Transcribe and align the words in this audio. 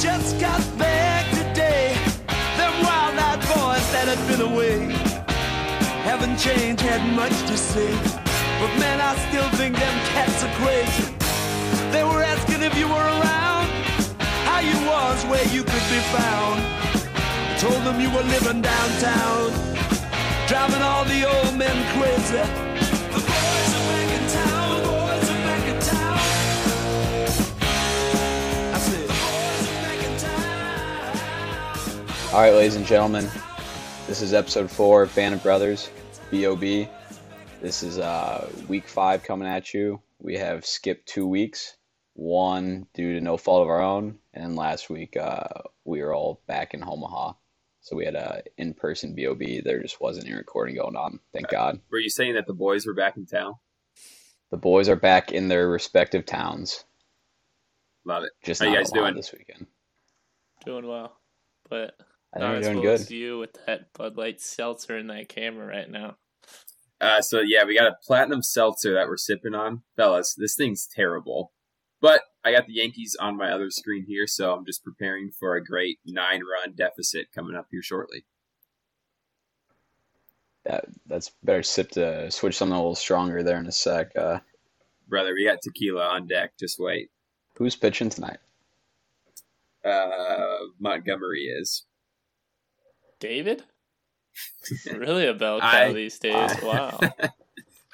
just 0.00 0.38
got 0.38 0.60
back 0.78 1.24
today. 1.30 1.96
Them 2.56 2.72
wild-eyed 2.84 3.40
boys 3.40 3.86
that 3.92 4.06
had 4.08 4.20
been 4.28 4.42
away 4.42 4.92
haven't 6.04 6.36
changed, 6.36 6.82
had 6.82 7.02
much 7.14 7.32
to 7.48 7.56
say. 7.56 7.90
But 8.60 8.72
man, 8.78 9.00
I 9.00 9.16
still 9.28 9.48
think 9.56 9.74
them 9.76 9.96
cats 10.12 10.44
are 10.44 10.52
crazy. 10.60 11.14
They 11.92 12.04
were 12.04 12.22
asking 12.22 12.62
if 12.62 12.76
you 12.76 12.88
were 12.88 13.08
around, 13.20 13.68
how 14.44 14.60
you 14.60 14.76
was, 14.86 15.24
where 15.26 15.46
you 15.48 15.62
could 15.64 15.86
be 15.88 16.00
found. 16.12 16.60
I 16.60 17.56
told 17.58 17.82
them 17.84 17.98
you 17.98 18.10
were 18.10 18.26
living 18.34 18.60
downtown, 18.60 19.50
driving 20.46 20.82
all 20.82 21.04
the 21.06 21.24
old 21.24 21.56
men 21.56 21.76
crazy. 21.96 22.65
All 32.36 32.42
right, 32.42 32.52
ladies 32.52 32.76
and 32.76 32.84
gentlemen, 32.84 33.26
this 34.06 34.20
is 34.20 34.34
episode 34.34 34.70
four 34.70 35.04
of 35.04 35.14
Band 35.14 35.34
of 35.34 35.42
Brothers, 35.42 35.88
BOB. 36.30 36.86
This 37.62 37.82
is 37.82 37.98
uh, 37.98 38.50
week 38.68 38.86
five 38.88 39.22
coming 39.22 39.48
at 39.48 39.72
you. 39.72 40.02
We 40.18 40.36
have 40.36 40.66
skipped 40.66 41.08
two 41.08 41.26
weeks, 41.26 41.78
one 42.12 42.88
due 42.92 43.14
to 43.14 43.22
no 43.22 43.38
fault 43.38 43.62
of 43.62 43.70
our 43.70 43.80
own, 43.80 44.18
and 44.34 44.54
last 44.54 44.90
week 44.90 45.16
uh, 45.16 45.48
we 45.86 46.02
were 46.02 46.14
all 46.14 46.42
back 46.46 46.74
in 46.74 46.84
Omaha. 46.86 47.32
So 47.80 47.96
we 47.96 48.04
had 48.04 48.16
a 48.16 48.42
in-person 48.58 49.16
BOB. 49.16 49.64
There 49.64 49.80
just 49.80 49.98
wasn't 49.98 50.26
any 50.26 50.36
recording 50.36 50.76
going 50.76 50.94
on. 50.94 51.20
Thank 51.32 51.48
God. 51.48 51.80
Were 51.90 51.98
you 51.98 52.10
saying 52.10 52.34
that 52.34 52.46
the 52.46 52.52
boys 52.52 52.84
were 52.84 52.92
back 52.92 53.16
in 53.16 53.24
town? 53.24 53.54
The 54.50 54.58
boys 54.58 54.90
are 54.90 54.96
back 54.96 55.32
in 55.32 55.48
their 55.48 55.70
respective 55.70 56.26
towns. 56.26 56.84
Love 58.04 58.24
it. 58.24 58.32
Just 58.44 58.60
How 58.60 58.68
you 58.68 58.76
guys 58.76 58.92
Omaha 58.92 59.06
doing? 59.06 59.16
this 59.16 59.32
weekend. 59.32 59.68
Doing 60.66 60.86
well, 60.86 61.18
but 61.70 61.94
I 62.34 62.40
not 62.40 62.52
think 62.52 62.60
as 62.60 62.66
we're 62.66 62.72
doing 62.72 62.84
good. 62.84 63.00
as 63.00 63.10
you 63.10 63.38
with 63.38 63.56
that 63.66 63.92
Bud 63.92 64.16
Light 64.16 64.40
seltzer 64.40 64.98
in 64.98 65.06
that 65.08 65.28
camera 65.28 65.66
right 65.66 65.90
now. 65.90 66.16
Uh, 67.00 67.20
so 67.20 67.40
yeah, 67.40 67.64
we 67.64 67.76
got 67.76 67.86
a 67.86 67.96
platinum 68.06 68.42
seltzer 68.42 68.94
that 68.94 69.08
we're 69.08 69.16
sipping 69.16 69.54
on, 69.54 69.82
fellas. 69.96 70.34
This 70.34 70.56
thing's 70.56 70.86
terrible, 70.86 71.52
but 72.00 72.22
I 72.44 72.52
got 72.52 72.66
the 72.66 72.74
Yankees 72.74 73.16
on 73.18 73.36
my 73.36 73.50
other 73.50 73.70
screen 73.70 74.04
here, 74.06 74.26
so 74.26 74.54
I'm 74.54 74.64
just 74.64 74.84
preparing 74.84 75.30
for 75.30 75.56
a 75.56 75.64
great 75.64 75.98
nine-run 76.06 76.74
deficit 76.76 77.32
coming 77.34 77.56
up 77.56 77.66
here 77.70 77.82
shortly. 77.82 78.24
That 80.64 80.86
that's 81.06 81.32
better 81.42 81.62
sip 81.62 81.90
to 81.92 82.30
switch 82.30 82.56
something 82.56 82.74
a 82.74 82.78
little 82.78 82.94
stronger 82.94 83.42
there 83.42 83.58
in 83.58 83.66
a 83.66 83.72
sec. 83.72 84.16
Uh, 84.16 84.40
Brother, 85.08 85.34
we 85.34 85.44
got 85.44 85.62
tequila 85.62 86.06
on 86.06 86.26
deck. 86.26 86.52
Just 86.58 86.78
wait. 86.78 87.10
who's 87.56 87.76
pitching 87.76 88.10
tonight? 88.10 88.38
Uh, 89.84 90.56
Montgomery 90.80 91.44
is. 91.44 91.84
David? 93.20 93.62
really 94.94 95.26
a 95.26 95.34
bell 95.34 95.60
cow 95.60 95.88
I- 95.88 95.92
these 95.92 96.18
days. 96.18 96.34
I- 96.34 96.64
wow. 96.64 97.00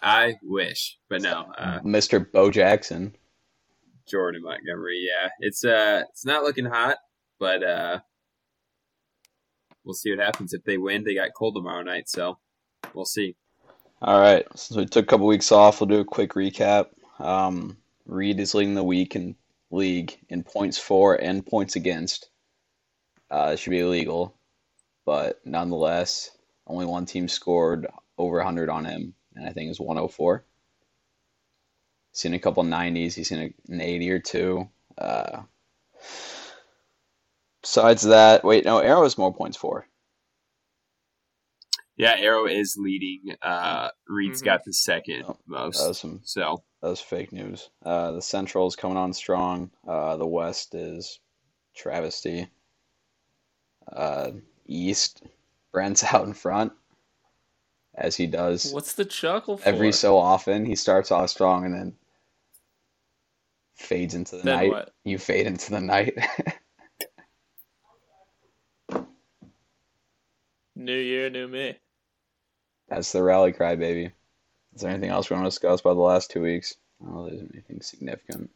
I 0.03 0.35
wish, 0.43 0.99
but 1.09 1.23
no. 1.23 1.53
Uh, 1.57 1.79
Mr. 1.81 2.27
Bo 2.31 2.51
Jackson. 2.51 3.15
Jordan 4.09 4.43
Montgomery. 4.43 5.07
Yeah, 5.09 5.29
it's 5.39 5.65
uh, 5.65 6.03
it's 6.11 6.27
not 6.27 6.43
looking 6.43 6.65
hot, 6.65 6.97
but 7.39 7.63
uh, 7.63 8.01
we'll 9.85 9.95
see 9.95 10.11
what 10.11 10.25
happens 10.25 10.55
if 10.55 10.65
they 10.65 10.77
win. 10.77 11.05
They 11.05 11.15
got 11.15 11.35
cold 11.37 11.55
tomorrow 11.55 11.83
night, 11.83 12.09
so 12.09 12.39
we'll 12.95 13.05
see. 13.05 13.37
All 14.01 14.21
right, 14.21 14.45
since 14.57 14.77
we 14.77 14.87
took 14.87 15.05
a 15.05 15.07
couple 15.07 15.29
weeks 15.29 15.53
off, 15.53 15.81
we'll 15.81 15.87
do 15.87 16.01
a 16.01 16.05
quick 16.05 16.33
recap. 16.33 16.87
Um, 17.21 17.77
Reed 18.07 18.41
is 18.41 18.55
leading 18.55 18.75
the 18.75 18.83
week 18.83 19.15
in 19.15 19.37
league 19.71 20.19
in 20.29 20.43
points 20.43 20.79
for 20.79 21.15
and 21.15 21.47
points 21.47 21.77
against. 21.77 22.29
Uh, 23.31 23.51
it 23.53 23.59
should 23.59 23.71
be 23.71 23.79
illegal, 23.79 24.37
but 25.05 25.41
nonetheless, 25.45 26.31
only 26.67 26.87
one 26.87 27.07
team 27.07 27.29
scored 27.29 27.87
over 28.19 28.37
100 28.39 28.71
on 28.71 28.85
him, 28.85 29.15
and 29.35 29.47
I 29.49 29.53
think 29.53 29.71
it's 29.71 29.81
104. 29.81 30.45
Seen 32.13 32.35
a 32.35 32.39
couple 32.39 32.63
90s. 32.63 33.15
He's 33.15 33.29
seen 33.29 33.55
an 33.69 33.81
80 33.81 34.11
or 34.11 34.19
two. 34.19 34.69
Uh, 34.99 35.43
besides 37.63 38.03
that, 38.03 38.45
wait, 38.45 38.65
no, 38.65 38.79
Arrow 38.79 39.03
has 39.05 39.17
more 39.19 39.35
points 39.35 39.57
for. 39.57 39.87
Yeah, 41.97 42.15
Arrow 42.19 42.47
is 42.47 42.77
leading. 42.79 43.37
Uh, 43.43 43.91
Reed's 44.09 44.41
Mhm. 44.41 44.45
got 44.45 44.65
the 44.65 44.73
second 44.73 45.25
Oh, 45.29 45.39
most. 45.47 45.79
That 45.79 45.89
was 45.89 45.99
some 45.99 46.21
So 46.25 46.63
That 46.81 46.89
was 46.89 47.01
fake 47.01 47.33
news. 47.33 47.71
Uh, 47.85 48.13
the 48.13 48.23
Central 48.23 48.67
is 48.67 48.77
coming 48.77 48.97
on 48.97 49.13
strong. 49.13 49.71
Uh, 49.87 50.17
the 50.17 50.27
West 50.27 50.75
is 50.75 51.21
travesty. 51.75 52.49
Uh, 53.91 54.33
East, 54.67 55.23
Brent's 55.73 56.05
out 56.13 56.27
in 56.27 56.33
front, 56.35 56.73
as 57.95 58.17
he 58.17 58.27
does 58.27 58.73
What's 58.73 58.95
the 58.95 59.05
chuckle 59.05 59.59
for? 59.59 59.69
every 59.69 59.93
so 59.93 60.17
often. 60.19 60.65
He 60.65 60.77
starts 60.77 61.11
off 61.11 61.31
strong 61.31 61.65
and 61.65 61.75
then 61.75 61.97
fades 63.75 64.15
into 64.15 64.37
the 64.37 64.43
Then 64.43 64.57
night. 64.57 64.71
what? 64.71 64.95
You 65.05 65.19
fade 65.19 65.47
into 65.47 65.71
the 65.71 65.81
night. 65.81 66.17
New 70.75 70.97
year, 70.97 71.29
new 71.31 71.49
me. 71.49 71.77
That's 72.89 73.13
the 73.13 73.23
rally 73.23 73.53
cry, 73.53 73.77
baby. 73.77 74.11
Is 74.75 74.81
there 74.81 74.91
anything 74.91 75.11
else 75.11 75.29
we 75.29 75.35
want 75.35 75.45
to 75.45 75.51
discuss 75.51 75.81
about 75.81 75.95
the 75.95 76.01
last 76.01 76.31
two 76.31 76.41
weeks? 76.43 76.75
I 77.01 77.05
don't 77.07 77.15
know 77.15 77.25
if 77.27 77.31
there's 77.33 77.51
anything 77.53 77.83
significant. 77.83 78.51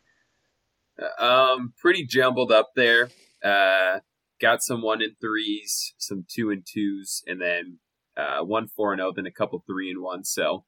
um, 1.19 1.73
pretty 1.79 2.07
jumbled 2.07 2.53
up 2.53 2.71
there. 2.75 3.11
Uh, 3.45 4.01
got 4.41 4.63
some 4.63 4.83
one 4.83 5.03
and 5.03 5.17
threes, 5.21 5.95
some 5.99 6.25
two 6.29 6.51
and 6.51 6.67
twos, 6.67 7.23
and 7.27 7.41
then 7.41 7.79
uh, 8.17 8.43
one 8.43 8.69
four 8.69 8.93
and 8.93 9.01
zero, 9.01 9.13
then 9.15 9.27
a 9.27 9.31
couple 9.31 9.63
three 9.67 9.91
and 9.91 10.03
one. 10.03 10.25
So, 10.25 10.65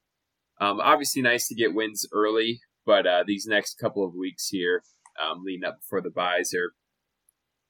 um, 0.60 0.80
obviously 0.80 1.22
nice 1.22 1.48
to 1.48 1.54
get 1.54 1.74
wins 1.74 2.06
early, 2.12 2.60
but 2.86 3.06
uh, 3.06 3.24
these 3.26 3.46
next 3.46 3.78
couple 3.78 4.04
of 4.04 4.14
weeks 4.14 4.48
here, 4.48 4.82
um, 5.22 5.42
leading 5.44 5.64
up 5.64 5.80
before 5.80 6.00
the 6.00 6.10
buys 6.10 6.52
are 6.54 6.72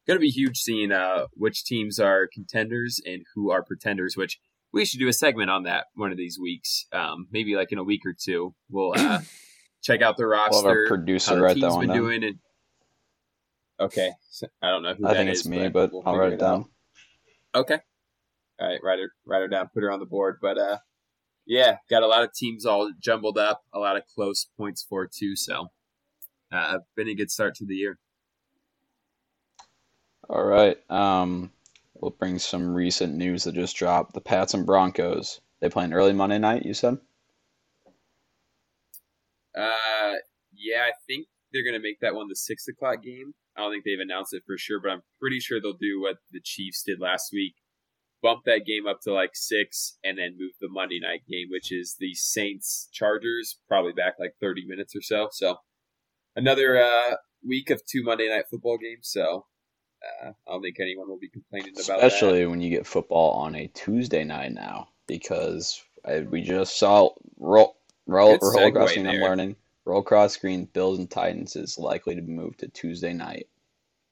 going 0.06 0.19
to 0.19 0.22
be 0.22 0.31
huge. 0.31 0.58
Seeing 0.58 0.92
uh, 0.92 1.26
which 1.34 1.64
teams 1.64 1.98
are 1.98 2.28
contenders 2.32 3.00
and 3.04 3.22
who 3.34 3.50
are 3.50 3.62
pretenders. 3.62 4.16
Which 4.16 4.38
we 4.72 4.84
should 4.84 5.00
do 5.00 5.08
a 5.08 5.12
segment 5.12 5.50
on 5.50 5.64
that 5.64 5.87
one 5.94 6.10
of 6.12 6.16
these 6.16 6.38
weeks. 6.41 6.87
Um, 6.92 7.26
maybe 7.31 7.54
like 7.54 7.72
in 7.72 7.78
a 7.78 7.84
week 7.84 8.03
or 8.06 8.14
two, 8.19 8.54
we'll 8.70 8.92
uh, 8.97 9.20
check 9.82 10.03
out 10.03 10.16
the 10.16 10.26
We'll 10.26 10.38
have 10.38 10.53
roster. 10.53 10.84
producer 10.88 11.37
how 11.37 11.48
the 11.48 11.54
team's 11.54 11.75
that 11.75 11.81
been 11.81 11.92
doing 11.92 12.25
and 12.25 12.38
okay 13.81 14.12
so 14.31 14.47
I 14.62 14.71
don't 14.71 14.83
know 14.83 14.94
who 14.94 15.06
I 15.06 15.15
that 15.15 15.16
think 15.19 15.31
is, 15.31 15.41
it's 15.41 15.49
me, 15.49 15.69
but 15.69 15.93
we'll 15.93 16.03
I'll 16.05 16.16
write 16.16 16.33
it 16.34 16.39
down. 16.39 16.66
out. 17.55 17.61
okay 17.61 17.78
all 18.61 18.69
right 18.69 18.81
write 18.83 18.99
her 18.99 19.12
write 19.27 19.41
her 19.41 19.49
down 19.49 19.69
put 19.72 19.83
her 19.83 19.91
on 19.91 20.00
the 20.00 20.06
board 20.06 20.39
but 20.43 20.59
uh 20.59 20.78
yeah 21.47 21.78
got 21.91 22.03
a 22.03 22.06
lot 22.06 22.22
of 22.25 22.33
teams 22.33 22.67
all 22.67 22.91
jumbled 23.00 23.38
up 23.38 23.65
a 23.72 23.78
lot 23.78 23.97
of 23.97 24.03
close 24.15 24.49
points 24.56 24.84
for 24.88 25.06
too 25.06 25.37
so 25.37 25.69
uh 26.53 26.78
been 26.97 27.09
a 27.09 27.15
good 27.15 27.31
start 27.31 27.55
to 27.56 27.67
the 27.67 27.75
year 27.77 27.99
All 30.28 30.44
right. 30.44 30.77
Um, 30.91 31.50
we'll 31.94 32.11
bring 32.11 32.38
some 32.38 32.75
recent 32.75 33.15
news 33.15 33.44
that 33.44 33.55
just 33.55 33.77
dropped. 33.77 34.12
The 34.15 34.21
Pats 34.21 34.55
and 34.55 34.67
Broncos. 34.67 35.41
They 35.61 35.71
playing 35.71 35.93
early 35.94 36.12
Monday 36.12 36.38
night. 36.38 36.65
You 36.67 36.75
said. 36.75 36.99
uh 39.56 40.15
yeah 40.55 40.83
I 40.83 40.93
think 41.06 41.27
they're 41.53 41.65
gonna 41.65 41.83
make 41.83 42.00
that 42.00 42.15
one 42.15 42.28
the 42.28 42.37
six 42.37 42.69
o'clock 42.69 43.03
game 43.03 43.34
I 43.58 43.62
don't 43.62 43.72
think 43.72 43.84
they've 43.84 43.98
announced 44.00 44.32
it 44.32 44.44
for 44.46 44.56
sure 44.56 44.80
but 44.80 44.92
I'm 44.92 45.02
pretty 45.20 45.41
sure 45.41 45.60
they'll 45.60 45.72
do 45.72 46.00
what 46.00 46.16
the 46.30 46.41
Chiefs 46.42 46.82
did 46.86 47.00
last 47.00 47.30
week 47.32 47.54
bump 48.22 48.42
that 48.44 48.66
game 48.66 48.86
up 48.86 49.00
to 49.02 49.12
like 49.12 49.30
six 49.34 49.98
and 50.04 50.19
then 50.19 50.36
move 50.38 50.52
the 50.60 50.69
Monday 50.69 51.00
night 51.00 51.22
game, 51.28 51.48
which 51.50 51.72
is 51.72 51.96
the 51.98 52.14
Saints 52.14 52.88
Chargers, 52.92 53.58
probably 53.69 53.92
back 53.92 54.14
like 54.19 54.34
30 54.41 54.66
minutes 54.66 54.94
or 54.96 55.02
so. 55.02 55.28
So 55.32 55.56
another 56.36 56.80
uh, 56.80 57.16
week 57.46 57.70
of 57.70 57.82
two 57.86 58.02
Monday 58.02 58.28
night 58.28 58.44
football 58.50 58.78
games. 58.78 59.08
So 59.12 59.46
uh, 60.25 60.31
I 60.31 60.52
don't 60.52 60.62
think 60.62 60.76
anyone 60.81 61.08
will 61.08 61.19
be 61.19 61.31
complaining 61.31 61.75
about 61.75 62.02
Especially 62.02 62.46
when 62.46 62.61
you 62.61 62.70
get 62.70 62.87
football 62.87 63.32
on 63.32 63.54
a 63.54 63.69
Tuesday 63.69 64.25
night 64.25 64.52
now, 64.52 64.88
because 65.06 65.82
I, 66.04 66.20
we 66.20 66.43
just 66.43 66.78
saw 66.78 67.11
roll 67.38 67.76
roll 68.06 68.38
roll 68.38 68.38
segue 68.38 68.69
across 68.69 68.90
screen. 68.90 69.06
I'm 69.06 69.20
learning 69.20 69.56
roll 69.88 70.02
cross 70.02 70.35
screen. 70.35 70.67
Bills 70.73 70.99
and 70.99 71.11
Titans 71.11 71.56
is 71.56 71.79
likely 71.79 72.14
to 72.14 72.23
move 72.23 72.56
to 72.58 72.69
Tuesday 72.69 73.12
night. 73.12 73.46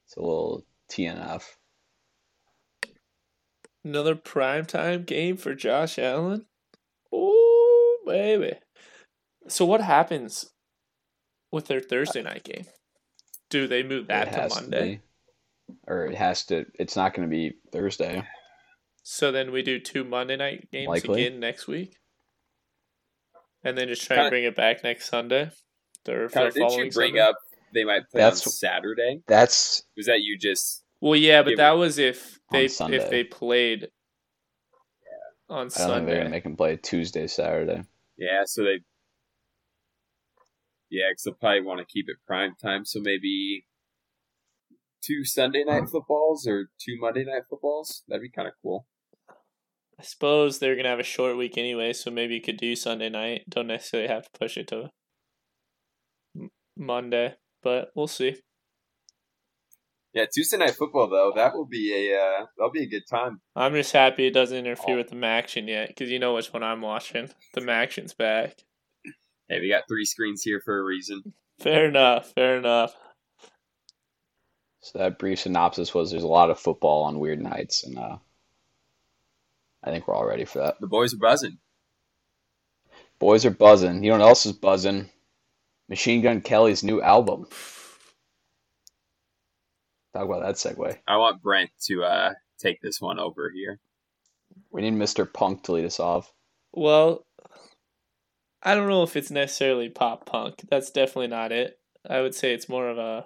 It's 0.05 0.17
a 0.17 0.21
little 0.21 0.65
TNF. 0.91 1.43
Another 3.83 4.15
primetime 4.15 5.05
game 5.05 5.37
for 5.37 5.53
Josh 5.53 5.97
Allen. 5.99 6.45
Oh, 7.13 7.97
baby. 8.05 8.53
So 9.47 9.65
what 9.65 9.81
happens 9.81 10.49
with 11.51 11.67
their 11.67 11.79
Thursday 11.79 12.21
night 12.21 12.43
game? 12.43 12.65
Do 13.49 13.67
they 13.67 13.83
move 13.83 14.07
that 14.07 14.29
It 14.29 14.31
to 14.31 14.41
has 14.41 14.55
Monday? 14.55 15.01
be, 15.67 15.73
or 15.87 16.05
it 16.07 16.15
has 16.15 16.45
to. 16.47 16.65
It's 16.73 16.97
not 16.97 17.13
going 17.13 17.29
to 17.29 17.33
be 17.33 17.53
Thursday. 17.71 18.23
So 19.03 19.31
then 19.31 19.53
we 19.53 19.61
do 19.61 19.79
two 19.79 20.03
Monday 20.03 20.35
night 20.35 20.69
games 20.69 20.89
Likely. 20.89 21.25
again 21.25 21.39
next 21.39 21.65
week, 21.65 21.95
and 23.63 23.77
then 23.77 23.87
just 23.87 24.05
try 24.05 24.17
Kinda- 24.17 24.25
and 24.25 24.31
bring 24.31 24.43
it 24.43 24.55
back 24.57 24.83
next 24.83 25.07
Sunday. 25.07 25.49
Or 26.07 26.29
Kind 26.29 26.47
of, 26.47 26.53
didn't 26.53 26.71
you 26.71 26.91
bring 26.91 27.19
up 27.19 27.35
they 27.73 27.83
might 27.83 28.09
play 28.09 28.21
That's- 28.21 28.45
on 28.47 28.51
Saturday? 28.51 29.21
That's 29.27 29.83
Was 29.95 30.05
that 30.05 30.21
you 30.21 30.37
just 30.37 30.83
Well, 31.01 31.15
yeah, 31.15 31.43
but 31.43 31.57
that 31.57 31.71
was 31.71 31.97
if 31.97 32.39
they 32.51 32.65
if 32.65 33.09
they 33.09 33.23
played 33.23 33.89
on 35.49 35.69
I 35.75 35.79
don't 35.79 35.95
think 35.95 36.07
they're 36.07 36.17
gonna 36.17 36.29
make 36.29 36.43
them 36.43 36.57
play 36.57 36.77
Tuesday, 36.77 37.27
Saturday. 37.27 37.83
Yeah, 38.17 38.43
so 38.45 38.63
they. 38.63 38.79
Yeah, 40.89 41.05
because 41.11 41.23
they'll 41.23 41.33
probably 41.35 41.61
want 41.61 41.79
to 41.79 41.85
keep 41.85 42.09
it 42.09 42.17
prime 42.25 42.55
time. 42.61 42.85
So 42.85 42.99
maybe 43.01 43.65
two 45.01 45.23
Sunday 45.23 45.63
night 45.63 45.81
hmm. 45.81 45.87
footballs 45.87 46.47
or 46.47 46.69
two 46.79 46.97
Monday 46.99 47.23
night 47.23 47.43
footballs. 47.49 48.03
That'd 48.07 48.21
be 48.21 48.29
kind 48.29 48.47
of 48.47 48.53
cool. 48.61 48.87
I 49.99 50.03
suppose 50.03 50.59
they're 50.59 50.75
gonna 50.75 50.89
have 50.89 50.99
a 50.99 51.03
short 51.03 51.37
week 51.37 51.57
anyway, 51.57 51.93
so 51.93 52.11
maybe 52.11 52.35
you 52.35 52.41
could 52.41 52.57
do 52.57 52.75
Sunday 52.75 53.09
night. 53.09 53.43
Don't 53.49 53.67
necessarily 53.67 54.09
have 54.09 54.23
to 54.23 54.39
push 54.39 54.57
it 54.57 54.67
to 54.67 54.75
M- 54.83 54.89
Monday, 56.79 57.35
but 57.63 57.91
we'll 57.95 58.07
see. 58.07 58.37
Yeah, 60.13 60.25
Tuesday 60.33 60.57
night 60.57 60.71
football 60.75 61.07
though 61.09 61.31
that 61.35 61.53
will 61.53 61.65
be 61.65 61.93
a 62.11 62.19
uh, 62.19 62.45
that'll 62.57 62.71
be 62.71 62.83
a 62.83 62.87
good 62.89 63.07
time. 63.07 63.39
I'm 63.55 63.73
just 63.73 63.91
happy 63.91 64.25
it 64.25 64.33
doesn't 64.33 64.57
interfere 64.57 64.95
Oh. 64.95 64.97
with 64.97 65.09
the 65.09 65.15
Maction 65.15 65.67
yet, 65.67 65.89
because 65.89 66.09
you 66.09 66.17
know 66.19 66.33
which 66.35 66.51
one 66.53 66.63
I'm 66.63 66.81
watching. 66.81 67.29
The 67.53 67.61
Maction's 67.61 68.13
back. 68.13 68.55
Hey, 69.47 69.59
we 69.61 69.69
got 69.69 69.83
three 69.87 70.05
screens 70.05 70.41
here 70.43 70.59
for 70.63 70.77
a 70.79 70.83
reason. 70.83 71.33
Fair 71.59 71.85
enough. 71.87 72.33
Fair 72.33 72.57
enough. 72.57 72.93
So 74.81 74.99
that 74.99 75.19
brief 75.19 75.39
synopsis 75.39 75.93
was 75.93 76.11
there's 76.11 76.23
a 76.23 76.27
lot 76.27 76.49
of 76.49 76.59
football 76.59 77.03
on 77.03 77.19
weird 77.19 77.41
nights, 77.41 77.83
and 77.83 77.97
uh, 77.97 78.17
I 79.83 79.91
think 79.91 80.07
we're 80.07 80.15
all 80.15 80.25
ready 80.25 80.45
for 80.45 80.59
that. 80.59 80.79
The 80.79 80.87
boys 80.87 81.13
are 81.13 81.17
buzzing. 81.17 81.57
Boys 83.19 83.45
are 83.45 83.51
buzzing. 83.51 84.03
You 84.03 84.11
know 84.11 84.19
what 84.19 84.27
else 84.27 84.45
is 84.45 84.53
buzzing? 84.53 85.09
Machine 85.89 86.21
Gun 86.21 86.41
Kelly's 86.41 86.83
new 86.83 87.01
album. 87.01 87.47
Talk 90.13 90.25
about 90.25 90.41
that 90.41 90.55
segue. 90.55 90.97
I 91.07 91.17
want 91.17 91.41
Brent 91.41 91.69
to 91.85 92.03
uh, 92.03 92.33
take 92.59 92.81
this 92.81 92.99
one 92.99 93.19
over 93.19 93.49
here. 93.49 93.79
We 94.71 94.81
need 94.81 94.93
Mr. 94.93 95.31
Punk 95.31 95.63
to 95.63 95.73
lead 95.73 95.85
us 95.85 95.99
off. 95.99 96.33
Well, 96.73 97.25
I 98.63 98.75
don't 98.75 98.89
know 98.89 99.03
if 99.03 99.15
it's 99.15 99.31
necessarily 99.31 99.89
pop 99.89 100.25
punk. 100.25 100.65
That's 100.69 100.91
definitely 100.91 101.27
not 101.27 101.51
it. 101.51 101.79
I 102.09 102.21
would 102.21 102.35
say 102.35 102.53
it's 102.53 102.69
more 102.69 102.89
of 102.89 102.97
a 102.97 103.25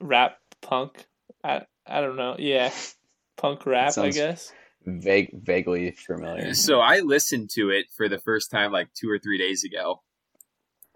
rap 0.00 0.38
punk. 0.60 1.06
I 1.42 1.62
I 1.86 2.00
don't 2.00 2.16
know. 2.16 2.36
Yeah, 2.38 2.72
punk 3.36 3.66
rap. 3.66 3.96
I 3.98 4.10
guess. 4.10 4.52
Vague, 4.86 5.30
vaguely 5.32 5.92
familiar. 5.92 6.52
So 6.52 6.80
I 6.80 7.00
listened 7.00 7.48
to 7.54 7.70
it 7.70 7.86
for 7.96 8.08
the 8.08 8.18
first 8.18 8.50
time 8.50 8.70
like 8.70 8.92
two 8.92 9.08
or 9.08 9.18
three 9.18 9.38
days 9.38 9.64
ago. 9.64 10.02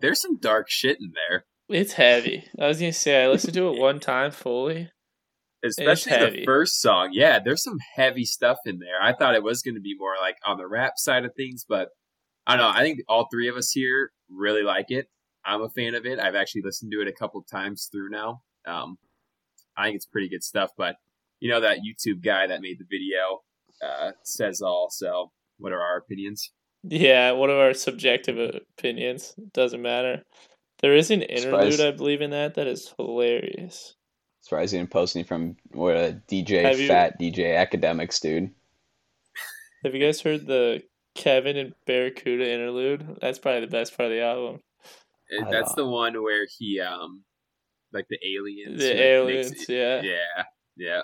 There's 0.01 0.21
some 0.21 0.39
dark 0.39 0.71
shit 0.71 0.99
in 1.01 1.13
there, 1.29 1.45
It's 1.69 1.95
heavy. 1.95 2.45
I 2.59 2.67
was 2.69 2.79
gonna 2.79 2.93
say 2.93 3.23
I 3.25 3.29
listened 3.29 3.55
to 3.55 3.69
it 3.69 3.79
one 3.81 4.01
time 4.01 4.31
fully. 4.31 4.91
especially 5.65 6.13
the 6.41 6.45
first 6.45 6.81
song. 6.81 7.11
Yeah, 7.13 7.39
there's 7.45 7.63
some 7.65 7.79
heavy 7.97 8.25
stuff 8.25 8.59
in 8.65 8.79
there. 8.79 9.03
I 9.03 9.13
thought 9.13 9.35
it 9.35 9.43
was 9.43 9.61
going 9.63 9.75
to 9.75 9.81
be 9.81 9.97
more 9.99 10.15
like 10.21 10.37
on 10.47 10.57
the 10.57 10.69
rap 10.69 10.93
side 10.97 11.25
of 11.25 11.35
things, 11.35 11.65
but 11.69 11.89
I 12.47 12.57
don't 12.57 12.65
know. 12.65 12.79
I 12.79 12.83
think 12.83 13.01
all 13.09 13.27
three 13.31 13.49
of 13.49 13.57
us 13.57 13.73
here 13.73 14.13
really 14.31 14.63
like 14.63 14.87
it. 14.91 15.09
I'm 15.45 15.63
a 15.63 15.69
fan 15.69 15.95
of 15.95 16.07
it. 16.07 16.19
I've 16.19 16.35
actually 16.37 16.63
listened 16.63 16.93
to 16.93 17.01
it 17.01 17.09
a 17.09 17.13
couple 17.13 17.43
times 17.43 17.89
through 17.91 18.11
now. 18.11 18.43
Um, 18.67 18.99
I 19.77 19.85
think 19.87 19.97
it's 19.97 20.07
pretty 20.07 20.29
good 20.29 20.45
stuff. 20.45 20.71
But 20.77 20.97
you 21.41 21.51
know 21.51 21.61
that 21.61 21.79
YouTube 21.79 22.23
guy 22.25 22.47
that 22.47 22.61
made 22.61 22.79
the 22.79 22.87
video 22.89 23.43
uh, 23.83 24.13
says 24.23 24.61
all. 24.63 24.89
So 24.91 25.33
what 25.59 25.73
are 25.73 25.81
our 25.81 25.97
opinions? 25.97 26.53
Yeah, 26.91 27.33
one 27.33 27.51
of 27.51 27.57
our 27.57 27.75
subjective 27.75 28.39
opinions 28.79 29.35
doesn't 29.53 29.83
matter. 29.83 30.23
There 30.81 30.95
is 30.95 31.11
an 31.11 31.23
interlude, 31.23 31.75
Surprise. 31.75 31.81
I 31.81 31.91
believe, 31.91 32.23
in 32.23 32.31
that 32.31 32.55
that 32.55 32.67
is 32.67 32.95
hilarious. 32.97 33.95
Surprised 34.41 34.73
he 34.73 34.79
didn't 34.79 34.91
post 34.91 35.15
any 35.17 35.25
from 35.25 35.57
what 35.73 35.97
a 35.97 36.23
DJ 36.31 36.63
Have 36.63 36.79
you- 36.81 36.89
fat 36.89 37.19
DJ 37.21 37.55
Akademiks 37.55 38.21
dude. 38.21 38.51
Have 39.85 39.95
you 39.95 40.01
guys 40.05 40.21
heard 40.23 40.47
the 40.47 40.83
Kevin 41.15 41.57
and 41.57 41.75
Barracuda 41.87 42.51
interlude? 42.51 43.19
That's 43.21 43.39
probably 43.39 43.61
the 43.61 43.67
best 43.67 43.97
part 43.97 44.07
of 44.07 44.13
the 44.13 44.23
album. 44.23 44.61
I 45.31 45.51
That's 45.51 45.75
don't- 45.75 45.77
the 45.77 45.87
one 45.87 46.23
where 46.23 46.47
he 46.59 46.81
um, 46.81 47.25
like 47.93 48.07
the 48.09 48.19
aliens. 48.25 48.81
The 48.81 49.03
aliens, 49.03 49.51
makes- 49.51 49.69
yeah. 49.69 50.01
Yeah, 50.03 50.45
yeah. 50.77 51.01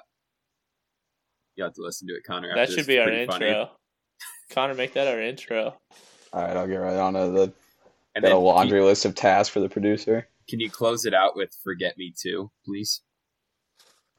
You 1.57 1.65
have 1.65 1.75
to 1.75 1.83
listen 1.83 2.09
to 2.09 2.15
it, 2.15 2.23
Connor. 2.27 2.53
That 2.55 2.71
should 2.71 2.87
be 2.87 2.99
our 2.99 3.07
pretty 3.07 3.23
intro. 3.23 3.71
Funny. 4.55 4.67
Connor, 4.69 4.75
make 4.75 4.93
that 4.95 5.07
our 5.09 5.21
intro. 5.21 5.75
All 6.33 6.43
right, 6.43 6.57
I'll 6.57 6.67
get 6.67 6.77
right 6.77 6.97
on 6.97 7.15
to 7.15 7.31
the 7.31 7.53
And 8.15 8.23
got 8.23 8.23
then 8.23 8.33
a 8.33 8.39
laundry 8.39 8.83
list 8.83 9.05
of 9.05 9.15
tasks 9.15 9.53
for 9.53 9.61
the 9.61 9.69
producer. 9.69 10.23
Can, 10.49 10.59
can 10.59 10.61
you 10.61 10.71
close 10.71 11.05
it 11.07 11.15
out 11.15 11.37
with 11.37 11.57
"Forget 11.63 11.97
Me 11.99 12.13
Too," 12.17 12.51
please? 12.65 13.01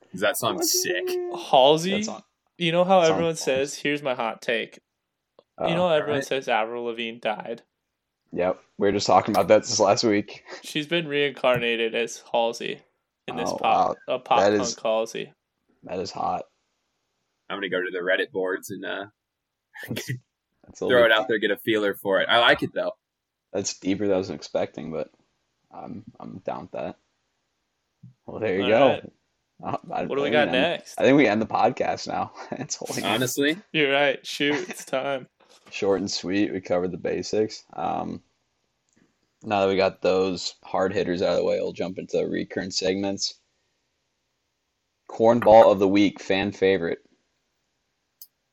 Because 0.01 0.21
that 0.21 0.37
song's 0.37 0.71
sick. 0.81 1.09
Halsey, 1.49 1.91
That's 1.91 2.07
on. 2.07 2.23
you 2.57 2.71
know 2.71 2.83
how 2.83 2.99
that's 2.99 3.09
on 3.09 3.15
everyone 3.15 3.33
pause. 3.33 3.41
says, 3.43 3.75
here's 3.75 4.01
my 4.03 4.15
hot 4.15 4.41
take. 4.41 4.79
Oh, 5.57 5.67
you 5.67 5.75
know 5.75 5.87
how 5.87 5.93
everyone 5.95 6.15
alright. 6.15 6.25
says 6.27 6.47
Avril 6.47 6.85
Lavigne 6.85 7.19
died? 7.19 7.61
Yep, 8.31 8.59
we 8.77 8.87
were 8.87 8.91
just 8.91 9.07
talking 9.07 9.33
about 9.33 9.47
that 9.49 9.63
this 9.63 9.79
last 9.79 10.03
week. 10.03 10.43
She's 10.63 10.87
been 10.87 11.07
reincarnated 11.07 11.95
as 11.95 12.21
Halsey 12.31 12.79
in 13.27 13.35
this 13.37 13.49
Oh, 13.49 13.57
pop, 13.57 13.97
a 14.07 14.19
pop 14.19 14.39
That 14.39 14.49
punk 14.51 14.61
is- 14.61 14.77
Halsey. 14.81 15.33
That 15.83 15.99
is 15.99 16.11
hot. 16.11 16.43
I'm 17.49 17.57
gonna 17.57 17.69
go 17.69 17.79
to 17.79 17.91
the 17.91 17.99
Reddit 17.99 18.31
boards 18.31 18.71
and 18.71 18.83
uh, 18.85 19.05
That's 19.89 20.81
a 20.81 20.87
throw 20.87 21.05
it 21.05 21.11
out 21.11 21.27
there, 21.27 21.37
get 21.39 21.51
a 21.51 21.57
feeler 21.57 21.93
for 21.95 22.21
it. 22.21 22.27
I 22.29 22.39
like 22.39 22.63
it 22.63 22.73
though. 22.73 22.93
That's 23.53 23.77
deeper 23.79 24.05
than 24.07 24.15
I 24.15 24.17
was 24.17 24.29
expecting, 24.29 24.91
but 24.91 25.09
I'm 25.71 26.03
I'm 26.19 26.39
down 26.39 26.61
with 26.63 26.71
that. 26.71 26.97
Well, 28.25 28.39
there 28.39 28.55
you 28.57 28.63
All 28.63 28.69
go. 28.69 28.87
right. 28.87 29.11
Uh, 29.63 29.77
I- 29.93 30.05
What 30.05 30.17
do 30.17 30.21
we 30.23 30.29
got 30.29 30.49
end- 30.49 30.51
next? 30.53 30.99
I 30.99 31.03
think 31.03 31.17
we 31.17 31.27
end 31.27 31.41
the 31.41 31.45
podcast 31.45 32.07
now. 32.07 32.31
it's 32.51 32.75
holding 32.75 33.05
Honestly, 33.05 33.57
You're 33.71 33.91
right. 33.93 34.25
Shoot, 34.25 34.69
it's 34.69 34.83
time. 34.85 35.27
short 35.71 35.99
and 36.01 36.11
sweet. 36.11 36.51
We 36.51 36.59
covered 36.61 36.91
the 36.91 36.97
basics. 36.97 37.63
Um, 37.73 38.21
now 39.43 39.61
that 39.61 39.67
we 39.69 39.77
got 39.77 40.01
those 40.01 40.55
hard 40.63 40.91
hitters 40.93 41.21
out 41.21 41.33
of 41.33 41.37
the 41.37 41.45
way, 41.45 41.59
we'll 41.59 41.71
jump 41.73 41.97
into 41.99 42.17
the 42.17 42.27
recurrent 42.27 42.73
segments. 42.73 43.35
Cornball 45.09 45.71
of 45.71 45.79
the 45.79 45.87
week, 45.87 46.19
fan 46.19 46.51
favorite. 46.51 46.99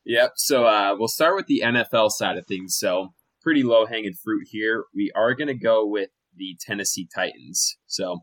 Yep. 0.04 0.32
So 0.36 0.66
uh, 0.66 0.96
we'll 0.98 1.08
start 1.08 1.36
with 1.36 1.46
the 1.46 1.62
NFL 1.64 2.10
side 2.10 2.36
of 2.36 2.46
things. 2.46 2.76
So 2.76 3.08
pretty 3.40 3.62
low 3.62 3.86
hanging 3.86 4.14
fruit 4.14 4.48
here. 4.50 4.84
We 4.94 5.12
are 5.14 5.34
going 5.34 5.48
to 5.48 5.54
go 5.54 5.86
with 5.86 6.10
the 6.36 6.56
Tennessee 6.60 7.08
Titans. 7.14 7.76
So 7.86 8.20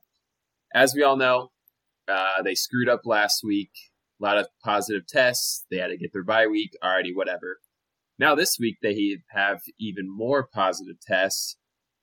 as 0.74 0.94
we 0.94 1.04
all 1.04 1.16
know, 1.16 1.50
uh, 2.08 2.42
they 2.44 2.56
screwed 2.56 2.90
up 2.90 3.02
last 3.06 3.44
week. 3.44 3.72
A 4.22 4.26
lot 4.26 4.38
of 4.38 4.48
positive 4.64 5.08
tests. 5.08 5.66
They 5.72 5.78
had 5.78 5.88
to 5.88 5.98
get 5.98 6.12
their 6.12 6.24
bye 6.24 6.48
week. 6.48 6.72
Already, 6.84 7.14
whatever. 7.14 7.60
Now 8.18 8.36
this 8.36 8.58
week 8.60 8.78
they 8.82 9.18
have 9.30 9.62
even 9.80 10.06
more 10.10 10.46
positive 10.46 10.98
tests. 11.00 11.56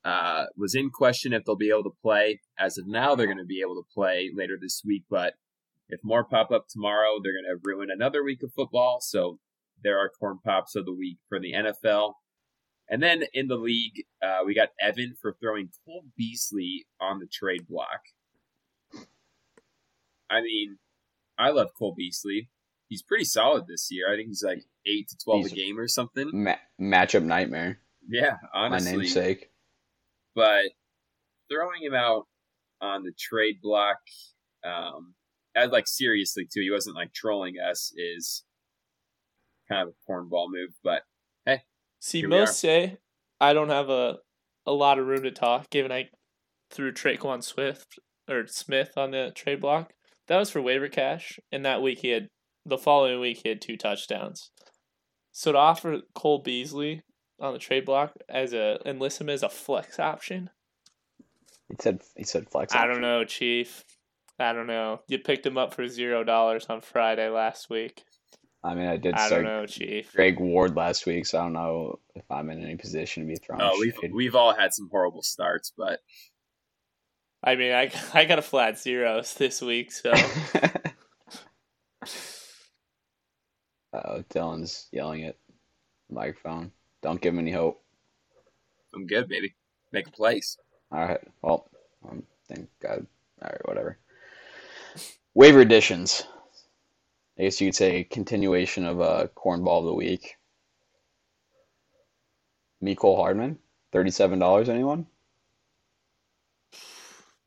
Uh, 0.04 0.46
was 0.56 0.74
in 0.74 0.88
question 0.88 1.32
if 1.32 1.44
they'll 1.44 1.56
be 1.56 1.68
able 1.68 1.82
to 1.82 1.96
play. 2.00 2.40
As 2.58 2.78
of 2.78 2.86
now, 2.86 3.14
they're 3.14 3.26
going 3.26 3.38
to 3.38 3.44
be 3.44 3.60
able 3.60 3.74
to 3.74 3.86
play 3.92 4.30
later 4.32 4.56
this 4.58 4.82
week. 4.86 5.02
But 5.10 5.34
if 5.88 5.98
more 6.04 6.24
pop 6.24 6.52
up 6.52 6.66
tomorrow, 6.68 7.18
they're 7.20 7.32
going 7.32 7.44
to 7.44 7.60
ruin 7.62 7.90
another 7.90 8.22
week 8.22 8.42
of 8.44 8.52
football. 8.54 9.00
So 9.00 9.40
there 9.82 9.98
are 9.98 10.08
corn 10.08 10.38
pops 10.44 10.74
of 10.76 10.84
the 10.86 10.94
week 10.94 11.18
for 11.28 11.38
the 11.38 11.52
NFL. 11.52 12.14
And 12.88 13.02
then 13.02 13.24
in 13.32 13.48
the 13.48 13.56
league, 13.56 14.04
uh, 14.22 14.40
we 14.46 14.54
got 14.54 14.68
Evan 14.80 15.14
for 15.20 15.36
throwing 15.40 15.70
Cole 15.84 16.04
Beasley 16.16 16.86
on 17.00 17.18
the 17.18 17.26
trade 17.26 17.66
block. 17.68 18.00
I 20.30 20.40
mean, 20.40 20.78
I 21.38 21.50
love 21.50 21.68
Cole 21.78 21.94
Beasley. 21.96 22.48
He's 22.88 23.02
pretty 23.02 23.24
solid 23.24 23.66
this 23.66 23.88
year. 23.90 24.12
I 24.12 24.16
think 24.16 24.28
he's 24.28 24.44
like 24.44 24.62
eight 24.86 25.08
to 25.08 25.16
twelve 25.18 25.40
He's- 25.40 25.52
a 25.52 25.54
game 25.56 25.78
or 25.78 25.88
something. 25.88 26.30
Ma- 26.32 26.56
matchup 26.80 27.24
nightmare. 27.24 27.80
Yeah, 28.08 28.36
honestly. 28.54 28.92
My 28.92 28.98
namesake. 28.98 29.50
But 30.34 30.66
throwing 31.50 31.82
him 31.82 31.94
out 31.94 32.26
on 32.80 33.02
the 33.02 33.12
trade 33.18 33.60
block, 33.60 33.98
um, 34.64 35.14
as 35.56 35.70
like 35.70 35.88
seriously 35.88 36.44
too, 36.44 36.60
he 36.60 36.70
wasn't 36.70 36.94
like 36.94 37.12
trolling 37.12 37.54
us. 37.58 37.92
Is 37.96 38.44
kind 39.68 39.88
of 39.88 39.88
a 39.88 40.10
cornball 40.10 40.50
move, 40.50 40.70
but 40.82 41.02
hey. 41.44 41.62
See, 42.00 42.22
most 42.22 42.50
are. 42.50 42.52
say 42.52 42.96
I 43.40 43.52
don't 43.52 43.70
have 43.70 43.90
a 43.90 44.18
a 44.66 44.72
lot 44.72 44.98
of 44.98 45.06
room 45.06 45.22
to 45.22 45.30
talk, 45.30 45.70
given 45.70 45.92
I 45.92 46.08
threw 46.70 46.92
Traquan 46.92 47.42
Swift 47.42 47.98
or 48.28 48.46
Smith 48.46 48.92
on 48.96 49.12
the 49.12 49.32
trade 49.34 49.60
block. 49.60 49.92
That 50.28 50.38
was 50.38 50.50
for 50.50 50.60
waiver 50.60 50.88
cash, 50.88 51.38
and 51.52 51.64
that 51.64 51.82
week 51.82 52.00
he 52.00 52.08
had 52.08 52.28
the 52.64 52.78
following 52.78 53.20
week 53.20 53.40
he 53.42 53.48
had 53.48 53.60
two 53.60 53.76
touchdowns. 53.76 54.50
So 55.30 55.52
to 55.52 55.58
offer 55.58 56.00
Cole 56.14 56.40
Beasley 56.42 57.02
on 57.38 57.52
the 57.52 57.58
trade 57.58 57.84
block 57.84 58.14
as 58.28 58.52
a 58.52 58.80
and 58.84 58.98
list 58.98 59.20
him 59.20 59.28
as 59.28 59.42
a 59.42 59.48
flex 59.48 60.00
option, 60.00 60.50
He 61.68 61.76
said 61.78 62.00
he 62.16 62.24
said 62.24 62.50
flex. 62.50 62.72
Option. 62.72 62.90
I 62.90 62.92
don't 62.92 63.02
know, 63.02 63.24
Chief. 63.24 63.84
I 64.38 64.52
don't 64.52 64.66
know. 64.66 65.00
You 65.08 65.18
picked 65.18 65.46
him 65.46 65.56
up 65.56 65.72
for 65.74 65.86
zero 65.88 66.24
dollars 66.24 66.66
on 66.68 66.80
Friday 66.80 67.28
last 67.28 67.70
week. 67.70 68.04
I 68.66 68.74
mean, 68.74 68.86
I 68.86 68.96
did 68.96 69.14
I 69.14 69.26
start 69.26 69.44
don't 69.44 69.52
know, 69.52 69.66
Chief. 69.66 70.12
Greg 70.12 70.40
Ward 70.40 70.74
last 70.74 71.06
week, 71.06 71.24
so 71.26 71.38
I 71.38 71.42
don't 71.42 71.52
know 71.52 72.00
if 72.16 72.28
I'm 72.30 72.50
in 72.50 72.62
any 72.64 72.74
position 72.76 73.22
to 73.22 73.28
be 73.28 73.36
thrown. 73.36 73.60
oh, 73.62 73.76
we've 73.78 73.96
we've 74.12 74.34
all 74.34 74.52
had 74.52 74.74
some 74.74 74.88
horrible 74.90 75.22
starts, 75.22 75.72
but 75.76 76.00
I 77.44 77.54
mean, 77.54 77.72
I 77.72 77.92
I 78.14 78.24
got 78.24 78.40
a 78.40 78.42
flat 78.42 78.78
zeros 78.78 79.34
this 79.38 79.62
week, 79.62 79.92
so 79.92 80.12
Oh, 83.92 84.24
Dylan's 84.30 84.88
yelling 84.90 85.24
at 85.24 85.36
the 86.08 86.14
microphone. 86.14 86.72
Don't 87.02 87.20
give 87.20 87.34
him 87.34 87.38
any 87.40 87.52
hope. 87.52 87.82
I'm 88.94 89.06
good, 89.06 89.28
baby. 89.28 89.54
Make 89.92 90.08
a 90.08 90.12
place. 90.12 90.56
All 90.90 91.06
right. 91.06 91.20
Well, 91.40 91.68
um, 92.08 92.24
thank 92.48 92.68
God. 92.82 93.06
All 93.42 93.48
right, 93.50 93.68
whatever. 93.68 93.98
Waiver 95.34 95.60
additions. 95.60 96.24
I 97.38 97.42
guess 97.42 97.60
you 97.60 97.68
could 97.68 97.74
say 97.74 98.04
continuation 98.04 98.86
of 98.86 99.00
uh, 99.00 99.26
cornball 99.36 99.80
of 99.80 99.84
the 99.86 99.94
week. 99.94 100.36
Mecole 102.82 103.16
Hardman, 103.16 103.58
thirty-seven 103.92 104.38
dollars. 104.38 104.68
Anyone? 104.68 105.06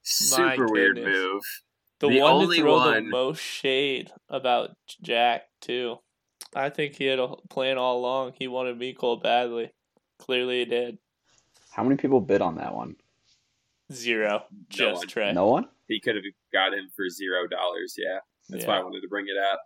Super 0.02 0.68
weird 0.68 0.98
move. 0.98 1.44
the, 2.00 2.10
The 2.10 2.20
one 2.20 2.32
only 2.34 2.58
to 2.58 2.62
throw 2.64 2.94
the 2.94 3.02
most 3.02 3.40
shade 3.42 4.12
about 4.28 4.72
Jack 5.02 5.44
too. 5.62 5.98
I 6.56 6.70
think 6.70 6.96
he 6.96 7.06
had 7.06 7.20
a 7.20 7.36
plan 7.50 7.78
all 7.78 8.00
along. 8.00 8.34
He 8.40 8.48
wanted 8.48 8.80
Mecole 8.80 9.22
badly. 9.22 9.72
Clearly, 10.18 10.60
he 10.60 10.66
did. 10.66 10.98
How 11.72 11.84
many 11.84 11.96
people 11.96 12.22
bid 12.22 12.42
on 12.42 12.56
that 12.56 12.74
one? 12.74 12.96
Zero. 13.92 14.44
Just 14.70 14.98
one. 14.98 15.08
Trey. 15.08 15.34
No 15.34 15.48
one. 15.48 15.68
He 15.88 16.00
could 16.00 16.16
have 16.16 16.24
got 16.52 16.74
him 16.74 16.90
for 16.96 17.08
zero 17.10 17.48
dollars. 17.48 17.96
Yeah, 17.98 18.20
that's 18.50 18.66
why 18.66 18.78
I 18.80 18.84
wanted 18.84 19.02
to 19.02 19.08
bring 19.08 19.26
it 19.28 19.38
up. 19.52 19.62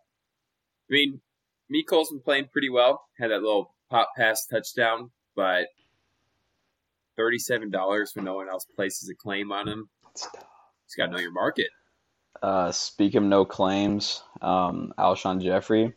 I 0.89 0.93
mean, 0.93 1.21
Mecole's 1.69 2.11
been 2.11 2.19
playing 2.19 2.49
pretty 2.51 2.69
well. 2.69 3.05
Had 3.17 3.31
that 3.31 3.41
little 3.41 3.73
pop 3.89 4.09
pass 4.17 4.45
touchdown, 4.45 5.11
but 5.35 5.67
thirty-seven 7.15 7.71
dollars 7.71 8.11
when 8.15 8.25
no 8.25 8.35
one 8.35 8.49
else 8.49 8.65
places 8.75 9.09
a 9.09 9.15
claim 9.15 9.51
on 9.51 9.67
him. 9.67 9.89
He's 10.13 10.95
got 10.97 11.07
to 11.07 11.11
know 11.11 11.19
your 11.19 11.31
market. 11.31 11.67
Uh, 12.41 12.71
speak 12.71 13.15
of 13.15 13.23
no 13.23 13.45
claims, 13.45 14.21
um, 14.41 14.93
Alshon 14.97 15.41
Jeffery 15.41 15.93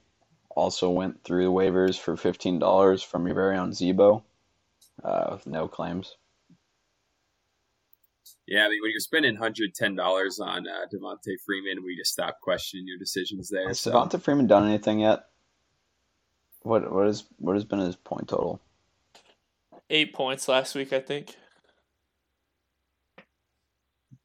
also 0.50 0.90
went 0.90 1.22
through 1.24 1.44
the 1.44 1.50
waivers 1.50 1.98
for 1.98 2.16
fifteen 2.16 2.58
dollars 2.58 3.02
from 3.02 3.26
your 3.26 3.34
very 3.34 3.56
own 3.56 3.72
Zebo, 3.72 4.22
uh, 5.02 5.30
with 5.32 5.46
no 5.46 5.66
claims. 5.68 6.16
Yeah, 8.46 8.66
I 8.66 8.68
mean, 8.68 8.80
when 8.82 8.90
you're 8.90 9.00
spending 9.00 9.36
hundred 9.36 9.74
ten 9.74 9.94
dollars 9.94 10.38
on 10.40 10.66
uh, 10.66 10.86
Devonta 10.92 11.34
Freeman, 11.44 11.84
we 11.84 11.96
just 11.96 12.12
stop 12.12 12.38
questioning 12.42 12.86
your 12.86 12.98
decisions 12.98 13.48
there. 13.50 13.68
Has 13.68 13.80
So 13.80 13.92
Devonta 13.92 14.20
Freeman 14.20 14.46
done 14.46 14.66
anything 14.66 15.00
yet? 15.00 15.24
What 16.62 16.92
what 16.92 17.06
is 17.06 17.24
what 17.38 17.54
has 17.54 17.64
been 17.64 17.78
his 17.78 17.96
point 17.96 18.28
total? 18.28 18.60
Eight 19.90 20.12
points 20.14 20.48
last 20.48 20.74
week, 20.74 20.92
I 20.92 21.00
think. 21.00 21.36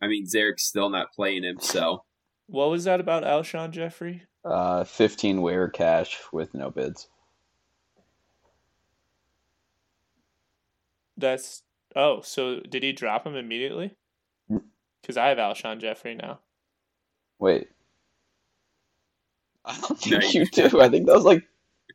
I 0.01 0.07
mean, 0.07 0.25
Zarek's 0.25 0.63
still 0.63 0.89
not 0.89 1.13
playing 1.13 1.43
him, 1.43 1.59
so 1.59 2.03
What 2.47 2.71
was 2.71 2.85
that 2.85 2.99
about 2.99 3.23
Alshon 3.23 3.69
Jeffery? 3.71 4.23
Uh, 4.43 4.83
fifteen 4.83 5.43
waiver 5.43 5.69
cash 5.69 6.17
with 6.33 6.53
no 6.55 6.71
bids. 6.71 7.07
That's 11.17 11.61
oh, 11.95 12.21
so 12.21 12.59
did 12.59 12.83
he 12.83 12.91
drop 12.93 13.25
him 13.25 13.35
immediately? 13.35 13.95
Mm. 14.51 14.61
Because 15.01 15.17
I 15.17 15.27
have 15.29 15.37
Alshon 15.37 15.79
Jeffery 15.79 16.15
now. 16.15 16.39
Wait, 17.39 17.67
I 19.65 19.77
don't 19.87 19.99
think 19.99 20.33
you- 20.33 20.41
you 20.41 20.45
do. 20.69 20.81
I 20.81 20.89
think 20.89 21.07
that 21.07 21.15
was 21.15 21.25
like 21.25 21.43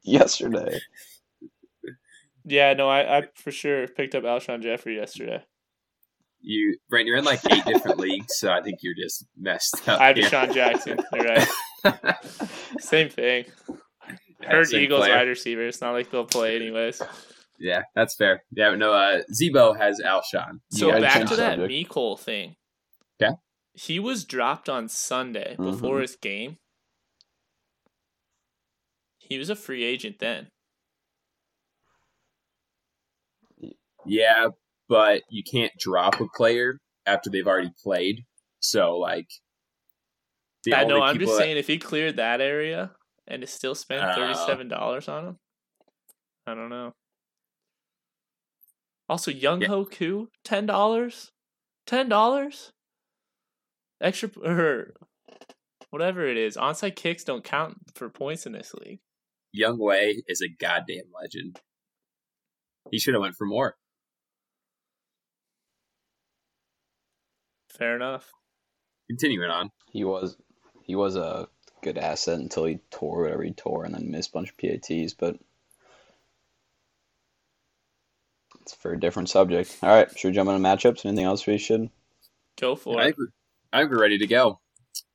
yesterday. 0.02 0.80
Yeah, 2.44 2.74
no, 2.74 2.88
I, 2.88 3.18
I 3.18 3.22
for 3.34 3.50
sure 3.50 3.88
picked 3.88 4.14
up 4.14 4.22
Alshon 4.24 4.62
Jeffery 4.62 4.96
yesterday. 4.96 5.42
you, 6.40 6.76
Brent, 6.88 7.06
you're 7.08 7.16
in 7.16 7.24
like 7.24 7.40
eight 7.50 7.64
different 7.64 7.98
leagues, 7.98 8.36
so 8.38 8.50
I 8.52 8.62
think 8.62 8.78
you're 8.82 8.94
just 8.94 9.26
messed 9.36 9.88
up. 9.88 10.00
I 10.00 10.08
have 10.08 10.16
here. 10.16 10.28
DeSean 10.28 10.54
Jackson. 10.54 11.00
You're 11.12 11.24
right. 11.24 12.16
Same 12.80 13.08
thing. 13.08 13.46
Yeah, 14.42 14.50
Hurt 14.50 14.68
same 14.68 14.82
Eagles 14.82 15.00
player. 15.00 15.16
wide 15.16 15.28
receiver. 15.28 15.66
It's 15.66 15.80
not 15.80 15.92
like 15.92 16.10
they'll 16.10 16.24
play 16.24 16.54
anyways. 16.56 17.00
Yeah, 17.58 17.82
that's 17.94 18.14
fair. 18.16 18.42
Yeah, 18.50 18.74
no, 18.74 18.92
uh, 18.92 19.22
Zebo 19.32 19.76
has 19.78 20.00
Alshon. 20.00 20.60
So 20.70 20.88
gotta 20.90 21.00
back 21.00 21.26
to 21.28 21.36
that 21.36 21.58
subject. 21.58 21.70
Mecole 21.90 22.18
thing. 22.18 22.56
Yeah. 23.18 23.32
He 23.74 23.98
was 23.98 24.24
dropped 24.24 24.68
on 24.68 24.88
Sunday 24.88 25.56
Mhm. 25.58 25.70
before 25.72 26.00
his 26.00 26.16
game. 26.16 26.58
He 29.18 29.38
was 29.38 29.50
a 29.50 29.56
free 29.56 29.82
agent 29.84 30.18
then. 30.18 30.50
Yeah, 34.04 34.48
but 34.88 35.22
you 35.30 35.42
can't 35.42 35.72
drop 35.78 36.20
a 36.20 36.26
player 36.36 36.78
after 37.06 37.28
they've 37.30 37.46
already 37.46 37.72
played. 37.82 38.24
So, 38.60 38.96
like, 38.96 39.26
the 40.64 40.74
I 40.74 40.84
know. 40.84 41.02
I'm 41.02 41.18
just 41.18 41.32
that- 41.32 41.38
saying, 41.38 41.56
if 41.56 41.66
he 41.66 41.78
cleared 41.78 42.16
that 42.16 42.40
area 42.40 42.94
and 43.26 43.42
it 43.42 43.48
still 43.48 43.74
spent 43.74 44.04
Oh. 44.04 44.14
thirty-seven 44.14 44.68
dollars 44.68 45.08
on 45.08 45.26
him, 45.26 45.38
I 46.46 46.54
don't 46.54 46.68
know. 46.70 46.94
Also, 49.08 49.30
Young 49.30 49.62
Yeah. 49.62 49.68
Ho 49.68 49.84
Koo, 49.84 50.28
ten 50.44 50.66
dollars, 50.66 51.32
ten 51.86 52.08
dollars, 52.08 52.72
extra 54.00 54.30
or 54.42 54.50
er, 54.50 54.94
whatever 55.90 56.26
it 56.26 56.36
is. 56.36 56.56
Onside 56.56 56.96
kicks 56.96 57.24
don't 57.24 57.44
count 57.44 57.78
for 57.94 58.08
points 58.08 58.46
in 58.46 58.52
this 58.52 58.74
league. 58.74 59.00
Young 59.52 59.78
Wei 59.78 60.22
is 60.28 60.42
a 60.42 60.48
goddamn 60.48 61.06
legend. 61.20 61.60
He 62.90 62.98
should 62.98 63.14
have 63.14 63.22
went 63.22 63.36
for 63.36 63.46
more. 63.46 63.76
Fair 67.70 67.96
enough. 67.96 68.30
Continuing 69.08 69.50
on. 69.50 69.70
He 69.92 70.04
was 70.04 70.36
he 70.82 70.94
was 70.94 71.16
a 71.16 71.48
good 71.82 71.98
asset 71.98 72.38
until 72.38 72.64
he 72.64 72.78
tore 72.90 73.22
whatever 73.22 73.42
he 73.42 73.52
tore 73.52 73.84
and 73.84 73.94
then 73.94 74.10
missed 74.10 74.30
a 74.30 74.32
bunch 74.32 74.50
of 74.50 74.56
PATs, 74.58 75.14
but 75.14 75.36
it's 78.66 78.74
for 78.74 78.92
a 78.92 78.98
different 79.00 79.28
subject. 79.30 79.76
All 79.82 79.90
right, 79.90 80.08
should 80.18 80.28
we 80.28 80.34
jump 80.34 80.50
into 80.50 80.60
matchups? 80.60 81.04
Anything 81.06 81.24
else 81.24 81.46
we 81.46 81.56
should? 81.56 81.88
Go 82.60 82.74
for 82.74 82.98
I 83.00 83.04
it. 83.04 83.16
think, 83.16 83.30
I 83.72 83.78
think 83.80 83.92
we're 83.92 84.00
ready 84.00 84.18
to 84.18 84.26
go. 84.26 84.60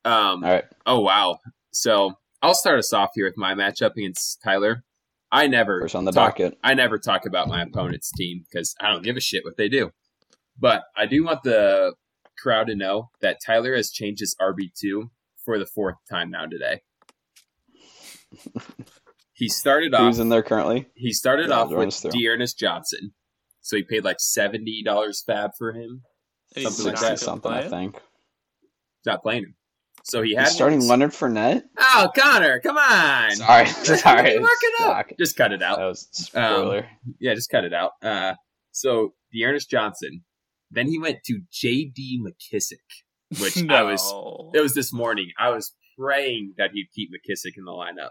Um, 0.04 0.42
All 0.42 0.50
right, 0.50 0.64
Oh 0.86 1.00
wow! 1.00 1.38
So 1.70 2.14
I'll 2.40 2.54
start 2.54 2.78
us 2.78 2.92
off 2.92 3.10
here 3.14 3.26
with 3.26 3.36
my 3.36 3.54
matchup 3.54 3.92
against 3.96 4.40
Tyler. 4.42 4.84
I 5.30 5.48
never 5.48 5.80
first 5.82 5.94
on 5.94 6.04
the 6.06 6.12
talk, 6.12 6.36
docket. 6.38 6.58
I 6.64 6.74
never 6.74 6.98
talk 6.98 7.26
about 7.26 7.48
my 7.48 7.62
opponent's 7.62 8.10
team 8.12 8.44
because 8.50 8.74
I 8.80 8.90
don't 8.90 9.02
give 9.04 9.16
a 9.16 9.20
shit 9.20 9.44
what 9.44 9.56
they 9.56 9.68
do. 9.68 9.90
But 10.58 10.84
I 10.96 11.06
do 11.06 11.24
want 11.24 11.42
the 11.42 11.94
crowd 12.38 12.68
to 12.68 12.74
know 12.74 13.10
that 13.20 13.38
Tyler 13.44 13.74
has 13.76 13.90
changed 13.90 14.20
his 14.20 14.34
RB 14.40 14.70
two 14.78 15.10
for 15.44 15.58
the 15.58 15.66
fourth 15.66 15.96
time 16.10 16.30
now 16.30 16.46
today. 16.46 16.82
he 19.34 19.48
started 19.48 19.94
off. 19.94 20.00
Who's 20.02 20.18
in 20.18 20.28
there 20.28 20.42
currently? 20.42 20.86
He 20.94 21.12
started 21.12 21.48
Yeah, 21.50 21.56
off 21.60 21.70
with 21.70 21.88
us 21.88 22.00
through. 22.00 22.12
D'Ernest 22.12 22.58
Johnson, 22.58 23.12
so 23.62 23.76
he 23.76 23.82
paid 23.82 24.04
like 24.04 24.20
seventy 24.20 24.82
dollars 24.84 25.22
fab 25.26 25.52
for 25.56 25.72
him. 25.72 26.02
And 26.54 26.64
he's 26.66 26.76
something 26.76 26.92
like 26.92 27.00
that, 27.00 27.18
something 27.18 27.50
I 27.50 27.66
think. 27.68 27.94
He's 27.94 29.06
not 29.06 29.22
playing 29.22 29.44
him, 29.44 29.54
so 30.04 30.20
he 30.22 30.34
had 30.34 30.44
He's 30.48 30.54
starting 30.54 30.82
him- 30.82 30.88
Leonard 30.88 31.12
Fournette. 31.12 31.62
Oh, 31.78 32.10
Connor, 32.14 32.60
come 32.60 32.76
on! 32.76 33.36
Sorry, 33.36 33.66
sorry. 33.96 34.38
Work 34.38 34.50
it 34.62 34.82
up. 34.86 35.06
Just 35.18 35.36
cut 35.36 35.52
it 35.52 35.62
out. 35.62 35.78
That 35.78 35.86
was 35.86 36.06
a 36.12 36.22
spoiler. 36.24 36.86
Yeah, 37.18 37.34
just 37.34 37.50
cut 37.50 37.64
it 37.64 37.72
out. 37.72 37.92
Uh, 38.02 38.34
so 38.72 39.14
D'Ernest 39.32 39.70
Johnson. 39.70 40.24
Then 40.74 40.86
he 40.88 40.98
went 40.98 41.18
to 41.26 41.40
J.D. 41.52 42.22
McKissic, 42.26 43.40
which 43.40 43.62
I 43.70 43.82
was. 43.82 44.02
It 44.54 44.60
was 44.60 44.74
this 44.74 44.90
morning. 44.92 45.30
I 45.38 45.50
was 45.50 45.72
praying 45.98 46.54
that 46.56 46.70
he'd 46.72 46.88
keep 46.94 47.10
McKissic 47.10 47.58
in 47.58 47.64
the 47.64 47.72
lineup. 47.72 48.08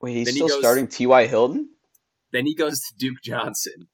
Wait, 0.00 0.14
he's 0.16 0.26
then 0.26 0.34
he 0.34 0.38
still 0.38 0.48
goes- 0.48 0.58
starting 0.60 0.86
T.Y. 0.86 1.26
Hilton. 1.26 1.68
Then 2.32 2.46
he 2.46 2.54
goes 2.54 2.78
to 2.80 2.94
Duke 2.96 3.18
Johnson. 3.24 3.88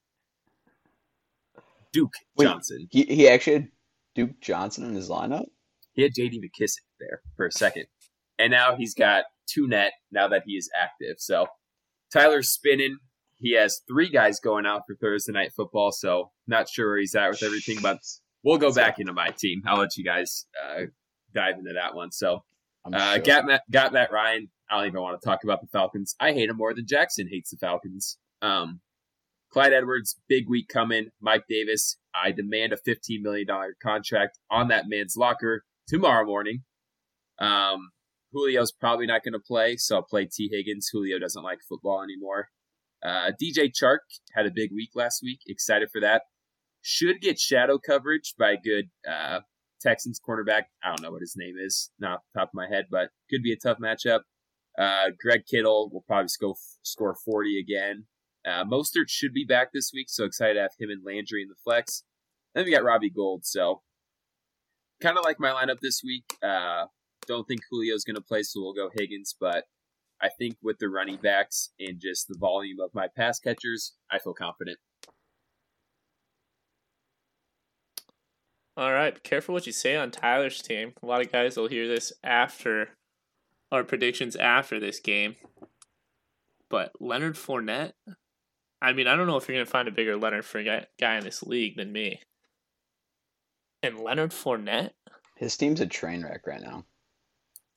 Duke 1.93 2.13
Wait. 2.37 2.45
Johnson. 2.45 2.87
He 2.91 3.03
he 3.03 3.27
actually 3.27 3.53
had 3.53 3.67
Duke 4.15 4.39
Johnson 4.41 4.85
in 4.85 4.93
his 4.93 5.09
lineup. 5.09 5.45
He 5.93 6.03
had 6.03 6.13
J.D. 6.15 6.39
McKissic 6.39 6.83
there 6.99 7.21
for 7.35 7.47
a 7.47 7.51
second, 7.51 7.85
and 8.37 8.51
now 8.51 8.75
he's 8.75 8.93
got 8.93 9.25
two 9.47 9.67
net 9.67 9.93
now 10.11 10.27
that 10.27 10.43
he 10.45 10.53
is 10.53 10.69
active. 10.79 11.15
So 11.19 11.47
Tyler's 12.11 12.49
spinning. 12.49 12.97
He 13.39 13.55
has 13.55 13.81
three 13.87 14.09
guys 14.09 14.39
going 14.39 14.65
out 14.65 14.83
for 14.87 14.95
Thursday 14.95 15.31
night 15.31 15.51
football. 15.55 15.91
So 15.91 16.31
not 16.47 16.69
sure 16.69 16.89
where 16.89 16.99
he's 16.99 17.15
at 17.15 17.29
with 17.29 17.43
everything, 17.43 17.77
but 17.81 17.99
we'll 18.43 18.57
go 18.57 18.73
back 18.73 18.99
into 18.99 19.13
my 19.13 19.29
team. 19.29 19.61
I'll 19.65 19.79
let 19.79 19.95
you 19.95 20.03
guys 20.03 20.45
uh, 20.63 20.85
dive 21.33 21.57
into 21.59 21.73
that 21.73 21.95
one. 21.95 22.11
So 22.11 22.43
uh, 22.91 23.15
sure. 23.15 23.23
got 23.23 23.45
Matt, 23.45 23.61
got 23.71 23.93
Matt 23.93 24.11
Ryan. 24.11 24.49
I 24.69 24.77
don't 24.77 24.87
even 24.87 25.01
want 25.01 25.21
to 25.21 25.25
talk 25.25 25.43
about 25.43 25.61
the 25.61 25.67
Falcons. 25.67 26.15
I 26.19 26.33
hate 26.33 26.49
him 26.49 26.57
more 26.57 26.73
than 26.73 26.87
Jackson 26.87 27.27
hates 27.29 27.51
the 27.51 27.57
Falcons. 27.57 28.17
Um, 28.41 28.81
Clyde 29.57 29.73
Edwards, 29.73 30.19
big 30.29 30.47
week 30.47 30.67
coming. 30.71 31.07
Mike 31.19 31.45
Davis, 31.49 31.97
I 32.13 32.29
demand 32.29 32.73
a 32.73 32.75
$15 32.75 33.23
million 33.23 33.47
contract 33.81 34.37
on 34.51 34.67
that 34.67 34.83
man's 34.87 35.15
locker 35.17 35.65
tomorrow 35.87 36.27
morning. 36.27 36.61
Um, 37.39 37.89
Julio's 38.31 38.71
probably 38.71 39.07
not 39.07 39.23
going 39.23 39.33
to 39.33 39.39
play, 39.39 39.75
so 39.77 39.95
I'll 39.95 40.03
play 40.03 40.29
T. 40.31 40.47
Higgins. 40.51 40.89
Julio 40.93 41.17
doesn't 41.17 41.41
like 41.41 41.57
football 41.67 42.03
anymore. 42.03 42.49
Uh, 43.03 43.31
DJ 43.41 43.71
Chark 43.73 44.01
had 44.35 44.45
a 44.45 44.51
big 44.53 44.69
week 44.71 44.91
last 44.93 45.23
week. 45.23 45.39
Excited 45.47 45.89
for 45.91 46.01
that. 46.01 46.25
Should 46.83 47.19
get 47.19 47.39
shadow 47.39 47.79
coverage 47.79 48.35
by 48.37 48.51
a 48.51 48.61
good 48.63 48.91
uh, 49.09 49.39
Texans 49.81 50.19
cornerback. 50.19 50.65
I 50.83 50.89
don't 50.89 51.01
know 51.01 51.11
what 51.11 51.21
his 51.21 51.33
name 51.35 51.55
is, 51.59 51.89
not 51.99 52.11
off 52.11 52.21
the 52.31 52.41
top 52.41 52.49
of 52.49 52.53
my 52.53 52.67
head, 52.67 52.85
but 52.91 53.09
could 53.31 53.41
be 53.41 53.53
a 53.53 53.57
tough 53.57 53.79
matchup. 53.79 54.19
Uh, 54.77 55.09
Greg 55.19 55.45
Kittle 55.49 55.89
will 55.91 56.03
probably 56.05 56.27
score 56.27 56.53
score 56.83 57.15
40 57.25 57.59
again. 57.59 58.05
Uh, 58.47 58.63
Mostert 58.63 59.09
should 59.09 59.33
be 59.33 59.43
back 59.43 59.73
this 59.73 59.91
week, 59.93 60.07
so 60.09 60.23
excited 60.23 60.53
to 60.53 60.61
have 60.61 60.71
him 60.79 60.89
and 60.89 61.03
Landry 61.03 61.41
in 61.41 61.49
the 61.49 61.55
flex. 61.63 62.03
Then 62.55 62.65
we 62.65 62.71
got 62.71 62.83
Robbie 62.83 63.09
Gould, 63.09 63.45
so 63.45 63.81
kind 65.01 65.17
of 65.17 65.25
like 65.25 65.39
my 65.39 65.49
lineup 65.49 65.79
this 65.81 66.01
week. 66.03 66.37
Uh, 66.41 66.85
don't 67.27 67.45
think 67.47 67.61
Julio's 67.69 68.05
going 68.05 68.15
to 68.15 68.21
play, 68.21 68.43
so 68.43 68.61
we'll 68.61 68.73
go 68.73 68.89
Higgins, 68.93 69.35
but 69.37 69.65
I 70.21 70.29
think 70.29 70.55
with 70.63 70.79
the 70.79 70.87
running 70.87 71.17
backs 71.21 71.71
and 71.79 71.99
just 71.99 72.27
the 72.27 72.37
volume 72.39 72.79
of 72.79 72.95
my 72.95 73.07
pass 73.13 73.39
catchers, 73.39 73.93
I 74.09 74.19
feel 74.19 74.33
confident. 74.33 74.77
All 78.77 78.93
right, 78.93 79.13
be 79.13 79.19
careful 79.21 79.53
what 79.53 79.65
you 79.65 79.73
say 79.73 79.95
on 79.95 80.11
Tyler's 80.11 80.61
team. 80.61 80.93
A 81.01 81.05
lot 81.05 81.21
of 81.21 81.31
guys 81.31 81.57
will 81.57 81.67
hear 81.67 81.87
this 81.87 82.13
after 82.23 82.89
our 83.71 83.83
predictions 83.83 84.35
after 84.35 84.79
this 84.79 84.99
game. 84.99 85.35
But 86.69 86.91
Leonard 86.99 87.35
Fournette, 87.35 87.93
I 88.81 88.93
mean, 88.93 89.07
I 89.07 89.15
don't 89.15 89.27
know 89.27 89.37
if 89.37 89.47
you're 89.47 89.55
going 89.55 89.65
to 89.65 89.71
find 89.71 89.87
a 89.87 89.91
bigger 89.91 90.17
Leonard 90.17 90.43
Fournette 90.43 90.85
guy 90.99 91.17
in 91.17 91.23
this 91.23 91.41
league 91.43 91.77
than 91.77 91.91
me. 91.91 92.19
And 93.83 93.99
Leonard 93.99 94.31
Fournette, 94.31 94.91
His 95.35 95.55
team's 95.57 95.81
a 95.81 95.87
train 95.87 96.23
wreck 96.23 96.45
right 96.47 96.61
now. 96.61 96.85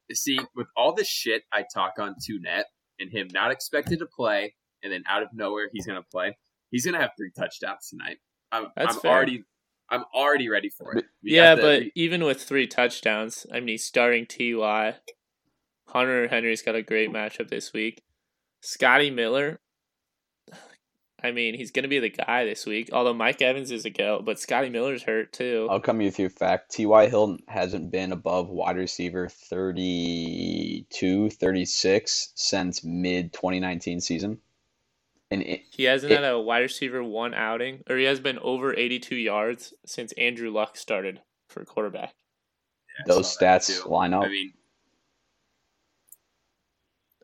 You 0.08 0.14
see, 0.16 0.38
with 0.54 0.66
all 0.76 0.94
the 0.94 1.04
shit 1.04 1.42
I 1.52 1.64
talk 1.72 1.94
on 1.98 2.16
two 2.24 2.40
net 2.40 2.66
and 2.98 3.10
him 3.10 3.28
not 3.32 3.50
expected 3.50 4.00
to 4.00 4.06
play, 4.06 4.54
and 4.82 4.92
then 4.92 5.04
out 5.08 5.22
of 5.22 5.28
nowhere 5.32 5.68
he's 5.72 5.86
going 5.86 6.00
to 6.00 6.06
play, 6.10 6.36
he's 6.70 6.84
going 6.84 6.94
to 6.94 7.00
have 7.00 7.12
three 7.16 7.30
touchdowns 7.36 7.88
tonight. 7.88 8.18
I'm, 8.50 8.66
That's 8.76 8.96
I'm 8.96 9.00
fair. 9.00 9.12
already, 9.12 9.44
I'm 9.88 10.04
already 10.14 10.48
ready 10.48 10.68
for 10.70 10.96
it. 10.96 11.04
We 11.22 11.34
yeah, 11.36 11.54
the- 11.54 11.62
but 11.62 11.80
we- 11.82 11.92
even 11.94 12.24
with 12.24 12.42
three 12.42 12.66
touchdowns, 12.66 13.46
I 13.52 13.60
mean, 13.60 13.68
he's 13.68 13.84
starting 13.84 14.26
Ty. 14.26 14.96
Hunter 15.88 16.28
Henry's 16.28 16.62
got 16.62 16.74
a 16.76 16.82
great 16.82 17.10
matchup 17.10 17.48
this 17.48 17.72
week. 17.72 18.02
Scotty 18.62 19.10
Miller, 19.10 19.60
I 21.22 21.32
mean, 21.32 21.54
he's 21.54 21.70
going 21.70 21.82
to 21.82 21.88
be 21.88 21.98
the 21.98 22.10
guy 22.10 22.44
this 22.44 22.66
week. 22.66 22.90
Although 22.92 23.14
Mike 23.14 23.42
Evans 23.42 23.70
is 23.70 23.84
a 23.84 23.90
go, 23.90 24.20
but 24.24 24.38
Scotty 24.38 24.70
Miller's 24.70 25.02
hurt 25.02 25.32
too. 25.32 25.68
I'll 25.70 25.80
come 25.80 25.98
with 25.98 26.18
you 26.18 26.26
a 26.26 26.30
fact. 26.30 26.72
T.Y. 26.72 27.08
Hilton 27.08 27.38
hasn't 27.48 27.90
been 27.90 28.12
above 28.12 28.48
wide 28.48 28.76
receiver 28.76 29.28
32, 29.28 31.30
36 31.30 32.32
since 32.34 32.84
mid 32.84 33.32
2019 33.32 34.00
season. 34.00 34.38
And 35.30 35.42
it, 35.42 35.62
He 35.70 35.84
hasn't 35.84 36.12
It- 36.12 36.16
had 36.16 36.24
a 36.24 36.40
wide 36.40 36.60
receiver 36.60 37.04
one 37.04 37.34
outing, 37.34 37.82
or 37.88 37.96
he 37.96 38.04
has 38.04 38.20
been 38.20 38.38
over 38.38 38.76
82 38.76 39.16
yards 39.16 39.74
since 39.86 40.12
Andrew 40.12 40.50
Luck 40.50 40.76
started 40.76 41.20
for 41.48 41.64
quarterback. 41.64 42.14
I 42.98 43.02
those 43.06 43.36
stats 43.36 43.86
line 43.86 44.12
up. 44.12 44.24
I 44.24 44.28
mean, 44.28 44.52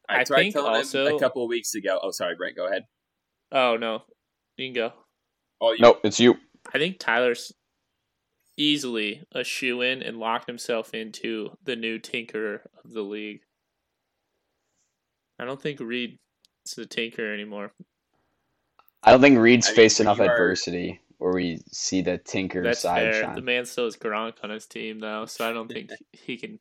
I, 0.08 0.20
I 0.20 0.24
tried 0.24 0.38
think 0.38 0.54
telling 0.54 0.84
him 0.84 1.16
a 1.16 1.18
couple 1.18 1.42
of 1.42 1.48
weeks 1.48 1.74
ago. 1.74 1.98
Oh, 2.02 2.12
sorry, 2.12 2.36
Brent. 2.36 2.56
Go 2.56 2.66
ahead. 2.66 2.84
Oh 3.52 3.76
no, 3.76 4.02
you 4.56 4.66
can 4.66 4.74
go. 4.74 4.92
Oh, 5.60 5.72
you, 5.72 5.78
nope, 5.80 6.00
it's 6.04 6.20
you. 6.20 6.36
I 6.74 6.78
think 6.78 6.98
Tyler's 6.98 7.52
easily 8.56 9.22
a 9.32 9.44
shoe 9.44 9.82
in 9.82 10.02
and 10.02 10.18
locked 10.18 10.46
himself 10.46 10.94
into 10.94 11.50
the 11.64 11.76
new 11.76 11.98
tinkerer 11.98 12.60
of 12.84 12.92
the 12.92 13.02
league. 13.02 13.40
I 15.38 15.44
don't 15.44 15.60
think 15.60 15.80
Reed 15.80 16.18
is 16.66 16.74
the 16.74 16.86
tinker 16.86 17.32
anymore. 17.32 17.72
I 19.02 19.10
don't 19.12 19.20
think 19.20 19.38
Reed's 19.38 19.66
I 19.68 19.70
mean, 19.70 19.76
faced 19.76 19.98
but 19.98 20.02
enough 20.04 20.20
are- 20.20 20.32
adversity 20.32 21.00
where 21.18 21.32
we 21.32 21.58
see 21.72 22.02
the 22.02 22.18
Tinker 22.18 22.62
That's 22.62 22.80
side 22.80 23.12
fair. 23.12 23.22
shine. 23.22 23.34
The 23.36 23.40
man 23.40 23.64
still 23.64 23.84
has 23.84 23.96
Gronk 23.96 24.34
on 24.42 24.50
his 24.50 24.66
team 24.66 25.00
though, 25.00 25.24
so 25.24 25.48
I 25.48 25.52
don't 25.54 25.66
think 25.70 25.90
he 26.12 26.36
can 26.36 26.58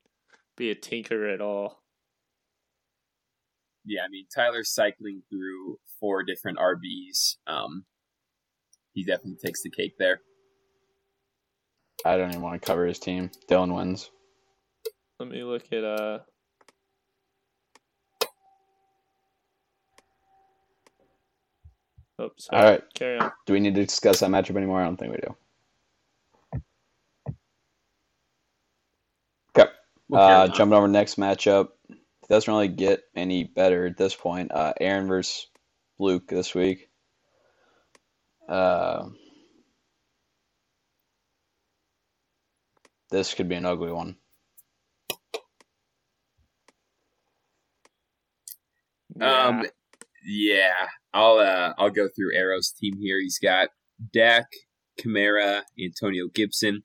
be 0.56 0.70
a 0.72 0.76
tinker 0.76 1.28
at 1.28 1.42
all. 1.42 1.82
Yeah. 3.86 4.02
I 4.04 4.08
mean, 4.10 4.26
Tyler's 4.34 4.74
cycling 4.74 5.22
through 5.30 5.80
four 6.00 6.24
different 6.24 6.58
RBs. 6.58 7.36
Um, 7.48 7.86
he 8.94 9.04
definitely 9.04 9.38
takes 9.44 9.62
the 9.62 9.70
cake 9.70 9.96
there. 10.00 10.22
I 12.06 12.18
don't 12.18 12.30
even 12.30 12.42
want 12.42 12.62
to 12.62 12.66
cover 12.66 12.86
his 12.86 13.00
team. 13.00 13.32
Dylan 13.50 13.76
wins. 13.76 14.12
Let 15.20 15.30
me 15.30 15.44
look 15.44 15.64
at 15.72 15.84
uh 15.84 16.20
sorry. 22.38 22.62
All 22.64 22.70
right. 22.70 22.84
Carry 22.94 23.20
on. 23.20 23.32
Do 23.46 23.54
we 23.54 23.60
need 23.60 23.76
to 23.76 23.86
discuss 23.86 24.20
that 24.20 24.30
matchup 24.30 24.56
anymore? 24.58 24.82
I 24.82 24.86
don't 24.86 24.98
think 24.98 25.12
we 25.12 25.18
do. 25.18 26.62
Okay. 29.58 29.70
We'll 30.10 30.22
Uh, 30.22 30.48
jumping 30.50 30.78
over 30.78 30.88
next 30.88 31.18
matchup. 31.18 31.70
It 32.26 32.34
doesn't 32.34 32.52
really 32.52 32.70
get 32.70 33.04
any 33.16 33.44
better 33.44 33.86
at 33.86 33.98
this 33.98 34.16
point. 34.16 34.52
Uh, 34.52 34.74
Aaron 34.82 35.08
versus 35.08 35.46
Luke 36.00 36.28
this 36.28 36.56
week. 36.56 36.90
Uh, 38.50 39.10
this 43.12 43.36
could 43.36 43.48
be 43.48 43.56
an 43.56 43.66
ugly 43.66 43.92
one. 43.92 44.16
Um, 49.22 49.64
yeah, 50.26 50.88
I'll 51.14 51.38
uh, 51.38 51.74
I'll 51.78 51.92
go 51.92 52.08
through 52.08 52.36
Arrow's 52.36 52.72
team 52.72 52.96
here. 53.00 53.20
He's 53.20 53.40
got 53.40 53.70
Dak, 54.14 54.48
Kamara, 55.00 55.62
Antonio 55.80 56.28
Gibson, 56.34 56.84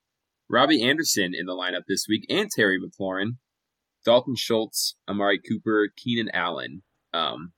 Robbie 0.48 0.82
Anderson 0.82 1.32
in 1.34 1.46
the 1.46 1.54
lineup 1.54 1.84
this 1.88 2.06
week, 2.08 2.26
and 2.28 2.48
Terry 2.50 2.78
McLaurin, 2.78 3.38
Dalton 4.04 4.36
Schultz, 4.36 4.96
Amari 5.08 5.38
Cooper, 5.38 5.88
Keenan 5.96 6.30
Allen. 6.32 6.82
Um, 7.12 7.52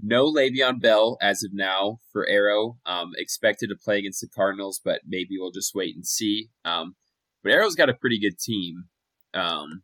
no 0.00 0.24
Le'Veon 0.30 0.80
Bell 0.80 1.16
as 1.22 1.44
of 1.44 1.52
now 1.54 1.98
for 2.12 2.28
Arrow. 2.28 2.78
Um, 2.84 3.12
expected 3.16 3.68
to 3.68 3.76
play 3.76 3.98
against 3.98 4.20
the 4.20 4.28
Cardinals, 4.28 4.80
but 4.84 5.02
maybe 5.06 5.38
we'll 5.38 5.52
just 5.52 5.74
wait 5.74 5.94
and 5.94 6.06
see. 6.06 6.50
Um, 6.64 6.96
but 7.42 7.52
Arrow's 7.52 7.76
got 7.76 7.88
a 7.88 7.94
pretty 7.94 8.18
good 8.18 8.38
team. 8.38 8.84
Um, 9.32 9.82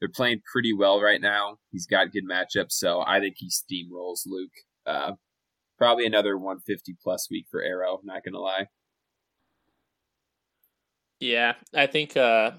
they're 0.00 0.08
playing 0.08 0.42
pretty 0.50 0.72
well 0.74 1.00
right 1.00 1.20
now. 1.20 1.58
He's 1.70 1.86
got 1.86 2.12
good 2.12 2.24
matchups, 2.28 2.72
so 2.72 3.02
I 3.06 3.20
think 3.20 3.36
he 3.38 3.48
steamrolls 3.48 4.26
Luke. 4.26 4.52
Uh, 4.84 5.12
probably 5.78 6.06
another 6.06 6.36
150 6.36 6.96
plus 7.02 7.28
week 7.30 7.46
for 7.50 7.62
Arrow. 7.62 8.00
Not 8.04 8.24
gonna 8.24 8.40
lie. 8.40 8.66
Yeah, 11.20 11.54
I 11.72 11.86
think 11.86 12.16
uh, 12.16 12.52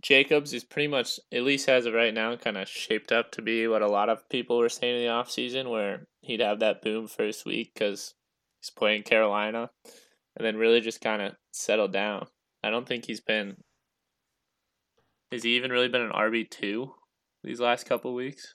Jacobs 0.00 0.52
is 0.52 0.64
pretty 0.64 0.88
much, 0.88 1.18
at 1.32 1.42
least 1.42 1.68
as 1.68 1.86
of 1.86 1.94
right 1.94 2.14
now, 2.14 2.34
kind 2.36 2.56
of 2.56 2.68
shaped 2.68 3.12
up 3.12 3.32
to 3.32 3.42
be 3.42 3.66
what 3.68 3.82
a 3.82 3.88
lot 3.88 4.08
of 4.08 4.28
people 4.28 4.58
were 4.58 4.68
saying 4.68 4.96
in 4.96 5.02
the 5.02 5.12
offseason, 5.12 5.70
where 5.70 6.06
he'd 6.20 6.40
have 6.40 6.60
that 6.60 6.82
boom 6.82 7.06
first 7.06 7.44
week 7.44 7.72
because 7.74 8.14
he's 8.60 8.70
playing 8.70 9.02
Carolina, 9.02 9.70
and 10.36 10.46
then 10.46 10.56
really 10.56 10.80
just 10.80 11.00
kind 11.00 11.22
of 11.22 11.34
settled 11.52 11.92
down. 11.92 12.26
I 12.62 12.70
don't 12.70 12.86
think 12.86 13.06
he's 13.06 13.20
been. 13.20 13.56
Has 15.32 15.42
he 15.42 15.56
even 15.56 15.70
really 15.70 15.88
been 15.88 16.02
an 16.02 16.12
RB 16.12 16.48
two 16.48 16.94
these 17.42 17.60
last 17.60 17.86
couple 17.86 18.14
weeks? 18.14 18.46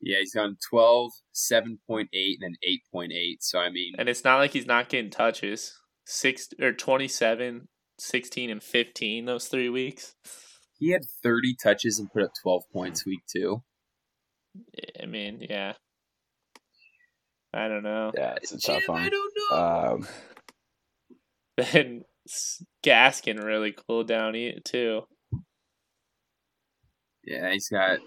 Yeah, 0.00 0.18
he's 0.20 0.34
gone 0.34 0.56
12, 0.68 1.12
7.8, 1.34 1.76
and 1.92 2.08
then 2.42 2.56
8.8. 2.94 3.08
So 3.40 3.58
I 3.58 3.70
mean, 3.70 3.94
And 3.98 4.08
it's 4.08 4.24
not 4.24 4.36
like 4.36 4.52
he's 4.52 4.66
not 4.66 4.88
getting 4.88 5.10
touches. 5.10 5.72
Six 6.04 6.48
or 6.60 6.72
27, 6.72 7.68
16, 7.98 8.50
and 8.50 8.62
fifteen 8.62 9.24
those 9.24 9.48
three 9.48 9.70
weeks. 9.70 10.14
He 10.78 10.90
had 10.90 11.02
30 11.22 11.56
touches 11.62 11.98
and 11.98 12.12
put 12.12 12.22
up 12.22 12.32
12 12.42 12.62
points 12.72 13.06
week 13.06 13.20
two. 13.30 13.62
I 15.02 15.06
mean, 15.06 15.44
yeah. 15.48 15.74
I 17.52 17.68
don't 17.68 17.82
know. 17.82 18.12
Yeah, 18.16 18.34
it's 18.36 18.52
a 18.52 18.60
tough 18.60 18.82
Jim, 18.82 18.94
I 18.94 19.08
don't 19.08 19.32
know. 19.50 19.56
Um, 19.56 20.08
Then 21.56 22.02
S- 22.26 22.64
Gaskin 22.84 23.42
really 23.42 23.72
cooled 23.72 24.08
down 24.08 24.34
too. 24.64 25.02
Yeah, 27.24 27.50
he's 27.52 27.68
got. 27.68 28.00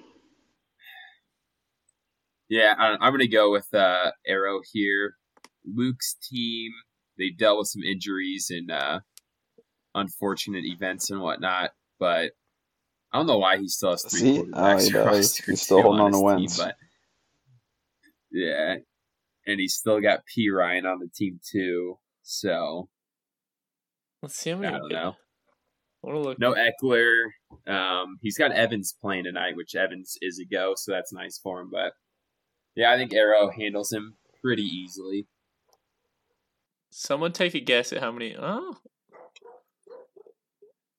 Yeah, 2.49 2.73
I, 2.77 2.93
I'm 2.93 3.11
going 3.11 3.19
to 3.19 3.27
go 3.27 3.51
with 3.51 3.73
uh, 3.73 4.11
Arrow 4.25 4.61
here. 4.71 5.15
Luke's 5.65 6.15
team, 6.29 6.71
they 7.17 7.29
dealt 7.29 7.59
with 7.59 7.67
some 7.67 7.83
injuries 7.83 8.47
and 8.49 8.71
uh, 8.71 8.99
unfortunate 9.95 10.63
events 10.65 11.09
and 11.09 11.19
whatnot, 11.19 11.71
but 11.99 12.31
I 13.11 13.17
don't 13.19 13.27
know 13.27 13.37
why 13.37 13.57
he 13.57 13.67
still 13.67 13.91
has 13.91 14.03
three 14.03 14.19
See? 14.19 14.43
quarterbacks 14.43 14.95
Oh, 14.95 15.13
he 15.13 15.17
He's 15.51 15.61
still 15.61 15.81
holding 15.81 16.01
on 16.01 16.11
his 16.11 16.49
to 16.49 16.55
team, 16.57 16.65
but 16.65 16.75
yeah, 18.31 18.75
and 19.45 19.59
he's 19.59 19.75
still 19.75 20.01
got 20.01 20.25
P 20.25 20.49
Ryan 20.49 20.85
on 20.85 20.99
the 20.99 21.07
team 21.07 21.39
too. 21.49 21.97
So 22.23 22.89
Let's 24.21 24.35
see 24.35 24.49
how 24.49 24.57
many. 24.57 24.75
I 24.75 24.79
don't 24.79 24.91
know. 24.91 25.15
I 26.03 26.07
want 26.07 26.15
to 26.15 26.21
look. 26.21 26.39
No 26.39 26.53
Ekeler. 26.53 27.29
Um, 27.67 28.17
he's 28.21 28.37
got 28.37 28.51
Evans 28.51 28.95
playing 28.99 29.25
tonight, 29.25 29.55
which 29.55 29.75
Evans 29.75 30.17
is 30.21 30.39
a 30.39 30.45
go, 30.45 30.73
so 30.75 30.91
that's 30.91 31.13
nice 31.13 31.39
for 31.41 31.61
him. 31.61 31.69
But 31.71 31.93
yeah, 32.75 32.91
I 32.91 32.97
think 32.97 33.13
Arrow 33.13 33.49
handles 33.49 33.91
him 33.91 34.15
pretty 34.41 34.63
easily. 34.63 35.27
Someone 36.89 37.31
take 37.31 37.53
a 37.53 37.59
guess 37.59 37.93
at 37.93 38.01
how 38.01 38.11
many. 38.11 38.35
Oh, 38.37 38.77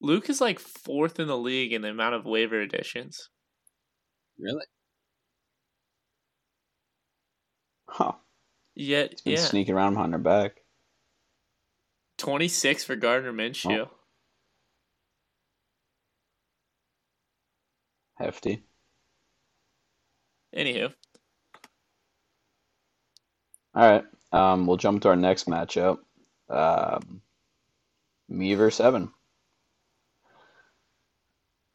Luke 0.01 0.31
is 0.31 0.41
like 0.41 0.61
fourth 0.61 1.19
in 1.19 1.27
the 1.27 1.37
league 1.37 1.73
in 1.73 1.83
the 1.83 1.89
amount 1.89 2.15
of 2.15 2.25
waiver 2.25 2.61
additions. 2.61 3.31
Really? 4.39 4.65
Huh. 7.89 8.13
Yet, 8.75 9.11
He's 9.11 9.21
been 9.23 9.33
yeah, 9.33 9.39
sneaking 9.39 9.75
around 9.75 9.95
behind 9.95 10.13
her 10.13 10.19
back. 10.19 10.61
twenty 12.17 12.49
six 12.49 12.85
for 12.85 12.95
Gardner 12.95 13.33
Minshew. 13.33 13.89
Hefty. 18.17 18.63
Anywho, 20.57 20.93
All 23.75 23.91
right. 23.91 24.05
Um, 24.33 24.67
we'll 24.67 24.77
jump 24.77 25.03
to 25.03 25.09
our 25.09 25.17
next 25.17 25.47
matchup. 25.47 25.99
Um, 26.49 27.23
me 28.29 28.55
versus 28.55 28.81
Evan. 28.81 29.13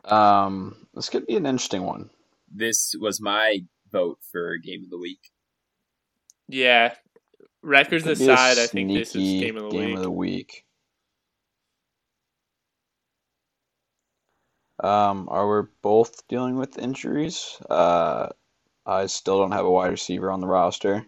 Um, 0.06 0.88
this 0.94 1.10
could 1.10 1.26
be 1.26 1.36
an 1.36 1.46
interesting 1.46 1.84
one. 1.84 2.10
This 2.54 2.96
was 3.00 3.22
my 3.22 3.60
vote 3.92 4.20
for 4.32 4.58
game 4.58 4.84
of 4.84 4.90
the 4.90 4.98
week. 4.98 5.32
yeah. 6.48 6.96
Records 7.66 8.04
Could 8.04 8.18
be 8.18 8.26
aside, 8.30 8.60
I 8.60 8.68
think 8.68 8.90
this 8.90 9.16
is 9.16 9.40
game 9.42 9.56
of 9.56 9.64
the 9.64 9.70
game 9.70 9.86
week. 9.92 9.96
of 9.96 10.04
the 10.04 10.12
week. 10.12 10.66
Um, 14.84 15.30
are 15.32 15.62
we 15.62 15.68
both 15.82 16.28
dealing 16.28 16.58
with 16.58 16.78
injuries? 16.78 17.58
Uh, 17.70 18.30
I 18.86 19.06
still 19.06 19.40
don't 19.40 19.54
have 19.54 19.66
a 19.66 19.72
wide 19.72 19.92
receiver 19.92 20.30
on 20.30 20.42
the 20.42 20.48
roster. 20.48 21.06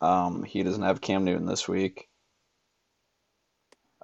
Um, 0.00 0.42
he 0.42 0.64
doesn't 0.64 0.82
have 0.82 1.00
Cam 1.00 1.24
Newton 1.24 1.46
this 1.46 1.68
week. 1.68 2.08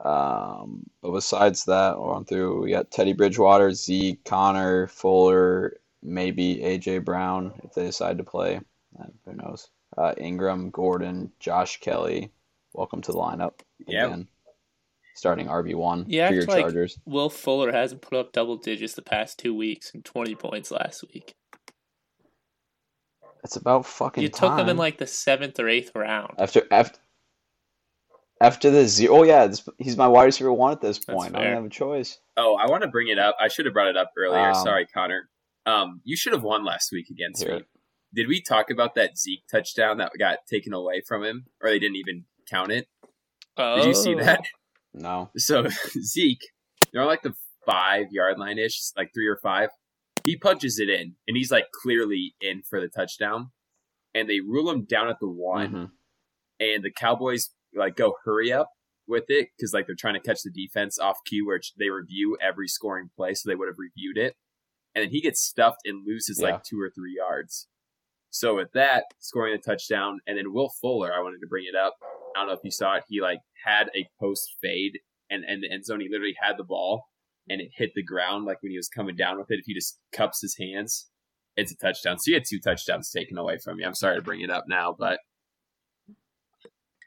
Um, 0.04 0.84
but 1.02 1.12
besides 1.12 1.64
that, 1.64 1.98
we're 1.98 2.12
on 2.12 2.24
through. 2.24 2.62
We 2.62 2.70
got 2.70 2.90
Teddy 2.90 3.12
Bridgewater, 3.12 3.72
Zeke, 3.72 4.24
Connor, 4.24 4.87
Fuller, 4.88 5.78
maybe 6.02 6.56
AJ 6.58 7.04
Brown 7.04 7.52
if 7.64 7.74
they 7.74 7.84
decide 7.87 8.18
to 8.18 8.24
play. 8.24 8.61
Uh, 8.98 9.06
who 9.24 9.34
knows? 9.34 9.70
Uh, 9.96 10.14
Ingram, 10.16 10.70
Gordon, 10.70 11.32
Josh 11.40 11.80
Kelley. 11.80 12.30
Welcome 12.72 13.00
to 13.02 13.12
the 13.12 13.18
lineup 13.18 13.61
Yep. 13.87 14.06
again. 14.06 14.28
Starting 15.16 15.48
RB 15.48 15.74
one 15.74 16.04
Yeah, 16.06 16.28
for 16.28 16.34
your 16.34 16.42
act 16.44 16.52
like- 16.52 16.61
Chargers. 16.62 16.98
Will 17.04 17.28
Fuller 17.30 17.72
hasn't 17.72 18.02
put 18.02 18.16
up 18.16 18.32
double 18.32 18.56
digits 18.56 18.94
the 18.94 19.02
past 19.02 19.38
two 19.38 19.52
weeks 19.54 19.90
and 19.92 20.04
twenty 20.04 20.37
points 20.37 20.70
last 20.70 21.02
week. 21.12 21.34
It's 23.42 23.56
about 23.56 23.87
fucking 23.87 24.22
You 24.22 24.28
took 24.28 24.58
him 24.58 24.68
in 24.68 24.76
like 24.76 24.98
the 24.98 25.06
seventh 25.08 25.58
or 25.58 25.68
eighth 25.68 25.90
round. 25.96 26.34
after 26.38 26.66
after 26.70 27.00
after 28.40 28.70
the 28.70 28.87
zero. 28.87 29.18
Oh 29.18 29.22
yeah, 29.24 29.46
this, 29.46 29.66
he's 29.79 29.96
my 29.96 30.09
wide 30.09 30.24
receiver 30.24 30.53
one 30.53 30.72
at 30.72 30.81
this 30.81 30.98
point. 30.98 31.35
I 31.35 31.38
fair. 31.40 31.48
don't 31.48 31.57
have 31.57 31.64
a 31.64 31.68
choice. 31.74 32.18
Oh, 32.37 32.57
I 32.57 32.68
want 32.70 32.83
to 32.83 32.88
bring 32.88 33.09
it 33.09 33.18
up. 33.18 33.37
I 33.40 33.48
should 33.48 33.64
have 33.66 33.74
brought 33.74 33.88
it 33.88 33.96
up 33.96 34.12
earlier. 34.16 34.51
Um, 34.51 34.55
Sorry, 34.55 34.87
Connor. 34.87 35.29
Um, 35.66 36.01
you 36.05 36.16
should 36.16 36.33
have 36.33 36.42
won 36.42 36.64
last 36.64 36.90
week 36.92 37.11
against 37.11 37.42
Hear 37.42 37.53
me. 37.53 37.59
it. 37.59 37.66
Did 38.14 38.29
we 38.29 38.40
talk 38.40 38.70
about 38.70 38.94
that 38.94 39.18
Zeke 39.18 39.42
touchdown 39.51 39.98
that 39.98 40.12
got 40.18 40.38
taken 40.51 40.72
away 40.72 41.03
from 41.07 41.22
him, 41.24 41.46
or 41.62 41.68
they 41.68 41.79
didn't 41.79 41.96
even 41.96 42.24
count 42.51 42.72
it? 42.72 42.88
Did 43.57 43.85
you 43.85 43.94
see 43.94 44.14
Oh. 44.14 44.18
that? 44.24 44.40
No. 44.94 45.31
So 45.37 45.66
Zeke, 46.03 46.40
they're 46.92 47.03
on 47.03 47.09
like 47.09 47.22
the 47.22 47.35
five 47.66 48.07
yard 48.11 48.38
line 48.38 48.59
ish, 48.59 48.81
like 48.96 49.11
three 49.14 49.27
or 49.27 49.37
five. 49.42 49.68
He 50.24 50.37
punches 50.37 50.79
it 50.79 50.88
in, 50.88 51.16
and 51.27 51.37
he's 51.37 51.51
like 51.51 51.66
clearly 51.83 52.35
in 52.40 52.62
for 52.62 52.81
the 52.81 52.88
touchdown. 52.88 53.51
And 54.14 54.29
they 54.29 54.40
rule 54.40 54.70
him 54.70 54.85
down 54.85 55.09
at 55.09 55.16
the 55.20 55.29
one, 55.29 55.70
Mhm. 55.72 55.90
and 56.61 56.83
the 56.83 56.90
Cowboys 56.90 57.51
like 57.74 57.96
go 57.96 58.14
hurry 58.24 58.52
up 58.52 58.68
with 59.07 59.24
it 59.28 59.48
because 59.57 59.72
like 59.72 59.87
they're 59.87 59.96
trying 59.98 60.14
to 60.14 60.20
catch 60.20 60.42
the 60.42 60.50
defense 60.50 60.98
off 60.98 61.18
cue, 61.26 61.46
where 61.46 61.61
they 61.78 61.88
review 61.90 62.37
every 62.40 62.68
scoring 62.68 63.11
play, 63.16 63.35
so 63.35 63.48
they 63.48 63.54
would 63.54 63.68
have 63.68 63.78
reviewed 63.78 64.16
it. 64.18 64.35
And 64.94 65.02
then 65.04 65.11
he 65.11 65.20
gets 65.20 65.40
stuffed 65.40 65.81
and 65.85 66.07
loses 66.07 66.38
Yeah. 66.40 66.52
like 66.52 66.64
two 66.64 66.81
or 66.81 66.90
three 66.90 67.14
yards. 67.16 67.68
So 68.31 68.57
with 68.57 68.72
that, 68.72 69.04
scoring 69.18 69.54
a 69.54 69.59
touchdown, 69.59 70.20
and 70.26 70.37
then 70.37 70.52
Will 70.52 70.70
Fuller, 70.81 71.12
I 71.14 71.20
wanted 71.22 71.40
to 71.40 71.46
bring 71.46 71.64
it 71.66 71.74
up. 71.74 71.94
I 72.37 72.40
don't 72.40 72.48
know 72.48 72.52
if 72.54 72.61
you 72.62 72.70
saw 72.70 72.96
it. 72.96 73.04
He 73.09 73.20
like 73.20 73.40
had 73.64 73.88
a 73.96 74.07
post 74.20 74.57
fade, 74.61 74.98
and 75.31 75.44
and 75.44 75.62
the 75.62 75.70
end 75.72 75.85
zone. 75.87 76.00
He 76.00 76.09
literally 76.11 76.37
had 76.40 76.57
the 76.59 76.64
ball, 76.64 77.04
and 77.48 77.61
it 77.61 77.70
hit 77.74 77.92
the 77.94 78.02
ground 78.02 78.44
like 78.44 78.62
when 78.62 78.70
he 78.72 78.76
was 78.76 78.88
coming 78.88 79.16
down 79.16 79.38
with 79.38 79.50
it. 79.50 79.59
If 79.61 79.64
he 79.66 79.74
just 79.74 79.98
cups 80.12 80.42
his 80.42 80.57
hands, 80.59 81.09
it's 81.57 81.72
a 81.72 81.76
touchdown. 81.76 82.18
So 82.18 82.31
you 82.31 82.35
had 82.35 82.44
two 82.48 82.61
touchdowns 82.61 83.11
taken 83.11 83.38
away 83.38 83.59
from 83.59 83.78
you. 83.81 83.87
I'm 83.87 83.94
sorry 83.94 84.16
to 84.16 84.22
bring 84.22 84.40
it 84.42 84.50
up 84.50 84.64
now, 84.68 84.94
but 84.98 85.20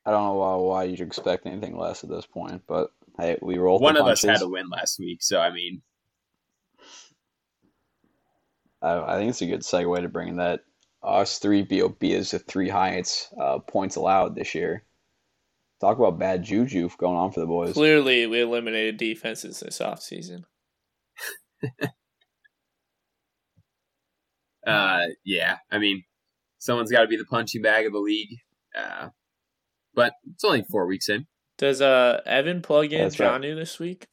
I 0.05 0.11
don't 0.11 0.23
know 0.23 0.33
why, 0.35 0.55
why 0.55 0.83
you'd 0.85 1.01
expect 1.01 1.45
anything 1.45 1.77
less 1.77 2.03
at 2.03 2.09
this 2.09 2.25
point, 2.25 2.63
but 2.67 2.91
hey, 3.19 3.37
we 3.41 3.57
rolled 3.57 3.81
one 3.81 3.95
the 3.95 4.01
of 4.01 4.07
us 4.07 4.23
had 4.23 4.41
a 4.41 4.47
win 4.47 4.69
last 4.69 4.99
week. 4.99 5.21
So 5.21 5.39
I 5.39 5.51
mean, 5.51 5.81
I, 8.81 9.15
I 9.15 9.17
think 9.17 9.29
it's 9.29 9.41
a 9.41 9.47
good 9.47 9.61
segue 9.61 10.01
to 10.01 10.09
bring 10.09 10.37
that 10.37 10.61
us 11.03 11.39
three 11.39 11.63
BOB 11.63 12.03
is 12.03 12.31
the 12.31 12.39
three 12.39 12.69
highest 12.69 13.33
uh, 13.39 13.59
points 13.59 13.95
allowed 13.95 14.35
this 14.35 14.55
year. 14.55 14.85
Talk 15.79 15.97
about 15.97 16.19
bad 16.19 16.43
juju 16.43 16.89
going 16.97 17.17
on 17.17 17.31
for 17.31 17.39
the 17.39 17.47
boys. 17.47 17.73
Clearly, 17.73 18.27
we 18.27 18.41
eliminated 18.41 18.97
defenses 18.97 19.59
this 19.59 19.79
offseason. 19.79 20.43
uh, 24.67 25.05
yeah, 25.25 25.57
I 25.71 25.79
mean, 25.79 26.03
someone's 26.59 26.91
got 26.91 27.01
to 27.01 27.07
be 27.07 27.17
the 27.17 27.25
punching 27.25 27.63
bag 27.63 27.87
of 27.87 27.93
the 27.93 27.99
league. 27.99 28.37
Uh, 28.77 29.09
but 29.93 30.13
it's 30.33 30.43
only 30.43 30.63
four 30.63 30.85
weeks 30.85 31.09
in. 31.09 31.27
Does 31.57 31.81
uh 31.81 32.21
Evan 32.25 32.61
plug 32.61 32.91
in 32.91 33.01
That's 33.03 33.19
right. 33.19 33.39
Jonnu 33.41 33.55
this 33.55 33.77
week? 33.79 34.07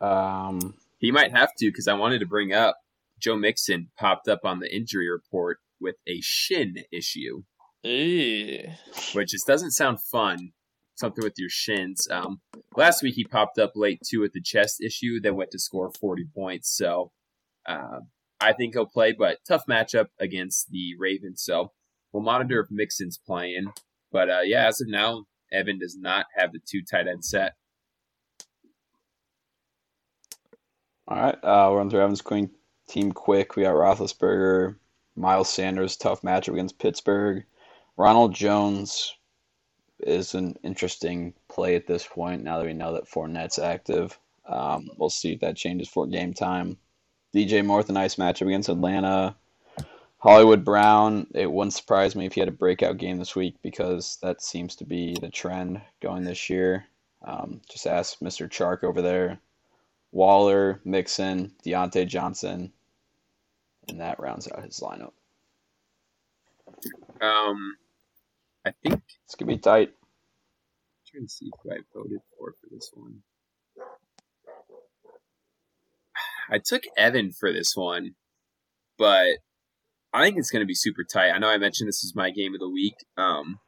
Um, 0.00 0.74
He 0.98 1.10
might 1.10 1.32
have 1.32 1.50
to 1.58 1.66
because 1.68 1.88
I 1.88 1.94
wanted 1.94 2.20
to 2.20 2.26
bring 2.26 2.52
up 2.52 2.76
Joe 3.20 3.36
Mixon 3.36 3.90
popped 3.98 4.28
up 4.28 4.40
on 4.44 4.58
the 4.58 4.74
injury 4.74 5.08
report 5.10 5.58
with 5.80 5.96
a 6.08 6.20
shin 6.20 6.76
issue, 6.92 7.42
Ew. 7.82 8.68
which 9.12 9.30
just 9.30 9.46
doesn't 9.46 9.72
sound 9.72 9.98
fun. 10.00 10.52
Something 10.96 11.24
with 11.24 11.34
your 11.38 11.48
shins. 11.48 12.06
Um, 12.10 12.40
last 12.76 13.02
week 13.02 13.14
he 13.14 13.24
popped 13.24 13.58
up 13.58 13.72
late 13.74 14.00
too 14.08 14.20
with 14.20 14.32
the 14.32 14.42
chest 14.42 14.80
issue, 14.82 15.20
then 15.20 15.36
went 15.36 15.50
to 15.52 15.58
score 15.58 15.90
40 16.00 16.26
points. 16.34 16.76
So 16.76 17.10
uh, 17.66 18.00
I 18.40 18.52
think 18.52 18.74
he'll 18.74 18.86
play, 18.86 19.12
but 19.12 19.38
tough 19.46 19.64
matchup 19.68 20.08
against 20.20 20.70
the 20.70 20.94
Ravens. 20.98 21.42
So 21.42 21.72
we'll 22.12 22.22
monitor 22.22 22.60
if 22.60 22.70
Mixon's 22.70 23.18
playing. 23.18 23.72
But 24.10 24.30
uh, 24.30 24.40
yeah, 24.44 24.66
as 24.66 24.80
of 24.80 24.88
now, 24.88 25.24
Evan 25.52 25.78
does 25.78 25.96
not 25.96 26.26
have 26.36 26.52
the 26.52 26.60
two 26.66 26.82
tight 26.82 27.08
end 27.08 27.24
set. 27.24 27.54
all 31.12 31.20
right, 31.20 31.34
uh, 31.42 31.68
we're 31.70 31.80
on 31.80 31.90
through 31.90 32.00
Evans 32.00 32.22
Queen 32.22 32.50
team 32.88 33.12
quick. 33.12 33.56
We 33.56 33.64
got 33.64 33.74
Roethlisberger, 33.74 34.76
Miles 35.16 35.50
Sanders, 35.50 35.96
tough 35.96 36.22
matchup 36.22 36.54
against 36.54 36.78
Pittsburgh. 36.78 37.44
Ronald 37.96 38.34
Jones 38.34 39.14
is 40.00 40.34
an 40.34 40.56
interesting 40.62 41.34
play 41.48 41.76
at 41.76 41.86
this 41.86 42.06
point. 42.06 42.42
Now 42.42 42.58
that 42.58 42.66
we 42.66 42.72
know 42.72 42.94
that 42.94 43.08
Fournette's 43.08 43.58
active, 43.58 44.18
um, 44.46 44.88
we'll 44.96 45.10
see 45.10 45.32
if 45.32 45.40
that 45.40 45.56
changes 45.56 45.88
for 45.88 46.06
game 46.06 46.32
time. 46.32 46.78
DJ 47.34 47.64
Moore 47.64 47.78
with 47.78 47.90
a 47.90 47.92
nice 47.92 48.16
matchup 48.16 48.46
against 48.46 48.68
Atlanta. 48.68 49.36
Hollywood 50.22 50.64
Brown, 50.64 51.26
it 51.34 51.50
wouldn't 51.50 51.74
surprise 51.74 52.14
me 52.14 52.26
if 52.26 52.34
he 52.34 52.40
had 52.40 52.48
a 52.48 52.52
breakout 52.52 52.96
game 52.96 53.16
this 53.16 53.34
week 53.34 53.56
because 53.60 54.18
that 54.22 54.40
seems 54.40 54.76
to 54.76 54.84
be 54.84 55.16
the 55.20 55.28
trend 55.28 55.82
going 56.00 56.22
this 56.22 56.48
year. 56.48 56.86
Um, 57.24 57.60
just 57.68 57.88
ask 57.88 58.20
Mr. 58.20 58.48
Chark 58.48 58.84
over 58.84 59.02
there. 59.02 59.40
Waller, 60.12 60.80
Mixon, 60.84 61.50
Diontae 61.66 62.06
Johnson, 62.06 62.72
and 63.88 64.00
that 64.00 64.20
rounds 64.20 64.46
out 64.46 64.62
his 64.62 64.78
lineup. 64.78 65.10
Um, 67.20 67.76
I 68.64 68.70
think 68.80 69.02
It's 69.24 69.34
gonna 69.34 69.50
be 69.50 69.58
tight. 69.58 69.88
I'm 69.88 71.10
trying 71.10 71.26
to 71.26 71.32
see 71.32 71.50
who 71.64 71.72
I 71.72 71.78
voted 71.92 72.20
for 72.38 72.52
for 72.60 72.68
this 72.70 72.92
one. 72.94 73.22
I 76.48 76.60
took 76.64 76.84
Evan 76.96 77.32
for 77.32 77.52
this 77.52 77.74
one, 77.74 78.14
but 78.98 79.38
I 80.12 80.22
think 80.24 80.36
it's 80.38 80.50
going 80.50 80.60
to 80.60 80.66
be 80.66 80.74
super 80.74 81.04
tight. 81.04 81.30
I 81.30 81.38
know 81.38 81.48
I 81.48 81.58
mentioned 81.58 81.88
this 81.88 82.04
is 82.04 82.14
my 82.14 82.30
game 82.30 82.54
of 82.54 82.60
the 82.60 82.68
week. 82.68 82.94
Um, 83.16 83.60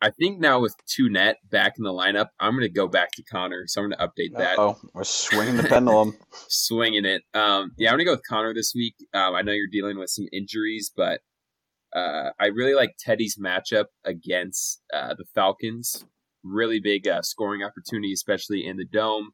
I 0.00 0.10
think 0.10 0.38
now 0.38 0.60
with 0.60 0.76
two 0.86 1.08
net 1.08 1.38
back 1.50 1.74
in 1.76 1.84
the 1.84 1.92
lineup, 1.92 2.28
I'm 2.38 2.52
going 2.52 2.62
to 2.62 2.68
go 2.68 2.86
back 2.86 3.10
to 3.12 3.22
Connor. 3.22 3.64
So 3.66 3.82
I'm 3.82 3.88
going 3.88 3.98
to 3.98 4.06
update 4.06 4.38
that. 4.38 4.58
Oh, 4.58 4.78
we're 4.94 5.04
swinging 5.04 5.56
the 5.56 5.64
pendulum. 5.64 6.16
swinging 6.48 7.04
it. 7.04 7.22
Um, 7.34 7.72
yeah, 7.76 7.90
I'm 7.90 7.94
gonna 7.94 8.04
go 8.04 8.12
with 8.12 8.26
Connor 8.28 8.54
this 8.54 8.72
week. 8.74 8.94
Um, 9.12 9.34
I 9.34 9.42
know 9.42 9.52
you're 9.52 9.66
dealing 9.70 9.98
with 9.98 10.10
some 10.10 10.26
injuries, 10.32 10.92
but 10.96 11.20
uh, 11.94 12.30
I 12.38 12.46
really 12.46 12.74
like 12.74 12.94
Teddy's 12.98 13.36
matchup 13.36 13.86
against 14.04 14.82
uh, 14.94 15.14
the 15.14 15.24
Falcons. 15.34 16.04
Really 16.44 16.78
big 16.78 17.08
uh, 17.08 17.22
scoring 17.22 17.62
opportunity, 17.64 18.12
especially 18.12 18.64
in 18.64 18.76
the 18.76 18.84
dome. 18.84 19.30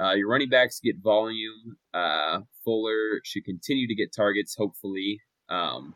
Uh, 0.00 0.12
your 0.12 0.28
running 0.28 0.48
backs 0.48 0.80
get 0.80 0.96
volume. 1.02 1.76
Uh, 1.92 2.40
Fuller 2.64 3.20
should 3.24 3.44
continue 3.44 3.86
to 3.86 3.94
get 3.94 4.12
targets, 4.14 4.54
hopefully. 4.56 5.20
Um, 5.48 5.94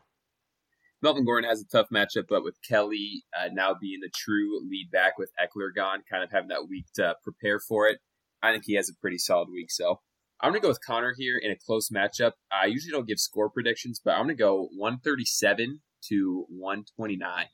Melvin 1.01 1.25
Gordon 1.25 1.49
has 1.49 1.61
a 1.61 1.65
tough 1.67 1.87
matchup, 1.93 2.25
but 2.29 2.43
with 2.43 2.55
Kelley 2.61 3.23
uh, 3.37 3.49
now 3.51 3.73
being 3.79 3.99
the 4.01 4.09
true 4.13 4.59
lead 4.69 4.89
back 4.91 5.17
with 5.17 5.31
Ekeler 5.41 5.73
gone, 5.75 6.03
kind 6.09 6.23
of 6.23 6.31
having 6.31 6.49
that 6.49 6.67
week 6.69 6.85
to 6.95 7.15
prepare 7.23 7.59
for 7.59 7.87
it, 7.87 7.99
I 8.41 8.51
think 8.51 8.63
he 8.65 8.75
has 8.75 8.89
a 8.89 8.93
pretty 8.99 9.17
solid 9.17 9.49
week. 9.49 9.71
So 9.71 9.99
I'm 10.41 10.51
going 10.51 10.61
to 10.61 10.65
go 10.65 10.69
with 10.69 10.85
Connor 10.85 11.13
here 11.17 11.37
in 11.37 11.51
a 11.51 11.55
close 11.57 11.89
matchup. 11.89 12.33
I 12.51 12.65
usually 12.65 12.91
don't 12.91 13.07
give 13.07 13.19
score 13.19 13.49
predictions, 13.49 14.01
but 14.03 14.11
I'm 14.11 14.25
going 14.25 14.35
to 14.37 14.41
go 14.43 14.69
137 14.77 15.81
to 16.09 16.45
129. 16.49 17.45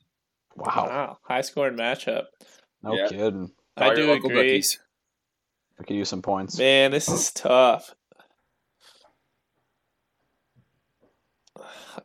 Wow. 0.56 0.66
Wow, 0.66 1.18
high 1.22 1.40
scoring 1.42 1.76
matchup. 1.76 2.24
No 2.82 2.94
Yeah. 2.94 3.08
kidding. 3.08 3.50
I 3.76 3.94
do 3.94 4.06
local 4.08 4.30
agree. 4.30 4.42
bookies. 4.42 4.78
I 5.78 5.84
could 5.84 5.96
use 5.96 6.08
some 6.08 6.22
points. 6.22 6.58
Man, 6.58 6.90
this 6.90 7.08
is 7.08 7.30
tough. 7.32 7.94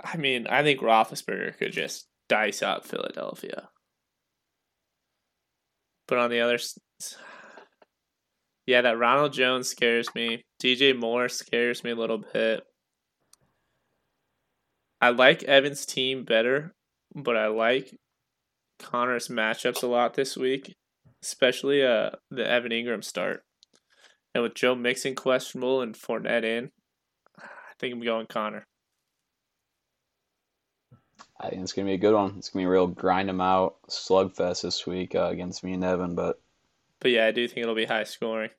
I 0.04 0.18
mean, 0.18 0.48
I 0.48 0.64
think 0.64 0.82
Roethlisberger 0.82 1.58
could 1.58 1.72
just 1.72 2.08
dice 2.28 2.62
up 2.62 2.86
Philadelphia. 2.86 3.70
But 6.08 6.18
on 6.18 6.30
the 6.30 6.42
other, 6.42 6.58
yeah, 8.66 8.82
that 8.82 8.98
Ronald 8.98 9.34
Jones 9.34 9.70
scares 9.70 10.14
me. 10.16 10.44
DJ 10.62 10.98
Moore 10.98 11.30
scares 11.30 11.84
me 11.84 11.92
a 11.92 11.96
little 11.96 12.24
bit. 12.34 12.64
I 15.00 15.10
like 15.10 15.44
Evan's 15.44 15.86
team 15.86 16.26
better, 16.26 16.74
but 17.16 17.36
I 17.36 17.48
like 17.48 17.96
Connor's 18.80 19.30
matchups 19.30 19.84
a 19.84 19.88
lot 19.88 20.14
this 20.14 20.38
week, 20.38 20.76
especially 21.24 21.84
uh 21.84 22.12
the 22.30 22.48
Evan 22.48 22.72
Ingram 22.72 23.02
start. 23.02 23.44
And 24.34 24.44
with 24.44 24.56
Joe 24.56 24.76
Mixon 24.76 25.16
questionable 25.16 25.82
and 25.82 25.96
Fournette 25.96 26.44
in, 26.44 26.72
I 27.38 27.74
think 27.80 27.94
I'm 27.94 28.02
going 28.02 28.28
Connor. 28.28 28.66
I 31.40 31.50
think 31.50 31.64
it's 31.64 31.74
gonna 31.74 31.88
be 31.88 31.94
a 31.94 31.98
good 31.98 32.14
one. 32.14 32.36
It's 32.38 32.50
gonna 32.50 32.62
be 32.62 32.68
a 32.68 32.70
real 32.70 32.88
grind 32.88 33.28
them 33.28 33.42
out 33.42 33.78
slugfest 33.90 34.62
this 34.62 34.86
week 34.86 35.16
uh, 35.16 35.30
against 35.32 35.64
me 35.64 35.74
and 35.74 35.84
Evan, 35.84 36.16
but 36.16 36.40
But 37.00 37.12
yeah, 37.12 37.26
I 37.26 37.32
do 37.32 37.48
think 37.48 37.64
it'll 37.64 37.76
be 37.76 37.86
high 37.86 38.04
scoring. 38.04 38.52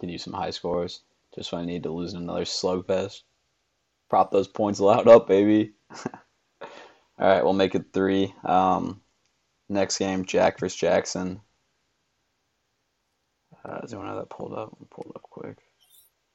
could 0.00 0.10
use 0.10 0.24
some 0.24 0.32
high 0.32 0.50
scores. 0.50 1.02
Just 1.34 1.52
when 1.52 1.62
I 1.62 1.66
need 1.66 1.84
to 1.84 1.90
lose 1.90 2.14
another 2.14 2.44
slugfest. 2.44 3.22
Prop 4.08 4.30
those 4.30 4.48
points 4.48 4.78
allowed 4.78 5.08
up, 5.08 5.28
baby. 5.28 5.74
All 6.60 6.68
right, 7.18 7.44
we'll 7.44 7.52
make 7.52 7.74
it 7.74 7.92
three. 7.92 8.34
Um, 8.44 9.00
next 9.68 9.98
game, 9.98 10.24
Jack 10.24 10.58
versus 10.58 10.78
Jackson. 10.78 11.40
Uh, 13.68 13.80
does 13.80 13.92
anyone 13.92 14.08
have 14.08 14.18
that 14.18 14.30
pulled 14.30 14.52
up? 14.52 14.76
I'll 14.80 14.88
pull 14.90 15.04
it 15.10 15.16
up 15.16 15.22
quick. 15.22 15.58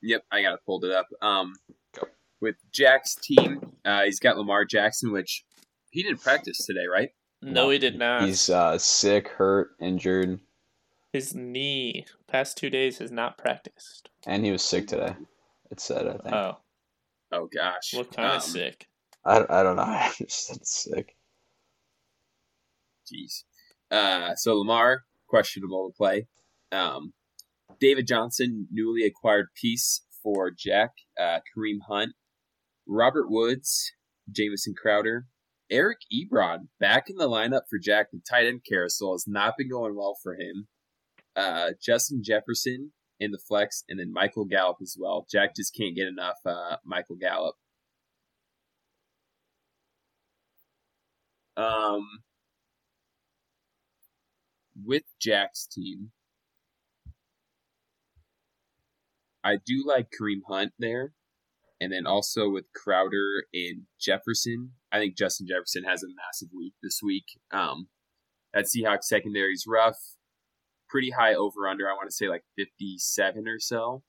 Yep, 0.01 0.23
I 0.31 0.41
got 0.41 0.53
it 0.55 0.59
pulled 0.65 0.83
it 0.85 0.91
up. 0.91 1.07
Um, 1.21 1.53
Go. 1.97 2.07
with 2.41 2.55
Jack's 2.71 3.15
team, 3.15 3.73
uh, 3.85 4.03
he's 4.03 4.19
got 4.19 4.37
Lamar 4.37 4.65
Jackson, 4.65 5.11
which 5.11 5.45
he 5.91 6.03
didn't 6.03 6.21
practice 6.21 6.65
today, 6.65 6.85
right? 6.91 7.09
No, 7.41 7.69
he 7.69 7.77
did 7.77 7.97
not. 7.97 8.23
He's 8.23 8.49
uh, 8.49 8.77
sick, 8.77 9.27
hurt, 9.29 9.71
injured, 9.79 10.39
His 11.13 11.33
knee 11.33 12.05
past 12.27 12.57
two 12.57 12.69
days 12.69 12.97
has 12.99 13.11
not 13.11 13.37
practiced. 13.37 14.09
and 14.27 14.43
he 14.45 14.51
was 14.51 14.63
sick 14.63 14.87
today. 14.87 15.15
It 15.71 15.79
said, 15.79 16.07
I 16.07 16.17
think. 16.17 16.33
Oh, 16.35 16.57
Oh 17.31 17.47
gosh, 17.53 17.93
what 17.93 18.11
kind 18.13 18.29
Um, 18.31 18.37
of 18.37 18.43
sick? 18.43 18.87
I, 19.23 19.45
I 19.49 19.63
don't 19.63 19.75
know. 19.77 19.81
I 19.87 20.11
just 20.17 20.47
said 20.47 20.65
sick. 20.65 21.15
Jeez. 23.11 23.43
Uh, 23.89 24.35
so 24.35 24.57
Lamar 24.57 25.03
questionable 25.27 25.89
to 25.89 25.95
play. 25.95 26.27
Um, 26.71 27.13
David 27.79 28.07
Johnson, 28.07 28.67
newly 28.71 29.03
acquired 29.03 29.47
piece 29.55 30.01
for 30.23 30.51
Jack. 30.51 30.91
Uh, 31.19 31.39
Kareem 31.55 31.79
Hunt, 31.87 32.13
Robert 32.87 33.29
Woods, 33.29 33.91
Jamison 34.31 34.73
Crowder, 34.79 35.25
Eric 35.69 35.99
Ebron 36.13 36.67
back 36.79 37.09
in 37.09 37.15
the 37.15 37.29
lineup 37.29 37.61
for 37.69 37.79
Jack. 37.79 38.07
The 38.11 38.21
tight 38.29 38.45
end 38.45 38.61
carousel 38.67 39.13
has 39.13 39.25
not 39.27 39.55
been 39.57 39.69
going 39.69 39.95
well 39.95 40.17
for 40.21 40.35
him. 40.35 40.67
Uh, 41.35 41.71
Justin 41.81 42.21
Jefferson 42.23 42.91
in 43.19 43.31
the 43.31 43.39
flex, 43.39 43.83
and 43.87 43.99
then 43.99 44.11
Michael 44.11 44.45
Gallup 44.45 44.77
as 44.81 44.97
well. 44.99 45.25
Jack 45.31 45.55
just 45.55 45.75
can't 45.75 45.95
get 45.95 46.07
enough 46.07 46.37
uh, 46.45 46.77
Michael 46.83 47.15
Gallup. 47.15 47.55
Um, 51.55 52.07
with 54.83 55.03
Jack's 55.19 55.67
team, 55.67 56.11
I 59.43 59.57
do 59.65 59.83
like 59.85 60.09
Kareem 60.19 60.41
Hunt 60.47 60.73
there. 60.79 61.13
And 61.79 61.91
then 61.91 62.05
also 62.05 62.47
with 62.47 62.65
Crowder 62.75 63.45
and 63.53 63.83
Jefferson, 63.99 64.73
I 64.91 64.99
think 64.99 65.17
Justin 65.17 65.47
Jefferson 65.47 65.83
has 65.83 66.03
a 66.03 66.07
massive 66.07 66.49
week 66.55 66.73
this 66.83 66.99
week. 67.03 67.25
Um, 67.51 67.87
that 68.53 68.65
Seahawks 68.65 69.05
secondary 69.05 69.53
is 69.53 69.65
rough. 69.67 69.97
Pretty 70.89 71.09
high 71.09 71.33
over 71.33 71.67
under. 71.67 71.89
I 71.89 71.93
want 71.93 72.07
to 72.07 72.15
say 72.15 72.27
like 72.27 72.43
57 72.55 73.47
or 73.47 73.59
so. 73.59 74.03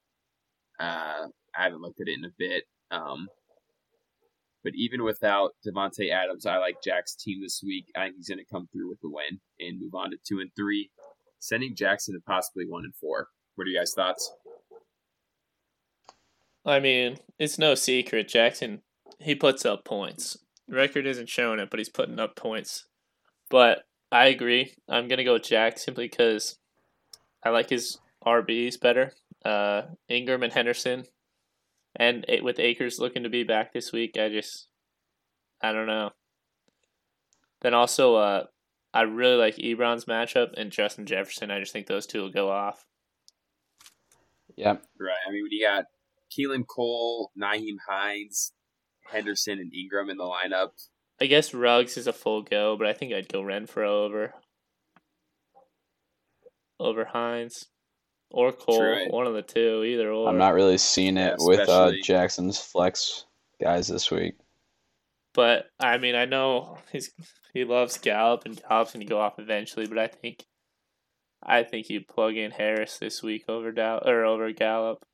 Uh, 0.78 1.28
I 1.56 1.62
haven't 1.62 1.80
looked 1.80 2.00
at 2.00 2.08
it 2.08 2.18
in 2.18 2.24
a 2.24 2.34
bit. 2.36 2.64
Um, 2.90 3.28
but 4.62 4.72
even 4.76 5.02
without 5.02 5.52
Davante 5.66 6.12
Adams, 6.12 6.44
I 6.44 6.58
like 6.58 6.82
Jack's 6.84 7.16
team 7.16 7.40
this 7.42 7.62
week. 7.64 7.86
I 7.96 8.04
think 8.04 8.16
he's 8.16 8.28
going 8.28 8.38
to 8.38 8.52
come 8.52 8.68
through 8.70 8.88
with 8.88 9.00
the 9.00 9.10
win 9.10 9.40
and 9.58 9.80
move 9.80 9.94
on 9.94 10.10
to 10.10 10.18
two 10.26 10.40
and 10.40 10.50
three, 10.54 10.90
sending 11.38 11.74
Jackson 11.74 12.14
to 12.14 12.20
possibly 12.20 12.64
one 12.68 12.84
and 12.84 12.94
four. 12.94 13.28
What 13.54 13.66
are 13.66 13.70
you 13.70 13.78
guys' 13.78 13.94
thoughts? 13.94 14.30
I 16.64 16.80
mean, 16.80 17.16
it's 17.38 17.58
no 17.58 17.74
secret. 17.74 18.28
Jackson, 18.28 18.82
he 19.18 19.34
puts 19.34 19.66
up 19.66 19.84
points. 19.84 20.38
Record 20.68 21.06
isn't 21.06 21.28
showing 21.28 21.58
it, 21.58 21.70
but 21.70 21.78
he's 21.78 21.88
putting 21.88 22.20
up 22.20 22.36
points. 22.36 22.86
But 23.50 23.84
I 24.10 24.26
agree. 24.26 24.74
I'm 24.88 25.08
gonna 25.08 25.24
go 25.24 25.34
with 25.34 25.42
Jack 25.42 25.78
simply 25.78 26.08
because 26.08 26.58
I 27.44 27.50
like 27.50 27.70
his 27.70 27.98
RBs 28.24 28.80
better. 28.80 29.12
Uh, 29.44 29.82
Ingram 30.08 30.44
and 30.44 30.52
Henderson, 30.52 31.04
and 31.96 32.24
it, 32.28 32.44
with 32.44 32.60
Akers 32.60 33.00
looking 33.00 33.24
to 33.24 33.28
be 33.28 33.42
back 33.42 33.72
this 33.72 33.92
week, 33.92 34.16
I 34.16 34.28
just, 34.28 34.68
I 35.60 35.72
don't 35.72 35.88
know. 35.88 36.10
Then 37.60 37.74
also, 37.74 38.14
uh, 38.14 38.44
I 38.94 39.02
really 39.02 39.36
like 39.36 39.56
Ebron's 39.56 40.04
matchup 40.04 40.50
and 40.56 40.70
Justin 40.70 41.06
Jefferson. 41.06 41.50
I 41.50 41.58
just 41.58 41.72
think 41.72 41.86
those 41.86 42.06
two 42.06 42.20
will 42.20 42.30
go 42.30 42.50
off. 42.50 42.86
Yep. 44.56 44.84
Right. 45.00 45.14
I 45.26 45.32
mean, 45.32 45.42
when 45.42 45.52
you 45.52 45.66
got 45.66 45.86
Keelan 46.32 46.66
Cole, 46.66 47.30
Nyheim 47.40 47.76
Hines, 47.88 48.52
Henderson, 49.10 49.58
and 49.58 49.72
Ingram 49.74 50.10
in 50.10 50.16
the 50.16 50.24
lineup, 50.24 50.70
I 51.20 51.26
guess 51.26 51.54
Ruggs 51.54 51.96
is 51.96 52.08
a 52.08 52.12
full 52.12 52.42
go, 52.42 52.76
but 52.76 52.86
I 52.86 52.94
think 52.94 53.12
I'd 53.12 53.28
go 53.28 53.42
Renfrow 53.42 54.04
over 54.04 54.34
over 56.80 57.04
Hines 57.04 57.66
or 58.30 58.50
Cole, 58.50 58.78
True. 58.78 59.06
one 59.10 59.28
of 59.28 59.34
the 59.34 59.42
two, 59.42 59.84
either 59.84 60.10
or. 60.10 60.28
I'm 60.28 60.38
not 60.38 60.54
really 60.54 60.78
seeing 60.78 61.16
it 61.16 61.36
Yeah, 61.38 61.46
with 61.46 61.68
uh, 61.68 61.92
Jackson's 62.02 62.58
flex 62.58 63.24
guys 63.62 63.86
this 63.86 64.10
week. 64.10 64.34
But 65.32 65.66
I 65.78 65.98
mean, 65.98 66.16
I 66.16 66.24
know 66.24 66.78
he's 66.92 67.12
he 67.54 67.64
loves 67.64 67.98
Gallup 67.98 68.44
and 68.44 68.60
Gallup's 68.60 68.92
gonna 68.92 69.04
go 69.04 69.20
off 69.20 69.38
eventually, 69.38 69.86
but 69.86 69.98
I 69.98 70.08
think 70.08 70.44
I 71.40 71.62
think 71.62 71.88
you 71.88 72.00
plug 72.00 72.36
in 72.36 72.50
Harris 72.50 72.98
this 72.98 73.22
week 73.22 73.44
over 73.48 73.70
Dow 73.70 73.98
or 73.98 74.24
over 74.24 74.50
Gallup. 74.52 75.04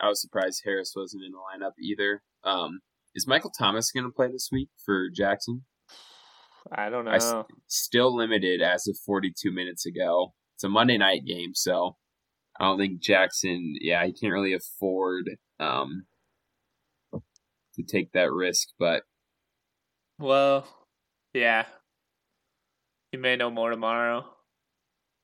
I 0.00 0.08
was 0.08 0.20
surprised 0.20 0.62
Harris 0.64 0.92
wasn't 0.96 1.22
in 1.24 1.32
the 1.32 1.38
lineup 1.38 1.72
either. 1.80 2.22
Um, 2.42 2.80
is 3.14 3.26
Michael 3.26 3.52
Thomas 3.56 3.92
going 3.92 4.04
to 4.04 4.10
play 4.10 4.28
this 4.30 4.48
week 4.50 4.68
for 4.84 5.08
Jackson? 5.14 5.64
I 6.72 6.88
don't 6.88 7.04
know. 7.04 7.12
I 7.12 7.44
Still 7.68 8.14
limited 8.14 8.62
as 8.62 8.86
of 8.88 8.98
42 9.04 9.52
minutes 9.52 9.86
ago. 9.86 10.32
It's 10.56 10.64
a 10.64 10.68
Monday 10.68 10.98
night 10.98 11.24
game, 11.26 11.50
so 11.54 11.96
I 12.58 12.64
don't 12.64 12.78
think 12.78 13.02
Jackson. 13.02 13.74
Yeah, 13.80 14.04
he 14.06 14.12
can't 14.12 14.32
really 14.32 14.54
afford 14.54 15.30
um, 15.60 16.06
to 17.12 17.82
take 17.82 18.12
that 18.12 18.32
risk. 18.32 18.68
But 18.78 19.02
well, 20.18 20.66
yeah. 21.32 21.66
You 23.12 23.18
may 23.18 23.36
know 23.36 23.50
more 23.50 23.70
tomorrow. 23.70 24.24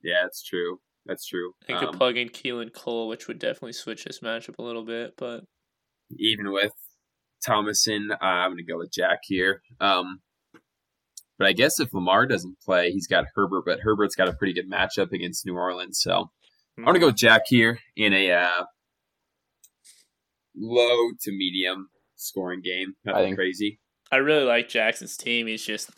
yeah, 0.03 0.27
it's 0.27 0.43
true. 0.43 0.79
That's 1.11 1.27
true. 1.27 1.55
I 1.69 1.73
could 1.73 1.89
Um, 1.89 1.95
plug 1.99 2.17
in 2.17 2.29
Keelan 2.29 2.73
Cole, 2.73 3.09
which 3.09 3.27
would 3.27 3.41
definitely 3.41 3.73
switch 3.73 4.05
this 4.05 4.21
matchup 4.21 4.59
a 4.61 4.63
little 4.63 4.85
bit, 4.85 5.15
but 5.17 5.43
even 6.17 6.53
with 6.53 6.71
Thomason, 7.45 8.13
uh, 8.13 8.17
I'm 8.25 8.51
going 8.53 8.59
to 8.59 8.63
go 8.73 8.79
with 8.79 8.93
Jack 8.93 9.19
here. 9.25 9.61
Um, 9.81 10.21
but 11.37 11.49
I 11.49 11.53
guess 11.53 11.81
if 11.81 11.93
Lamar 11.93 12.27
doesn't 12.27 12.61
play, 12.61 12.93
he's 12.93 13.09
got 13.09 13.25
Herbert, 13.35 13.65
but 13.67 13.81
Herbert's 13.81 14.15
got 14.15 14.29
a 14.29 14.33
pretty 14.35 14.53
good 14.53 14.71
matchup 14.71 15.11
against 15.11 15.45
New 15.45 15.57
Orleans. 15.57 15.99
So 16.01 16.31
I'm 16.79 16.85
going 16.85 16.95
to 16.95 17.01
go 17.01 17.07
with 17.07 17.17
Jack 17.17 17.43
here 17.47 17.81
in 17.97 18.13
a 18.13 18.31
uh, 18.31 18.65
low 20.57 21.11
to 21.23 21.33
medium 21.33 21.89
scoring 22.15 22.61
game. 22.63 22.95
I 23.07 23.23
think- 23.25 23.37
crazy. 23.37 23.81
I 24.13 24.17
really 24.17 24.45
like 24.45 24.69
Jackson's 24.69 25.17
team. 25.17 25.49
He's 25.49 25.65
just 25.65 25.91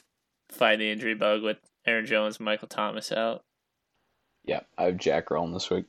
fighting 0.50 0.80
the 0.80 0.90
injury 0.90 1.14
bug 1.14 1.42
with 1.42 1.58
Aaron 1.86 2.06
Jones 2.06 2.36
and 2.38 2.44
Michael 2.46 2.68
Thomas 2.68 3.10
out. 3.12 3.42
Yeah, 4.44 4.60
I 4.76 4.84
have 4.84 4.96
Jack 4.96 5.30
rolling 5.30 5.52
this 5.52 5.70
week. 5.70 5.86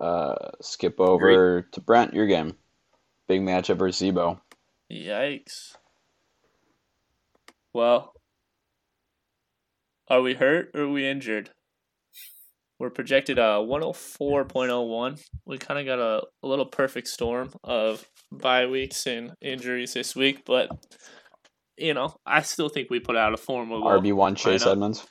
Uh, 0.00 0.50
skip 0.62 0.98
over 0.98 1.62
to 1.62 1.80
Brent. 1.80 2.14
Your 2.14 2.26
game. 2.26 2.56
Big 3.28 3.42
matchup 3.42 3.78
versus 3.78 4.00
Zebo. 4.00 4.40
Yikes. 4.90 5.76
Well, 7.72 8.14
are 10.08 10.22
we 10.22 10.34
hurt 10.34 10.70
or 10.74 10.82
are 10.82 10.88
we 10.88 11.06
injured? 11.06 11.50
We're 12.78 12.90
projected 12.90 13.38
a 13.38 13.60
104.01. 13.60 15.20
We 15.44 15.58
kind 15.58 15.78
of 15.78 15.86
got 15.86 15.98
a, 15.98 16.22
a 16.42 16.48
little 16.48 16.64
perfect 16.64 17.08
storm 17.08 17.52
of 17.62 18.08
bye 18.32 18.66
weeks 18.66 19.06
and 19.06 19.32
injuries 19.42 19.92
this 19.92 20.16
week, 20.16 20.44
but 20.46 20.70
you 21.76 21.94
know, 21.94 22.14
I 22.26 22.42
still 22.42 22.68
think 22.68 22.90
we 22.90 23.00
put 23.00 23.16
out 23.16 23.34
a 23.34 23.36
formidable 23.36 23.88
RB 23.88 24.12
one 24.12 24.34
Chase 24.34 24.64
lineup. 24.64 24.72
Edmonds. 24.72 25.06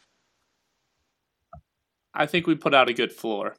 I 2.13 2.25
think 2.25 2.47
we 2.47 2.55
put 2.55 2.73
out 2.73 2.89
a 2.89 2.93
good 2.93 3.11
floor. 3.11 3.55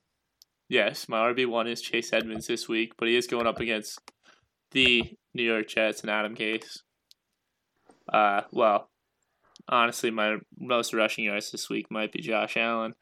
Yes, 0.69 1.09
my 1.09 1.19
RB 1.33 1.47
one 1.47 1.67
is 1.67 1.81
Chase 1.81 2.13
Edmonds 2.13 2.47
this 2.47 2.69
week, 2.69 2.93
but 2.99 3.09
he 3.09 3.17
is 3.17 3.27
going 3.27 3.47
up 3.47 3.59
against 3.59 3.99
the 4.71 5.05
New 5.35 5.43
York 5.43 5.69
Jets 5.69 6.03
and 6.03 6.11
Adam 6.11 6.35
Gase. 6.35 6.79
Uh, 8.13 8.43
well, 8.53 8.89
honestly, 9.69 10.11
my 10.11 10.37
most 10.59 10.95
rushing 10.95 11.25
yards 11.25 11.51
this 11.51 11.69
week 11.69 11.87
might 11.91 12.13
be 12.13 12.21
Josh 12.21 12.57
Allen, 12.57 12.95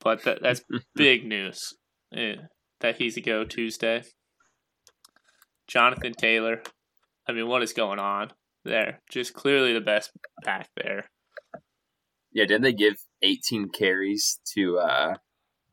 but 0.00 0.22
that, 0.24 0.42
that's 0.42 0.62
big 0.94 1.24
news 1.26 1.74
eh, 2.14 2.36
that 2.80 2.96
he's 2.96 3.16
a 3.16 3.20
go 3.20 3.44
Tuesday. 3.44 4.02
Jonathan 5.66 6.12
Taylor, 6.12 6.62
I 7.28 7.32
mean, 7.32 7.48
what 7.48 7.62
is 7.62 7.72
going 7.72 7.98
on 7.98 8.30
there? 8.64 9.00
Just 9.10 9.34
clearly 9.34 9.72
the 9.72 9.80
best 9.80 10.10
back 10.44 10.68
there. 10.76 11.10
Yeah, 12.32 12.44
didn't 12.44 12.62
they 12.62 12.72
give 12.72 12.96
18 13.22 13.68
carries 13.70 14.40
to 14.54 14.78
uh, 14.78 15.16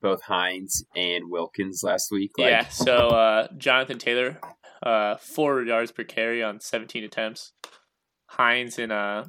both 0.01 0.23
Hines 0.23 0.83
and 0.95 1.29
Wilkins 1.29 1.83
last 1.83 2.11
week? 2.11 2.31
Like, 2.37 2.49
yeah, 2.49 2.67
so 2.67 3.09
uh, 3.09 3.47
Jonathan 3.57 3.97
Taylor, 3.97 4.39
uh, 4.83 5.15
four 5.17 5.63
yards 5.63 5.91
per 5.91 6.03
carry 6.03 6.43
on 6.43 6.59
17 6.59 7.03
attempts. 7.03 7.53
Hines 8.27 8.77
and 8.77 8.91
uh, 8.91 9.25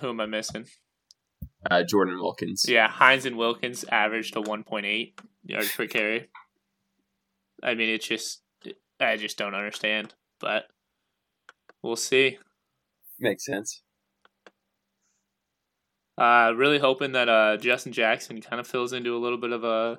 who 0.00 0.08
am 0.08 0.20
I 0.20 0.26
missing? 0.26 0.66
uh, 1.70 1.82
Jordan 1.82 2.18
Wilkins. 2.18 2.64
Yeah, 2.68 2.88
Hines 2.88 3.26
and 3.26 3.36
Wilkins 3.36 3.84
averaged 3.90 4.36
a 4.36 4.40
1.8 4.40 5.12
yards 5.44 5.72
per 5.72 5.86
carry. 5.86 6.28
I 7.62 7.74
mean, 7.74 7.90
it's 7.90 8.06
just 8.06 8.42
I 8.98 9.16
just 9.16 9.38
don't 9.38 9.54
understand, 9.54 10.14
but 10.40 10.64
we'll 11.82 11.96
see. 11.96 12.38
Makes 13.22 13.46
sense. 13.46 13.82
Uh, 16.18 16.52
really 16.56 16.80
hoping 16.80 17.12
that 17.12 17.28
uh, 17.28 17.56
Justin 17.56 17.92
Jackson 17.92 18.40
kind 18.40 18.58
of 18.58 18.66
fills 18.66 18.92
into 18.92 19.16
a 19.16 19.18
little 19.18 19.38
bit 19.38 19.52
of 19.52 19.62
a 19.62 19.98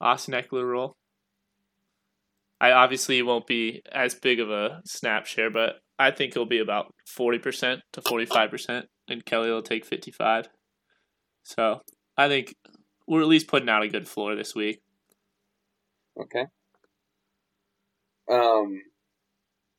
Austin 0.00 0.32
Ekeler 0.32 0.66
role. 0.66 0.96
I 2.62 2.72
obviously 2.72 3.20
won't 3.20 3.46
be 3.46 3.82
as 3.92 4.14
big 4.14 4.40
of 4.40 4.50
a 4.50 4.80
snap 4.86 5.26
share, 5.26 5.50
but 5.50 5.76
I 5.98 6.10
think 6.12 6.32
it'll 6.32 6.46
be 6.46 6.60
about 6.60 6.94
forty 7.06 7.38
percent 7.38 7.82
to 7.92 8.00
forty 8.00 8.24
five 8.24 8.50
percent, 8.50 8.86
and 9.06 9.24
Kelley 9.24 9.50
will 9.50 9.62
take 9.62 9.84
fifty 9.84 10.10
five. 10.10 10.48
So 11.42 11.80
I 12.16 12.28
think 12.28 12.54
we're 13.06 13.20
at 13.20 13.28
least 13.28 13.48
putting 13.48 13.68
out 13.68 13.82
a 13.82 13.88
good 13.88 14.08
floor 14.08 14.34
this 14.34 14.54
week. 14.54 14.80
Okay. 16.18 16.46
Um, 18.30 18.80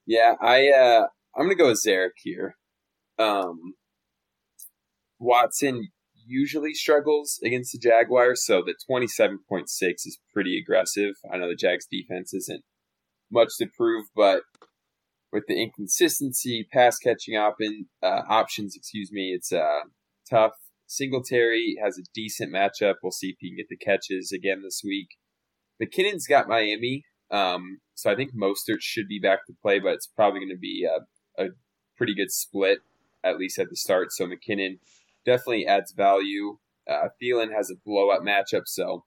yeah, 0.06 0.36
I 0.40 0.70
uh, 0.70 1.08
I'm 1.36 1.46
gonna 1.46 1.56
go 1.56 1.68
with 1.68 1.84
Zarek 1.86 2.12
here. 2.18 2.58
Um, 3.18 3.76
Watson 5.20 5.90
usually 6.26 6.74
struggles 6.74 7.40
against 7.44 7.74
the 7.74 7.80
Jaguars, 7.80 8.46
so 8.46 8.62
the 8.66 8.76
27.6 8.90 9.66
is 9.70 10.20
pretty 10.34 10.58
aggressive. 10.58 11.16
I 11.32 11.38
know 11.38 11.50
the 11.50 11.56
Jags 11.56 11.88
defense 11.90 12.34
isn't 12.34 12.64
much 13.32 13.50
to 13.60 13.68
prove, 13.78 14.06
but 14.16 14.44
with 15.32 15.44
the 15.48 15.62
inconsistency, 15.62 16.68
pass 16.72 16.98
catching 16.98 17.38
op- 17.38 17.58
uh, 18.04 18.22
options, 18.28 18.76
excuse 18.76 19.12
me, 19.12 19.34
it's 19.36 19.52
uh, 19.52 19.82
tough. 20.30 20.54
Singletary 20.88 21.78
has 21.82 21.98
a 21.98 22.04
decent 22.14 22.54
matchup. 22.54 22.96
We'll 23.02 23.12
see 23.12 23.30
if 23.30 23.38
he 23.40 23.50
can 23.50 23.58
get 23.58 23.70
the 23.70 23.78
catches 23.78 24.32
again 24.32 24.62
this 24.62 24.82
week. 24.84 25.08
McKinnon's 25.82 26.28
got 26.28 26.50
Miami, 26.50 27.04
um, 27.32 27.80
so 27.96 28.12
I 28.12 28.16
think 28.16 28.32
Mostert 28.36 28.82
should 28.82 29.08
be 29.08 29.20
back 29.20 29.46
to 29.48 29.54
play, 29.62 29.80
but 29.80 29.94
it's 29.94 30.08
probably 30.08 30.42
going 30.42 30.50
to 30.50 30.60
be 30.60 30.86
a, 30.86 31.06
a 31.38 31.48
pretty 31.98 32.16
good 32.16 32.32
split, 32.32 32.80
at 33.24 33.38
least 33.38 33.60
at 33.60 33.70
the 33.70 33.76
start. 33.76 34.12
So 34.12 34.26
McKinnon 34.26 34.80
definitely 35.26 35.66
adds 35.66 35.92
value. 35.92 36.58
Uh, 36.90 37.10
Thielen 37.22 37.54
has 37.56 37.70
a 37.70 37.76
blowout 37.86 38.22
matchup, 38.22 38.64
so 38.66 39.06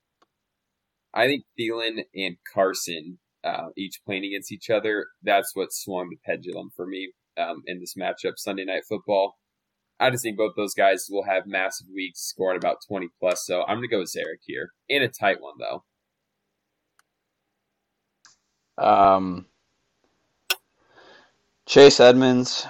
I 1.13 1.27
think 1.27 1.45
Thielen 1.59 2.05
and 2.15 2.37
Carson 2.53 3.19
uh, 3.45 3.69
each 3.77 4.01
playing 4.05 4.25
against 4.25 4.53
each 4.53 4.71
other. 4.71 5.07
That's 5.23 5.55
what 5.55 5.73
swung 5.73 6.09
the 6.11 6.17
pendulum 6.25 6.71
for 6.75 6.87
me 6.87 7.13
um, 7.37 7.63
in 7.67 7.81
this 7.81 7.95
matchup 7.95 8.37
Sunday 8.37 8.65
Night 8.65 8.85
Football. 8.89 9.37
I 10.01 10.11
just 10.11 10.25
think 10.25 10.37
both 10.37 10.55
those 10.57 10.75
guys 10.75 11.07
will 11.09 11.25
have 11.25 11.47
massive 11.47 11.87
weeks, 11.95 12.21
scoring 12.21 12.57
about 12.57 12.79
20 12.89 13.09
plus. 13.21 13.47
So 13.47 13.63
I'm 13.63 13.77
going 13.77 13.83
to 13.83 13.89
go 13.89 14.01
with 14.01 14.13
Zarek 14.13 14.43
here. 14.45 14.71
In 14.89 15.03
a 15.03 15.09
tight 15.09 15.41
one, 15.41 15.55
though. 15.59 15.85
Um, 18.77 19.47
Chase 21.67 21.99
Edmonds 21.99 22.67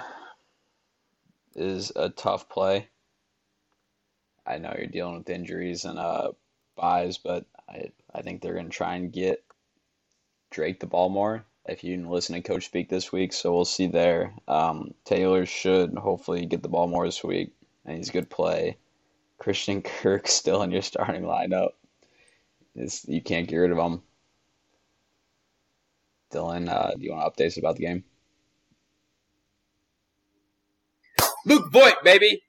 is 1.53 1.91
a 1.97 2.09
tough 2.09 2.47
play. 2.47 2.87
I 4.47 4.57
know 4.57 4.73
you're 4.77 4.87
dealing 4.87 5.17
with 5.17 5.29
injuries 5.29 5.83
and 5.83 5.99
uh 5.99 6.31
byes, 6.77 7.17
but 7.17 7.45
I 7.67 7.91
I 8.13 8.21
think 8.21 8.41
they're 8.41 8.55
gonna 8.55 8.69
try 8.69 8.95
and 8.95 9.11
get 9.11 9.43
Drake 10.49 10.79
the 10.79 10.87
ball 10.87 11.09
more. 11.09 11.45
If 11.65 11.83
you 11.83 11.95
didn't 11.95 12.09
listen 12.09 12.35
to 12.35 12.41
Coach 12.41 12.65
speak 12.65 12.87
this 12.87 13.11
week, 13.11 13.33
so 13.33 13.53
we'll 13.53 13.65
see 13.65 13.87
there. 13.87 14.33
Um, 14.47 14.93
Taylor 15.03 15.45
should 15.45 15.93
hopefully 15.95 16.45
get 16.45 16.61
the 16.61 16.69
ball 16.69 16.87
more 16.87 17.05
this 17.05 17.23
week, 17.23 17.53
and 17.85 17.97
he's 17.97 18.09
a 18.09 18.13
good 18.13 18.29
play. 18.29 18.77
Christian 19.39 19.81
Kirk 19.81 20.27
still 20.27 20.61
in 20.61 20.71
your 20.71 20.83
starting 20.83 21.23
lineup. 21.23 21.71
It's, 22.75 23.05
you 23.07 23.21
can't 23.21 23.47
get 23.47 23.57
rid 23.57 23.71
of 23.71 23.77
him. 23.77 24.03
Dylan, 26.31 26.69
uh, 26.69 26.91
do 26.91 27.03
you 27.03 27.11
want 27.11 27.35
to 27.35 27.43
update 27.43 27.47
us 27.47 27.57
about 27.57 27.77
the 27.77 27.85
game? 27.85 28.03
Luke 31.45 31.71
Voit, 31.71 31.95
baby. 32.03 32.41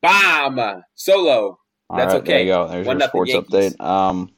Bomb. 0.00 0.82
Solo. 0.94 1.58
All 1.90 1.96
That's 1.96 2.14
right, 2.14 2.24
there 2.24 2.40
you 2.40 2.46
go. 2.46 2.68
There's 2.68 2.86
One 2.86 2.98
your 3.00 3.08
sports 3.08 3.32
Yankees. 3.32 3.74
update. 3.76 3.80
Um, 3.84 4.30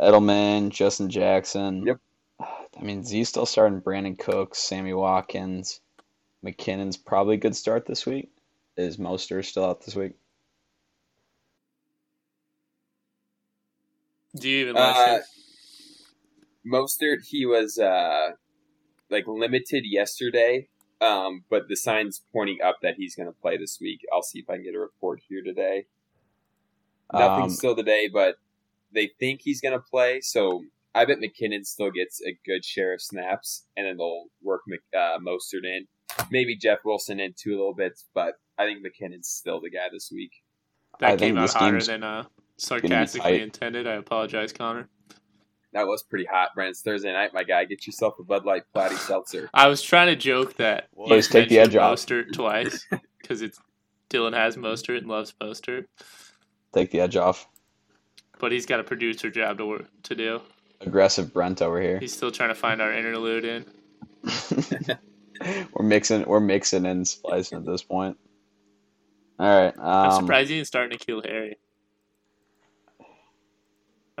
Edelman, 0.00 0.70
Justin 0.70 1.10
Jackson. 1.10 1.84
Yep. 1.86 1.98
I 2.40 2.82
mean, 2.82 3.04
Z's 3.04 3.28
still 3.28 3.44
starting 3.46 3.80
Brandin 3.80 4.18
Cooks, 4.18 4.58
Sammy 4.58 4.94
Watkins, 4.94 5.80
McKinnon's 6.44 6.96
probably 6.96 7.34
a 7.34 7.38
good 7.38 7.54
start 7.54 7.84
this 7.86 8.06
week. 8.06 8.30
Is 8.76 8.96
Mostert 8.96 9.44
still 9.44 9.64
out 9.64 9.84
this 9.84 9.94
week? 9.94 10.12
Do 14.36 14.48
you 14.48 14.62
even 14.62 14.76
Uh, 14.76 14.94
listen? 14.96 15.22
Mostert, 16.72 17.18
he 17.28 17.44
was 17.44 17.78
uh, 17.78 18.30
like 19.10 19.26
limited 19.26 19.84
yesterday, 19.86 20.68
um, 21.00 21.44
but 21.50 21.68
the 21.68 21.76
signs 21.76 22.22
pointing 22.32 22.58
up 22.62 22.78
that 22.82 22.94
he's 22.96 23.14
going 23.14 23.28
to 23.28 23.40
play 23.40 23.56
this 23.56 23.78
week. 23.80 24.00
I'll 24.12 24.22
see 24.22 24.40
if 24.40 24.50
I 24.50 24.54
can 24.54 24.64
get 24.64 24.74
a 24.74 24.78
report 24.78 25.20
here 25.28 25.42
today. 25.42 25.86
Nothing 27.12 27.44
Um, 27.44 27.50
still 27.50 27.74
today, 27.74 28.08
but 28.12 28.36
they 28.92 29.10
think 29.18 29.40
he's 29.42 29.60
going 29.60 29.72
to 29.72 29.80
play. 29.80 30.20
So 30.20 30.64
I 30.94 31.04
bet 31.04 31.18
McKinnon 31.18 31.64
still 31.64 31.90
gets 31.90 32.20
a 32.24 32.38
good 32.44 32.64
share 32.64 32.92
of 32.94 33.00
snaps, 33.00 33.64
and 33.76 33.86
then 33.86 33.96
they'll 33.96 34.26
work 34.42 34.62
Mc, 34.66 34.80
uh, 34.94 35.18
Mostert 35.18 35.64
in. 35.64 35.86
Maybe 36.30 36.56
Jeff 36.56 36.80
Wilson 36.84 37.20
in 37.20 37.34
two 37.36 37.52
little 37.52 37.74
bits, 37.74 38.06
but 38.14 38.34
I 38.58 38.66
think 38.66 38.84
McKinnon's 38.84 39.28
still 39.28 39.60
the 39.60 39.70
guy 39.70 39.86
this 39.92 40.10
week. 40.12 40.32
that 40.98 41.06
I 41.06 41.16
came 41.16 41.36
think 41.36 41.38
out 41.38 41.52
hotter 41.52 41.80
than 41.82 42.02
uh, 42.02 42.24
sarcastically 42.58 43.40
intended. 43.40 43.86
I 43.86 43.94
apologize, 43.94 44.52
Connor. 44.52 44.88
That 45.72 45.86
was 45.86 46.02
pretty 46.02 46.24
hot, 46.24 46.50
Brent. 46.54 46.70
It's 46.70 46.82
Thursday 46.82 47.12
night, 47.12 47.32
my 47.32 47.44
guy. 47.44 47.64
Get 47.64 47.86
yourself 47.86 48.18
a 48.18 48.24
Bud 48.24 48.44
Light 48.44 48.64
Platy 48.74 48.96
Seltzer. 48.98 49.48
I 49.54 49.68
was 49.68 49.82
trying 49.82 50.08
to 50.08 50.16
joke 50.16 50.56
that 50.56 50.88
Well, 50.94 51.14
you 51.14 51.22
take 51.22 51.48
the 51.48 51.60
edge 51.60 51.76
off. 51.76 51.96
Mostert 51.98 52.32
twice 52.32 52.86
because 53.22 53.40
it's 53.42 53.58
Dylan 54.10 54.34
has 54.34 54.56
Mostert 54.56 54.98
and 54.98 55.06
loves 55.06 55.32
Mostert, 55.40 55.84
Take 56.74 56.90
the 56.90 57.00
edge 57.00 57.16
off. 57.16 57.46
but 58.40 58.50
he's 58.52 58.66
got 58.66 58.80
a 58.80 58.84
producer 58.84 59.30
job 59.30 59.58
to 59.58 59.66
work 59.66 59.86
to 60.04 60.14
do. 60.16 60.40
Aggressive 60.80 61.32
Brent 61.32 61.62
over 61.62 61.80
here. 61.80 62.00
He's 62.00 62.12
still 62.16 62.32
trying 62.32 62.48
to 62.48 62.54
find 62.56 62.80
our 62.82 62.92
interlude 62.92 63.44
in. 63.44 63.64
we're 65.74 65.84
mixing. 65.84 66.24
We're 66.24 66.40
mixing 66.40 66.86
and 66.86 67.06
splicing 67.06 67.58
at 67.58 67.64
this 67.66 67.82
point. 67.82 68.16
All 69.38 69.46
right. 69.64 69.74
I'm 69.78 70.10
Um, 70.10 70.22
surprised 70.22 70.50
he 70.50 70.56
didn't 70.56 70.66
start 70.66 70.90
N'Keal 70.90 71.24
Harry. 71.28 71.56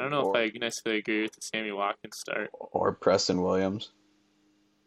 I 0.00 0.04
don't 0.04 0.10
know 0.12 0.22
Or- 0.30 0.40
if 0.40 0.54
I 0.54 0.58
necessarily 0.58 1.00
agree 1.00 1.22
with 1.22 1.32
the 1.34 1.42
Sammy 1.42 1.72
Watkins 1.72 2.16
start. 2.18 2.50
or 2.54 2.92
Preston 2.92 3.42
Williams. 3.42 3.92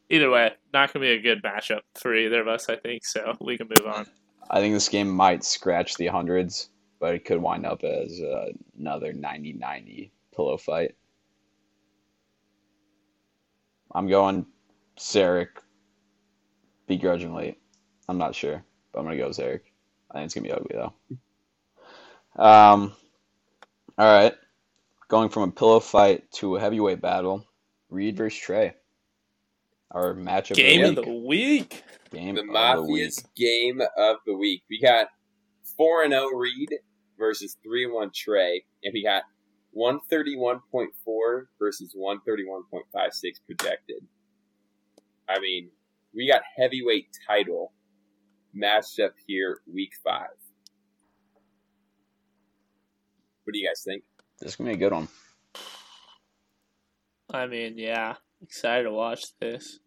Either 0.09 0.29
way, 0.31 0.51
not 0.73 0.91
going 0.91 1.05
to 1.05 1.07
be 1.07 1.11
a 1.11 1.21
good 1.21 1.43
matchup 1.43 1.81
for 1.99 2.15
either 2.15 2.41
of 2.41 2.47
us, 2.47 2.67
I 2.69 2.75
think, 2.77 3.05
so 3.05 3.35
we 3.39 3.57
can 3.57 3.67
move 3.69 3.85
on. 3.87 4.05
I 4.49 4.59
think 4.59 4.73
this 4.73 4.89
game 4.89 5.09
might 5.09 5.43
scratch 5.43 5.95
the 5.95 6.07
hundreds, 6.07 6.69
but 6.99 7.15
it 7.15 7.25
could 7.25 7.41
wind 7.41 7.65
up 7.65 7.83
as 7.83 8.19
uh, 8.19 8.47
another 8.77 9.13
90-90 9.13 10.11
pillow 10.35 10.57
fight. 10.57 10.95
I'm 13.95 14.07
going 14.07 14.45
Zarek 14.97 15.49
begrudgingly. 16.87 17.57
I'm 18.09 18.17
not 18.17 18.35
sure, 18.35 18.63
but 18.91 18.99
I'm 18.99 19.05
gonna 19.05 19.17
go 19.17 19.29
Zarek. 19.29 19.61
I 20.11 20.15
think 20.15 20.25
it's 20.25 20.33
gonna 20.33 20.47
be 20.47 20.51
ugly 20.51 20.75
though. 20.75 20.93
Um, 22.43 22.93
all 23.97 24.11
right, 24.13 24.33
going 25.13 25.29
from 25.29 25.43
a 25.43 25.51
pillow 25.51 25.79
fight 25.79 26.23
to 26.31 26.55
a 26.55 26.59
heavyweight 26.59 26.99
battle, 26.99 27.45
Reed 27.91 28.17
versus 28.17 28.39
Trey. 28.39 28.73
Our 29.91 30.15
matchup 30.15 30.55
Game 30.55 30.83
of 30.83 30.89
of 30.89 30.95
the 30.95 31.01
the 31.03 31.13
week. 31.13 31.83
week. 31.83 31.83
Game 32.11 32.33
The 32.33 32.41
of 32.41 32.47
the 32.47 32.51
Mafia's 32.51 33.23
week. 33.23 33.35
game 33.35 33.79
of 33.95 34.15
the 34.25 34.35
week. 34.35 34.63
We 34.71 34.81
got 34.81 35.09
four 35.77 36.01
and 36.01 36.13
zero 36.13 36.29
Reed 36.29 36.69
versus 37.19 37.55
three 37.63 37.83
and 37.85 37.93
one 37.93 38.09
Trey, 38.11 38.63
and 38.83 38.91
we 38.91 39.03
got 39.03 39.21
one 39.69 39.99
thirty 40.09 40.35
one 40.35 40.61
point 40.71 40.89
four 41.05 41.49
versus 41.59 41.91
one 41.93 42.19
thirty 42.25 42.43
one 42.43 42.63
point 42.71 42.85
five 42.91 43.13
six 43.13 43.39
projected. 43.39 44.01
I 45.29 45.39
mean, 45.39 45.69
we 46.15 46.27
got 46.27 46.41
heavyweight 46.57 47.09
title 47.27 47.71
matched 48.51 48.99
up 48.99 49.13
here, 49.27 49.59
week 49.71 49.91
five. 50.03 50.25
What 53.43 53.53
do 53.53 53.59
you 53.59 53.67
guys 53.67 53.83
think? 53.85 54.03
This 54.43 54.51
is 54.51 54.55
gonna 54.57 54.71
be 54.71 54.75
a 54.75 54.77
good 54.77 54.91
one. 54.91 55.07
I 57.31 57.47
mean, 57.47 57.77
yeah, 57.77 58.15
excited 58.41 58.83
to 58.83 58.91
watch 58.91 59.23
this. 59.39 59.79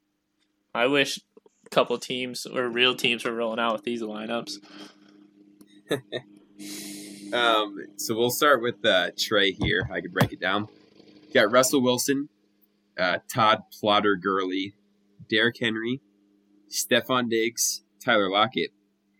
I 0.74 0.86
wish 0.86 1.20
a 1.66 1.68
couple 1.68 1.98
teams 1.98 2.46
or 2.46 2.66
real 2.68 2.94
teams 2.94 3.26
were 3.26 3.34
rolling 3.34 3.58
out 3.58 3.74
with 3.74 3.84
these 3.84 4.02
lineups. 4.02 4.54
Um, 7.32 7.78
so 7.96 8.16
we'll 8.16 8.30
start 8.30 8.62
with 8.62 8.84
uh, 8.84 9.10
Trey 9.18 9.50
here. 9.50 9.88
I 9.92 10.00
could 10.00 10.12
break 10.12 10.32
it 10.32 10.40
down. 10.40 10.68
You 11.26 11.34
got 11.34 11.50
Russell 11.50 11.82
Wilson, 11.82 12.28
uh, 12.96 13.18
Todd 13.28 13.62
Plotter 13.72 14.14
Gurley, 14.14 14.74
Derrick 15.28 15.56
Henry, 15.60 16.00
Stefon 16.70 17.28
Diggs, 17.28 17.82
Tyler 18.02 18.30
Lockett, 18.30 18.70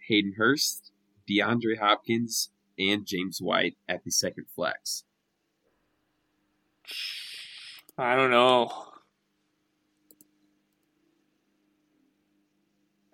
Hayden 0.07 0.35
Hurst, 0.39 0.93
DeAndre 1.29 1.79
Hopkins, 1.81 2.51
and 2.79 3.05
James 3.05 3.41
White 3.43 3.77
at 3.89 4.05
the 4.05 4.13
second 4.13 4.47
flex. 4.55 5.03
I 7.99 8.15
don't 8.17 8.31
know. 8.31 8.71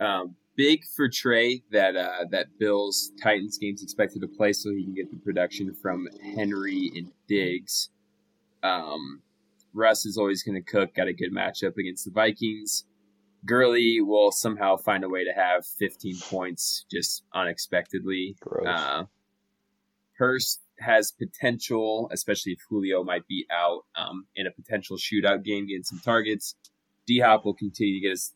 Um, 0.00 0.34
big 0.56 0.84
for 0.84 1.08
Trey 1.08 1.62
that 1.70 1.96
uh, 1.96 2.24
that 2.30 2.58
Bills 2.58 3.12
Titans 3.22 3.58
game's 3.58 3.82
expected 3.82 4.20
to 4.22 4.28
play 4.28 4.52
so 4.52 4.70
he 4.70 4.82
can 4.82 4.94
get 4.94 5.10
the 5.10 5.16
production 5.18 5.74
from 5.74 6.08
Henry 6.34 6.90
and 6.96 7.12
Diggs. 7.28 7.90
Um, 8.62 9.22
Russ 9.72 10.04
is 10.04 10.18
always 10.18 10.42
going 10.42 10.56
to 10.56 10.70
cook. 10.70 10.94
Got 10.94 11.08
a 11.08 11.12
good 11.12 11.32
matchup 11.32 11.76
against 11.78 12.04
the 12.04 12.10
Vikings. 12.10 12.84
Gurley 13.44 14.00
will 14.00 14.30
somehow 14.30 14.76
find 14.76 15.02
a 15.02 15.08
way 15.08 15.24
to 15.24 15.32
have 15.32 15.66
15 15.66 16.16
points 16.30 16.84
just 16.90 17.24
unexpectedly. 17.34 18.36
Gross. 18.40 18.66
Uh, 18.66 19.04
Hurst 20.16 20.60
has 20.82 21.12
potential, 21.12 22.08
especially 22.12 22.52
if 22.52 22.58
Julio 22.68 23.04
might 23.04 23.26
be 23.26 23.46
out 23.50 23.82
um, 23.96 24.26
in 24.34 24.46
a 24.46 24.50
potential 24.50 24.96
shootout 24.96 25.44
game, 25.44 25.66
getting 25.66 25.84
some 25.84 26.00
targets. 26.00 26.54
D 27.06 27.20
Hop 27.20 27.44
will 27.44 27.54
continue 27.54 28.00
to 28.00 28.06
get 28.06 28.12
us 28.12 28.32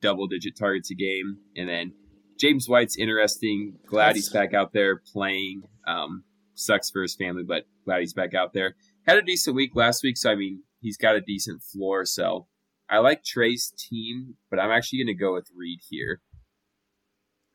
double 0.00 0.26
digit 0.26 0.56
targets 0.56 0.90
a 0.90 0.94
game. 0.94 1.38
And 1.56 1.68
then 1.68 1.92
James 2.38 2.68
White's 2.68 2.96
interesting. 2.98 3.78
Glad 3.86 4.16
he's 4.16 4.30
back 4.30 4.54
out 4.54 4.72
there 4.72 5.00
playing. 5.12 5.62
Um, 5.86 6.24
sucks 6.54 6.90
for 6.90 7.02
his 7.02 7.16
family, 7.16 7.42
but 7.42 7.64
glad 7.84 8.00
he's 8.00 8.12
back 8.12 8.34
out 8.34 8.52
there. 8.52 8.76
Had 9.06 9.18
a 9.18 9.22
decent 9.22 9.56
week 9.56 9.72
last 9.74 10.02
week, 10.02 10.16
so 10.16 10.30
I 10.30 10.34
mean, 10.34 10.62
he's 10.80 10.96
got 10.96 11.16
a 11.16 11.20
decent 11.20 11.62
floor. 11.62 12.04
So 12.04 12.46
I 12.88 12.98
like 12.98 13.24
Trey's 13.24 13.72
team, 13.76 14.36
but 14.50 14.58
I'm 14.58 14.70
actually 14.70 15.00
going 15.00 15.16
to 15.16 15.20
go 15.20 15.34
with 15.34 15.48
Reed 15.54 15.80
here. 15.88 16.20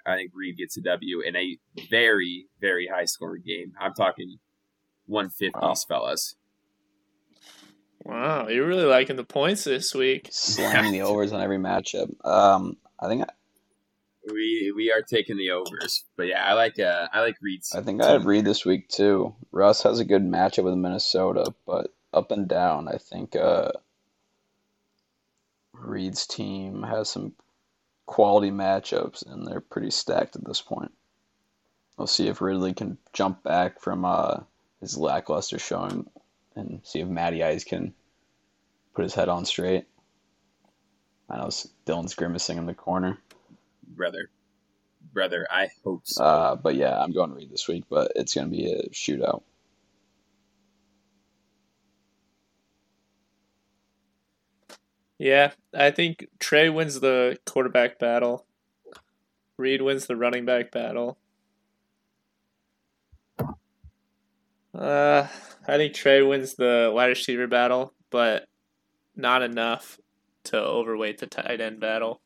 I 0.06 0.16
think 0.16 0.32
Reed 0.34 0.58
gets 0.58 0.78
a 0.78 0.82
W 0.82 1.22
in 1.22 1.36
a 1.36 1.58
very, 1.90 2.48
very 2.62 2.88
high 2.88 3.06
scoring 3.06 3.44
game. 3.46 3.74
I'm 3.80 3.94
talking 3.94 4.38
150s, 5.10 5.52
Wow. 5.62 5.74
fellas. 5.88 6.36
Wow, 8.06 8.48
you're 8.48 8.68
really 8.68 8.86
liking 8.86 9.18
the 9.18 9.24
points 9.26 9.64
this 9.66 9.94
week. 9.94 10.30
Slamming 10.32 10.92
the 10.94 11.02
overs 11.02 11.34
on 11.34 11.42
every 11.42 11.58
matchup. 11.58 12.10
Um, 12.26 12.78
I 13.00 13.08
think 13.08 13.26
We 14.32 14.72
we 14.76 14.92
are 14.92 15.02
taking 15.02 15.38
the 15.38 15.52
overs, 15.52 16.06
but 16.16 16.28
yeah, 16.28 16.46
I 16.46 16.54
like 16.54 16.80
uh 16.80 17.08
I 17.12 17.20
like 17.22 17.36
Reed's. 17.42 17.74
I 17.76 17.82
think 17.82 18.02
I 18.02 18.12
have 18.12 18.26
Reed 18.26 18.46
this 18.46 18.66
week 18.66 18.88
too. 18.88 19.36
Russ 19.52 19.84
has 19.84 20.00
a 20.00 20.06
good 20.06 20.24
matchup 20.24 20.64
with 20.64 20.76
Minnesota, 20.76 21.54
but 21.66 21.94
up 22.14 22.32
and 22.32 22.48
down, 22.48 22.88
I 22.88 22.98
think 22.98 23.36
uh, 23.36 23.72
Reed's 25.74 26.26
team 26.26 26.84
has 26.84 27.10
some 27.10 27.34
quality 28.10 28.50
matchups, 28.50 29.24
and 29.32 29.46
they're 29.46 29.62
pretty 29.62 29.92
stacked 29.92 30.36
at 30.36 30.44
this 30.44 30.64
point. 30.64 30.92
We'll 31.96 32.08
see 32.08 32.28
if 32.28 32.42
Ridley 32.42 32.74
can 32.74 32.98
jump 33.14 33.44
back 33.44 33.80
from 33.80 34.04
uh, 34.04 34.38
his 34.82 34.98
lackluster 34.98 35.60
showing, 35.60 36.10
and 36.56 36.82
see 36.84 37.02
if 37.02 37.08
Matty 37.08 37.44
Ice 37.44 37.64
can 37.64 37.94
put 38.96 39.04
his 39.04 39.14
head 39.14 39.30
on 39.30 39.46
straight. 39.46 39.86
I 41.30 41.38
know 41.38 41.50
Dylan's 41.86 42.16
grimacing 42.16 42.58
in 42.58 42.66
the 42.66 42.74
corner, 42.74 43.20
brother, 43.88 44.32
brother. 45.14 45.46
I 45.52 45.70
hope 45.84 46.02
so. 46.06 46.24
uh, 46.24 46.56
but 46.56 46.74
yeah, 46.74 47.00
I'm 47.00 47.12
going 47.12 47.30
to 47.30 47.36
Reed 47.36 47.52
this 47.52 47.68
week, 47.68 47.84
but 47.92 48.12
it's 48.16 48.34
going 48.34 48.50
to 48.50 48.58
be 48.58 48.72
a 48.72 48.90
shootout. 48.90 49.44
Yeah, 55.20 55.52
I 55.74 55.92
think 55.92 56.28
Trey 56.40 56.70
wins 56.70 57.02
the 57.02 57.38
quarterback 57.46 58.00
battle. 58.00 58.46
Reed 59.58 59.82
wins 59.82 60.08
the 60.08 60.16
running 60.16 60.46
back 60.46 60.72
battle. 60.72 61.18
Uh, 64.74 65.28
I 65.68 65.78
think 65.78 65.94
Trey 65.94 66.22
wins 66.22 66.56
the 66.56 66.92
wide 66.94 67.08
receiver 67.08 67.48
battle, 67.48 67.94
but 68.10 68.48
not 69.16 69.42
enough 69.42 70.00
to 70.46 70.58
overweight 70.58 71.20
the 71.20 71.28
tight 71.28 71.60
end 71.60 71.82
battle. 71.82 72.22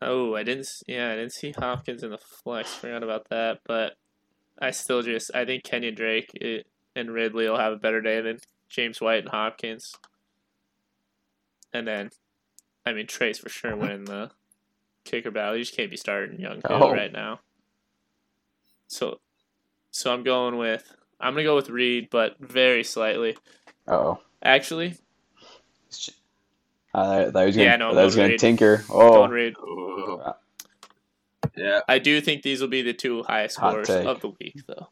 Oh, 0.00 0.36
I 0.36 0.44
didn't. 0.44 0.68
Yeah, 0.86 1.10
I 1.10 1.16
didn't 1.16 1.32
see 1.32 1.52
Hopkins 1.52 2.02
in 2.04 2.10
the 2.10 2.18
flex. 2.18 2.74
Forgot 2.74 3.02
about 3.02 3.28
that, 3.30 3.60
but 3.66 3.94
I 4.60 4.70
still 4.70 5.02
just 5.02 5.30
I 5.34 5.44
think 5.44 5.64
Kenyan 5.64 5.96
Drake 5.96 6.30
it, 6.34 6.66
and 6.94 7.10
Ridley 7.10 7.48
will 7.48 7.58
have 7.58 7.72
a 7.72 7.76
better 7.78 8.00
day 8.00 8.20
than 8.20 8.38
James 8.68 9.00
White 9.00 9.20
and 9.20 9.28
Hopkins. 9.28 9.96
And 11.72 11.86
then, 11.86 12.10
I 12.84 12.92
mean, 12.92 13.06
Trey's 13.06 13.38
for 13.38 13.48
sure 13.48 13.76
winning 13.76 14.04
the 14.06 14.30
kicker 15.04 15.30
battle. 15.30 15.56
You 15.56 15.62
just 15.64 15.76
can't 15.76 15.90
be 15.90 15.96
starting 15.96 16.38
Younghoe 16.38 16.62
Oh. 16.70 16.92
right 16.92 17.12
now. 17.12 17.40
So, 18.88 19.20
so 19.90 20.12
I'm 20.12 20.22
going 20.22 20.56
with 20.56 20.92
I'm 21.18 21.32
gonna 21.32 21.44
go 21.44 21.56
with 21.56 21.70
Reed, 21.70 22.08
but 22.10 22.36
very 22.38 22.84
slightly. 22.84 23.36
Oh, 23.88 24.20
Actually, 24.42 24.94
I 26.94 27.30
thought 27.30 27.40
he 27.40 27.46
was 27.46 27.56
gonna, 27.56 27.68
Yeah, 27.68 27.76
no, 27.76 27.90
I 27.90 27.94
thought 27.94 27.98
he 28.00 28.04
was 28.04 28.14
going 28.16 28.24
gonna 28.24 28.32
Reed. 28.32 28.40
tinker. 28.40 28.84
Oh. 28.90 29.10
going 29.26 29.30
Oh, 29.30 29.34
Reed. 29.34 29.54
Oh. 29.58 30.34
Yeah, 31.56 31.80
I 31.88 31.98
do 31.98 32.20
think 32.20 32.42
these 32.42 32.60
will 32.60 32.68
be 32.68 32.82
the 32.82 32.92
two 32.92 33.22
highest 33.22 33.56
Hot 33.58 33.72
scores 33.72 33.88
take. 33.88 34.06
of 34.06 34.20
the 34.20 34.28
week, 34.28 34.60
though. 34.66 34.88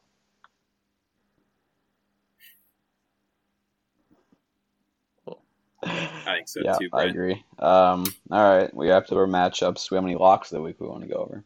I 6.26 6.36
think 6.36 6.48
so 6.48 6.60
yeah, 6.64 6.76
too, 6.78 6.88
I 6.92 7.04
agree. 7.04 7.44
Um, 7.58 8.04
all 8.30 8.56
right, 8.56 8.74
we 8.74 8.88
wrapped 8.88 9.10
up 9.12 9.18
our 9.18 9.26
matchups. 9.26 9.88
Do 9.88 9.94
we 9.94 9.96
have 9.96 10.04
any 10.04 10.16
locks 10.16 10.52
of 10.52 10.56
the 10.56 10.62
week 10.62 10.80
we 10.80 10.88
want 10.88 11.02
to 11.02 11.08
go 11.08 11.16
over? 11.16 11.44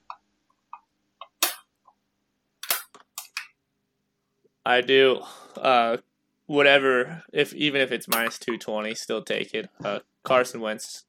I 4.65 4.81
do. 4.83 5.23
Uh, 5.57 5.99
whatever. 6.47 7.23
If 7.33 7.55
even 7.55 7.81
if 7.81 7.93
it's 7.93 8.09
minus 8.09 8.39
two 8.39 8.59
twenty, 8.59 8.95
still 8.95 9.23
take 9.23 9.55
it. 9.55 9.71
Uh, 9.83 10.01
Carson 10.25 10.61
Wentz 10.61 11.05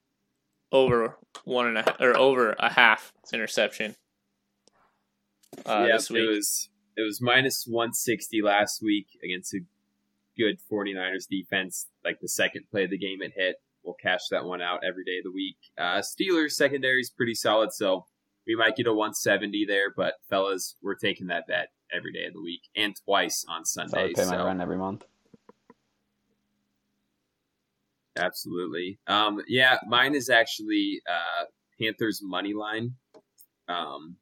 over 0.72 1.18
one 1.44 1.66
and 1.66 1.78
a 1.78 1.82
half 1.82 2.00
or 2.00 2.16
over 2.16 2.54
a 2.58 2.72
half 2.72 3.12
interception. 3.32 3.96
Uh, 5.66 5.86
yeah, 5.88 5.96
this 5.96 6.10
week. 6.10 6.22
it 6.22 6.28
was 6.28 6.70
it 6.96 7.02
was 7.02 7.20
minus 7.20 7.66
160 7.66 8.42
last 8.42 8.82
week 8.82 9.06
against 9.24 9.54
a 9.54 9.60
good 10.40 10.58
49ers 10.70 11.26
defense. 11.28 11.86
Like 12.04 12.20
the 12.20 12.28
second 12.28 12.64
play 12.70 12.84
of 12.84 12.90
the 12.90 12.98
game, 12.98 13.22
it 13.22 13.32
hit. 13.36 13.56
We'll 13.84 13.94
cash 13.94 14.20
that 14.30 14.44
one 14.44 14.60
out 14.60 14.80
every 14.86 15.04
day 15.04 15.18
of 15.18 15.24
the 15.24 15.32
week. 15.32 15.56
Uh, 15.78 16.00
Steelers 16.00 16.52
secondary 16.52 17.00
is 17.00 17.10
pretty 17.10 17.34
solid, 17.34 17.72
so 17.72 18.06
we 18.46 18.54
might 18.54 18.76
get 18.76 18.86
a 18.86 18.92
170 18.92 19.64
there. 19.66 19.92
But 19.94 20.14
fellas, 20.28 20.76
we're 20.82 20.96
taking 20.96 21.28
that 21.28 21.46
bet 21.46 21.68
every 21.92 22.12
day 22.12 22.26
of 22.26 22.34
the 22.34 22.42
week 22.42 22.62
and 22.76 22.94
twice 23.04 23.44
on 23.48 23.64
Sunday. 23.64 24.12
pay 24.14 24.24
my 24.24 24.36
so- 24.36 24.44
rent 24.44 24.60
every 24.60 24.76
month. 24.78 25.04
Absolutely. 28.16 28.98
Um, 29.06 29.40
yeah, 29.48 29.78
mine 29.86 30.14
is 30.14 30.28
actually 30.28 31.00
uh, 31.08 31.44
Panthers 31.80 32.20
money 32.22 32.52
line. 32.52 32.96
Um, 33.68 34.16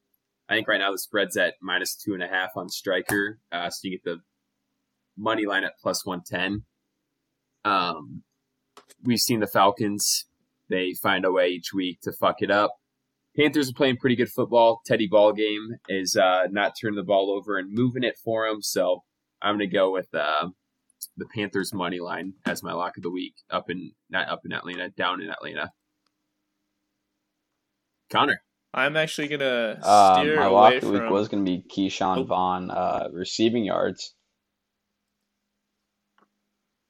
I 0.49 0.55
think 0.55 0.69
right 0.69 0.79
now 0.79 0.93
the 0.93 0.99
spread's 0.99 1.37
at 1.37 1.55
minus 1.61 1.97
two 1.97 2.15
and 2.15 2.23
a 2.23 2.29
half 2.29 2.51
on 2.57 2.69
Striker, 2.69 3.39
uh, 3.51 3.71
so 3.71 3.81
you 3.83 3.91
get 3.91 4.05
the 4.05 4.21
money 5.19 5.45
line 5.45 5.65
at 5.65 5.73
plus 5.83 6.07
one 6.07 6.23
ten. 6.25 6.65
Um, 7.65 8.23
we've 9.05 9.19
seen 9.21 9.41
the 9.41 9.47
Falcons. 9.47 10.25
They 10.71 10.95
find 10.95 11.25
a 11.25 11.33
way 11.33 11.49
each 11.49 11.73
week 11.75 12.01
to 12.03 12.13
fuck 12.13 12.37
it 12.41 12.51
up. 12.51 12.73
Panthers 13.37 13.71
are 13.71 13.75
playing 13.75 13.97
pretty 13.99 14.17
good 14.17 14.31
football. 14.31 14.81
Teddy 14.87 15.07
Ball 15.07 15.33
game 15.33 15.69
is 15.89 16.17
uh, 16.17 16.45
not 16.51 16.73
turning 16.81 16.97
the 16.97 17.03
ball 17.05 17.31
over 17.31 17.57
and 17.59 17.73
moving 17.73 18.03
it 18.05 18.17
for 18.25 18.49
them. 18.49 18.63
So 18.63 19.05
I'm 19.43 19.57
going 19.59 19.69
to 19.71 19.75
go 19.75 19.93
with 19.93 20.09
uh, 20.15 20.49
the 21.17 21.27
Panthers 21.35 21.73
money 21.73 22.01
line 22.01 22.35
as 22.47 22.63
my 22.63 22.73
lock 22.73 22.97
of 22.97 23.03
the 23.03 23.11
week. 23.11 23.35
Up 23.51 23.71
in 23.71 23.93
not 24.11 24.29
up 24.29 24.41
in 24.45 24.53
Atlanta, 24.53 24.89
down 24.91 25.21
in 25.23 25.31
Atlanta. 25.31 25.71
Connor, 28.11 28.41
I'm 28.73 28.97
actually 28.97 29.29
gonna 29.29 29.79
Uh, 29.83 30.21
steer 30.21 30.37
my 30.37 30.47
lock 30.47 30.69
away 30.71 30.77
of 30.79 30.83
the 30.83 30.91
week 30.91 31.01
from. 31.03 31.13
was 31.13 31.29
going 31.29 31.45
to 31.45 31.51
be 31.51 31.63
Keyshawn 31.69 32.19
Oh. 32.19 32.25
Vaughn 32.25 32.71
uh, 32.71 33.09
receiving 33.13 33.65
yards. 33.65 34.15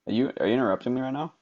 Are 0.09 0.13
you 0.13 0.33
are 0.41 0.47
you 0.47 0.55
interrupting 0.55 0.95
me 0.95 1.01
right 1.03 1.13
now? 1.13 1.35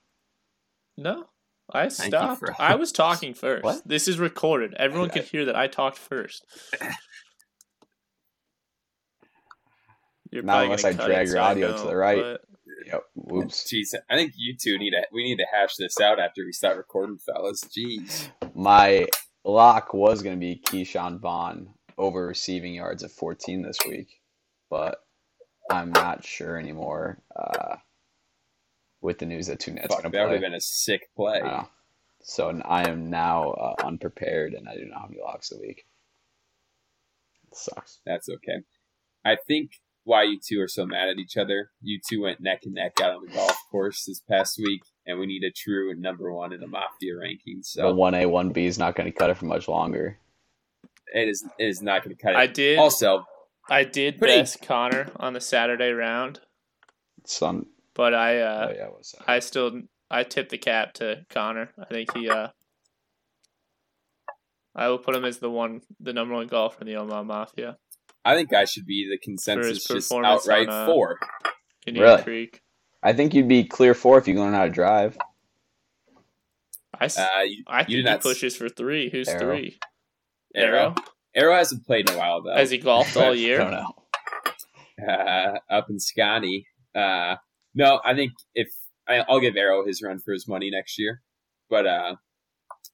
No, 0.98 1.26
I 1.72 1.86
stopped. 1.88 2.40
for- 2.40 2.54
I 2.60 2.74
was 2.74 2.90
talking 2.90 3.32
first. 3.32 3.62
What? 3.64 3.86
This 3.86 4.08
is 4.08 4.18
recorded. 4.18 4.74
Everyone 4.74 5.08
can 5.08 5.22
hear 5.22 5.44
that 5.44 5.54
I 5.56 5.68
talked 5.68 5.96
first. 5.98 6.44
You're 10.32 10.42
Not 10.42 10.52
probably 10.54 10.64
unless 10.66 10.82
gonna 10.82 11.02
I 11.02 11.06
drag 11.06 11.26
your 11.28 11.36
so 11.36 11.40
I 11.40 11.50
audio 11.50 11.76
to 11.76 11.82
the 11.88 11.96
right. 11.96 12.22
but- 12.22 12.40
Yep. 12.86 13.02
Whoops. 13.14 13.72
jeez, 13.72 13.94
I 14.10 14.16
think 14.16 14.32
you 14.36 14.54
two 14.60 14.76
need 14.78 14.90
to 14.90 15.04
we 15.12 15.24
need 15.24 15.36
to 15.38 15.46
hash 15.52 15.74
this 15.76 15.98
out 16.00 16.20
after 16.20 16.44
we 16.44 16.52
start 16.52 16.76
recording, 16.76 17.18
fellas. 17.18 17.62
Jeez. 17.64 18.28
My 18.54 19.06
lock 19.44 19.92
was 19.94 20.22
going 20.22 20.36
to 20.36 20.40
be 20.40 20.60
Ke'Shawn 20.66 21.20
Vaughn 21.20 21.68
over 21.98 22.26
receiving 22.26 22.74
yards 22.74 23.02
at 23.02 23.10
14 23.12 23.62
this 23.62 23.78
week, 23.88 24.20
but 24.70 24.98
I'm 25.70 25.90
not 25.90 26.24
sure 26.24 26.56
anymore. 26.58 27.22
Uh, 27.34 27.76
with 29.06 29.18
the 29.18 29.26
news 29.26 29.46
that 29.46 29.60
two 29.60 29.72
Nets 29.72 29.88
Fuck, 29.94 30.00
are 30.00 30.02
going 30.02 30.12
that 30.12 30.18
to 30.18 30.24
would 30.24 30.28
play. 30.28 30.34
have 30.36 30.42
been 30.42 30.54
a 30.54 30.60
sick 30.60 31.08
play. 31.16 31.40
I 31.40 31.48
know. 31.48 31.68
So 32.22 32.60
I 32.64 32.88
am 32.88 33.08
now 33.08 33.50
uh, 33.52 33.74
unprepared, 33.84 34.52
and 34.52 34.68
I 34.68 34.74
do 34.76 34.84
not 34.84 35.02
have 35.02 35.10
any 35.10 35.20
locks 35.22 35.52
a 35.52 35.58
week. 35.58 35.86
It 37.50 37.56
sucks. 37.56 38.00
That's 38.04 38.28
okay. 38.28 38.58
I 39.24 39.36
think 39.46 39.70
why 40.04 40.24
you 40.24 40.38
two 40.44 40.60
are 40.60 40.68
so 40.68 40.86
mad 40.86 41.08
at 41.08 41.18
each 41.18 41.36
other. 41.36 41.70
You 41.80 42.00
two 42.08 42.22
went 42.22 42.40
neck 42.40 42.60
and 42.64 42.74
neck 42.74 43.00
out 43.00 43.12
on 43.14 43.26
the 43.26 43.32
golf 43.32 43.56
course 43.70 44.04
this 44.04 44.20
past 44.28 44.58
week, 44.58 44.82
and 45.06 45.18
we 45.18 45.26
need 45.26 45.42
a 45.44 45.50
true 45.52 45.94
number 45.94 46.32
one 46.32 46.52
in 46.52 46.60
the 46.60 46.66
Mafia 46.66 47.16
ranking. 47.20 47.60
So 47.62 47.94
one 47.94 48.14
A, 48.14 48.26
one 48.26 48.50
B 48.50 48.66
is 48.66 48.78
not 48.78 48.94
going 48.96 49.10
to 49.10 49.16
cut 49.16 49.30
it 49.30 49.36
for 49.36 49.46
much 49.46 49.68
longer. 49.68 50.18
it 51.14 51.28
is 51.28 51.44
it 51.58 51.64
is 51.68 51.82
not 51.82 52.04
going 52.04 52.16
to 52.16 52.20
cut 52.22 52.32
it. 52.32 52.36
I 52.38 52.46
did. 52.48 52.78
Also, 52.78 53.24
I 53.68 53.84
did 53.84 54.18
Pretty- 54.18 54.36
best 54.40 54.62
Connor 54.62 55.08
on 55.16 55.32
the 55.32 55.40
Saturday 55.40 55.90
round, 55.92 56.40
It's 57.22 57.40
on. 57.42 57.66
But 57.96 58.14
I 58.14 58.40
uh, 58.40 58.68
oh 58.70 58.74
yeah, 58.76 58.86
what's? 58.88 59.14
I 59.26 59.38
still 59.40 59.82
I 60.10 60.22
tip 60.22 60.48
the 60.50 60.58
cap 60.58 60.92
to 60.94 61.24
Connor. 61.30 61.70
I 61.78 61.86
think 61.86 62.14
he 62.16 62.28
uh 62.30 62.48
I 64.74 64.88
will 64.88 64.98
put 64.98 65.16
him 65.16 65.24
as 65.24 65.38
the 65.38 65.50
one 65.50 65.80
the 66.00 66.12
number 66.12 66.34
one 66.34 66.46
golfer 66.46 66.80
in 66.82 66.86
the 66.86 66.96
Omaha 66.96 67.22
Mafia. 67.24 67.78
I 68.24 68.34
think 68.34 68.52
I 68.52 68.64
should 68.64 68.86
be 68.86 69.08
the 69.10 69.18
consensus 69.18 69.84
just 69.84 70.08
performance 70.10 70.42
outright 70.42 70.68
on, 70.68 70.82
uh, 70.82 70.86
four. 70.86 71.18
Indian 71.86 72.04
Really? 72.06 72.22
Creek. 72.22 72.60
I 73.02 73.12
think 73.12 73.34
you'd 73.34 73.48
be 73.48 73.64
clear 73.64 73.94
four 73.94 74.18
if 74.18 74.26
you 74.26 74.34
learn 74.34 74.52
how 74.52 74.64
to 74.64 74.70
drive. 74.70 75.16
I, 76.98 77.04
s- 77.04 77.18
Uh, 77.18 77.28
you, 77.46 77.62
I 77.68 77.80
you 77.80 77.84
think 77.84 77.88
did 77.88 77.96
he 77.98 78.02
not 78.02 78.16
s- 78.18 78.22
pushes 78.24 78.56
for 78.56 78.68
three. 78.68 79.10
Who's 79.10 79.28
Arrow. 79.28 79.38
three? 79.56 79.78
Arrow. 80.56 80.94
Arrow 81.34 81.54
hasn't 81.54 81.86
played 81.86 82.08
in 82.10 82.16
a 82.16 82.18
while 82.18 82.42
though. 82.42 82.54
Has 82.56 82.70
he 82.70 82.78
golfed 82.78 83.16
all 83.16 83.22
I 83.22 83.26
don't 83.28 83.38
year? 83.38 83.58
know. 83.70 83.94
uh, 85.08 85.58
up 85.70 85.88
in 85.88 86.00
Scotty. 86.00 86.66
Uh, 86.94 87.36
no, 87.76 88.00
I 88.04 88.14
think 88.14 88.32
if 88.54 88.68
I, 89.06 89.18
I'll 89.28 89.38
give 89.38 89.56
Arrow 89.56 89.86
his 89.86 90.02
run 90.02 90.18
for 90.18 90.32
his 90.32 90.48
money 90.48 90.70
next 90.70 90.98
year, 90.98 91.22
but 91.70 91.86
uh, 91.86 92.16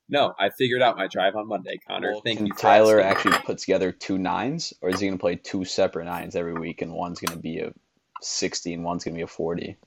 no, 0.09 0.35
I 0.39 0.51
figured 0.51 0.83
out 0.83 0.99
my 0.99 1.07
drive 1.07 1.37
on 1.37 1.49
Monday, 1.49 1.79
Connor. 1.89 2.13
Well, 2.13 2.21
Thank 2.21 2.39
can 2.39 2.47
you, 2.47 2.53
Tyler 2.53 3.01
asking. 3.01 3.33
actually 3.33 3.47
put 3.47 3.59
together 3.59 3.93
two 3.93 4.19
nines, 4.19 4.75
or 4.83 4.91
is 4.91 5.01
he 5.01 5.07
going 5.07 5.17
to 5.17 5.23
play 5.23 5.37
two 5.37 5.65
separate 5.65 6.05
nines 6.05 6.37
every 6.37 6.53
week, 6.53 6.83
and 6.83 6.93
one's 6.93 7.21
going 7.21 7.35
to 7.35 7.43
be 7.43 7.61
a 7.61 7.73
sixty 8.21 8.75
and 8.75 8.85
one's 8.85 9.05
going 9.05 9.15
to 9.15 9.19
be 9.19 9.23
a 9.23 9.27
forty? 9.27 9.79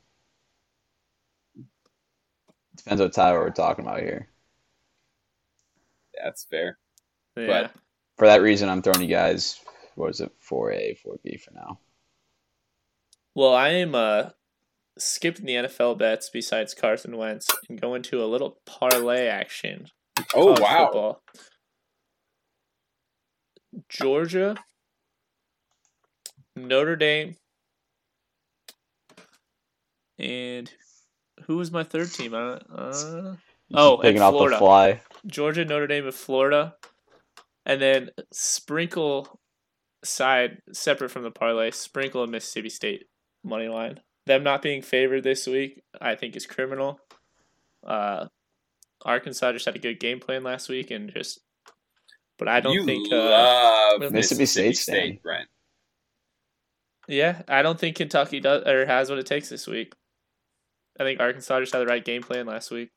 Depends 2.77 3.01
what 3.01 3.13
Tyler 3.13 3.41
we're 3.41 3.51
talking 3.51 3.85
about 3.85 3.99
here. 3.99 4.29
That's 6.23 6.45
fair. 6.45 6.77
Yeah. 7.37 7.67
For 8.17 8.27
that 8.27 8.41
reason, 8.41 8.69
I'm 8.69 8.81
throwing 8.81 9.01
you 9.01 9.07
guys. 9.07 9.59
What 9.95 10.09
is 10.09 10.21
it? 10.21 10.31
Four 10.39 10.71
A, 10.71 10.97
four 11.03 11.19
B 11.23 11.37
for 11.37 11.53
now. 11.53 11.79
Well, 13.33 13.53
I 13.53 13.69
am 13.69 13.93
uh 13.93 14.29
skipping 14.97 15.45
the 15.45 15.53
NFL 15.55 15.97
bets 15.97 16.29
besides 16.31 16.73
Carson 16.73 17.17
Wentz 17.17 17.47
and 17.69 17.79
go 17.79 17.95
into 17.95 18.23
a 18.23 18.25
little 18.25 18.59
parlay 18.65 19.27
action. 19.27 19.87
Oh 20.33 20.59
wow! 20.61 20.85
football. 20.85 21.21
Georgia, 23.89 24.55
Notre 26.55 26.95
Dame, 26.95 27.35
and 30.17 30.71
who 31.45 31.57
was 31.57 31.71
my 31.71 31.83
third 31.83 32.11
team? 32.11 32.33
I 32.33 32.59
Uh, 32.73 33.35
Oh, 33.73 33.97
keep 33.97 34.01
picking 34.03 34.17
and 34.17 34.23
off 34.23 34.33
Florida. 34.33 34.55
the 34.55 34.59
fly. 34.59 35.01
Georgia, 35.25 35.65
Notre 35.65 35.87
Dame, 35.87 36.05
and 36.05 36.13
Florida, 36.13 36.75
and 37.65 37.81
then 37.81 38.11
sprinkle 38.31 39.39
side 40.03 40.59
separate 40.71 41.09
from 41.09 41.23
the 41.23 41.31
parlay. 41.31 41.71
Sprinkle 41.71 42.23
a 42.23 42.27
Mississippi 42.27 42.69
State 42.69 43.05
money 43.43 43.67
line. 43.67 43.99
Them 44.25 44.43
not 44.43 44.61
being 44.61 44.81
favored 44.81 45.23
this 45.23 45.45
week, 45.47 45.81
I 46.01 46.15
think, 46.15 46.35
is 46.35 46.45
criminal. 46.47 46.99
Uh, 47.85 48.27
Arkansas 49.03 49.51
just 49.51 49.65
had 49.65 49.75
a 49.75 49.79
good 49.79 49.99
game 49.99 50.19
plan 50.19 50.43
last 50.43 50.67
week, 50.67 50.89
and 50.89 51.13
just, 51.13 51.39
but 52.39 52.47
I 52.47 52.59
don't 52.59 52.73
you 52.73 52.85
think. 52.85 53.11
Uh, 53.13 53.17
love 53.99 54.11
Mississippi 54.11 54.41
Mississippi, 54.41 54.45
State 54.45 54.77
State, 54.77 54.93
stand. 54.95 55.21
Brent. 55.21 55.47
yeah, 57.07 57.43
I 57.47 57.61
don't 57.61 57.79
think 57.79 57.97
Kentucky 57.97 58.39
does 58.39 58.65
or 58.65 58.85
has 58.87 59.09
what 59.11 59.19
it 59.19 59.27
takes 59.27 59.47
this 59.49 59.67
week. 59.67 59.93
I 60.99 61.03
think 61.03 61.19
Arkansas 61.19 61.59
just 61.59 61.73
had 61.73 61.79
the 61.79 61.85
right 61.85 62.03
game 62.03 62.23
plan 62.23 62.47
last 62.47 62.71
week. 62.71 62.89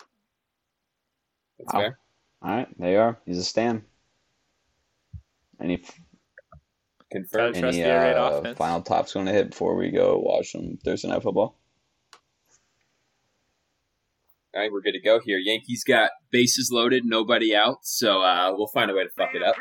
That's 1.59 1.75
Wow. 1.75 1.81
fair. 1.81 1.99
All 2.41 2.51
right, 2.57 2.69
there 2.79 2.93
you 2.93 2.99
are. 3.01 3.19
He's 3.27 3.39
a 3.39 3.45
stand. 3.45 3.83
Any 5.61 5.83
Confirmed. 7.11 7.55
Trust 7.57 7.75
any 7.79 7.83
the 7.85 7.89
air 7.89 8.01
raid 8.03 8.17
uh, 8.19 8.39
offense. 8.41 8.59
final 8.59 8.83
tops 8.83 9.15
going 9.15 9.27
to 9.27 9.33
hit 9.33 9.51
before 9.51 9.75
we 9.77 9.91
go 9.91 10.19
watch 10.19 10.53
some 10.53 10.79
Thursday 10.85 11.09
night 11.09 11.23
football? 11.23 11.57
All 14.55 14.63
right, 14.63 14.73
we're 14.73 14.81
good 14.81 14.93
to 14.93 15.01
go 15.01 15.21
here. 15.21 15.39
Yankees 15.39 15.85
got 15.85 16.11
bases 16.31 16.71
loaded, 16.73 17.05
nobody 17.05 17.55
out, 17.55 17.79
so 17.85 18.23
uh, 18.23 18.53
we'll 18.57 18.67
find 18.67 18.91
a 18.91 18.95
way 18.95 19.05
to 19.05 19.11
fuck 19.11 19.31
it 19.35 19.43
up. 19.43 19.55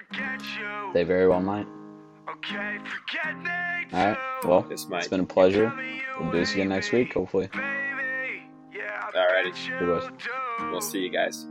They 0.93 1.03
very 1.03 1.27
well 1.27 1.41
might. 1.41 1.67
Okay, 2.29 2.77
forget 2.79 3.37
me. 3.37 3.49
All 3.93 4.05
right. 4.07 4.17
Well, 4.43 4.61
This 4.63 4.81
it's 4.83 4.89
might. 4.89 5.09
been 5.09 5.19
a 5.21 5.25
pleasure. 5.25 5.73
We'll 6.19 6.31
do 6.31 6.39
this 6.39 6.53
again 6.53 6.69
next 6.69 6.91
week, 6.91 7.13
hopefully. 7.13 7.47
Baby, 7.47 8.43
yeah, 8.73 9.09
Alrighty. 9.13 9.53
I 9.53 9.69
bet 9.69 9.79
Good 9.79 9.87
boys. 9.87 10.03
you 10.03 10.17
do. 10.59 10.71
We'll 10.71 10.81
see 10.81 10.99
you 10.99 11.09
guys. 11.09 11.47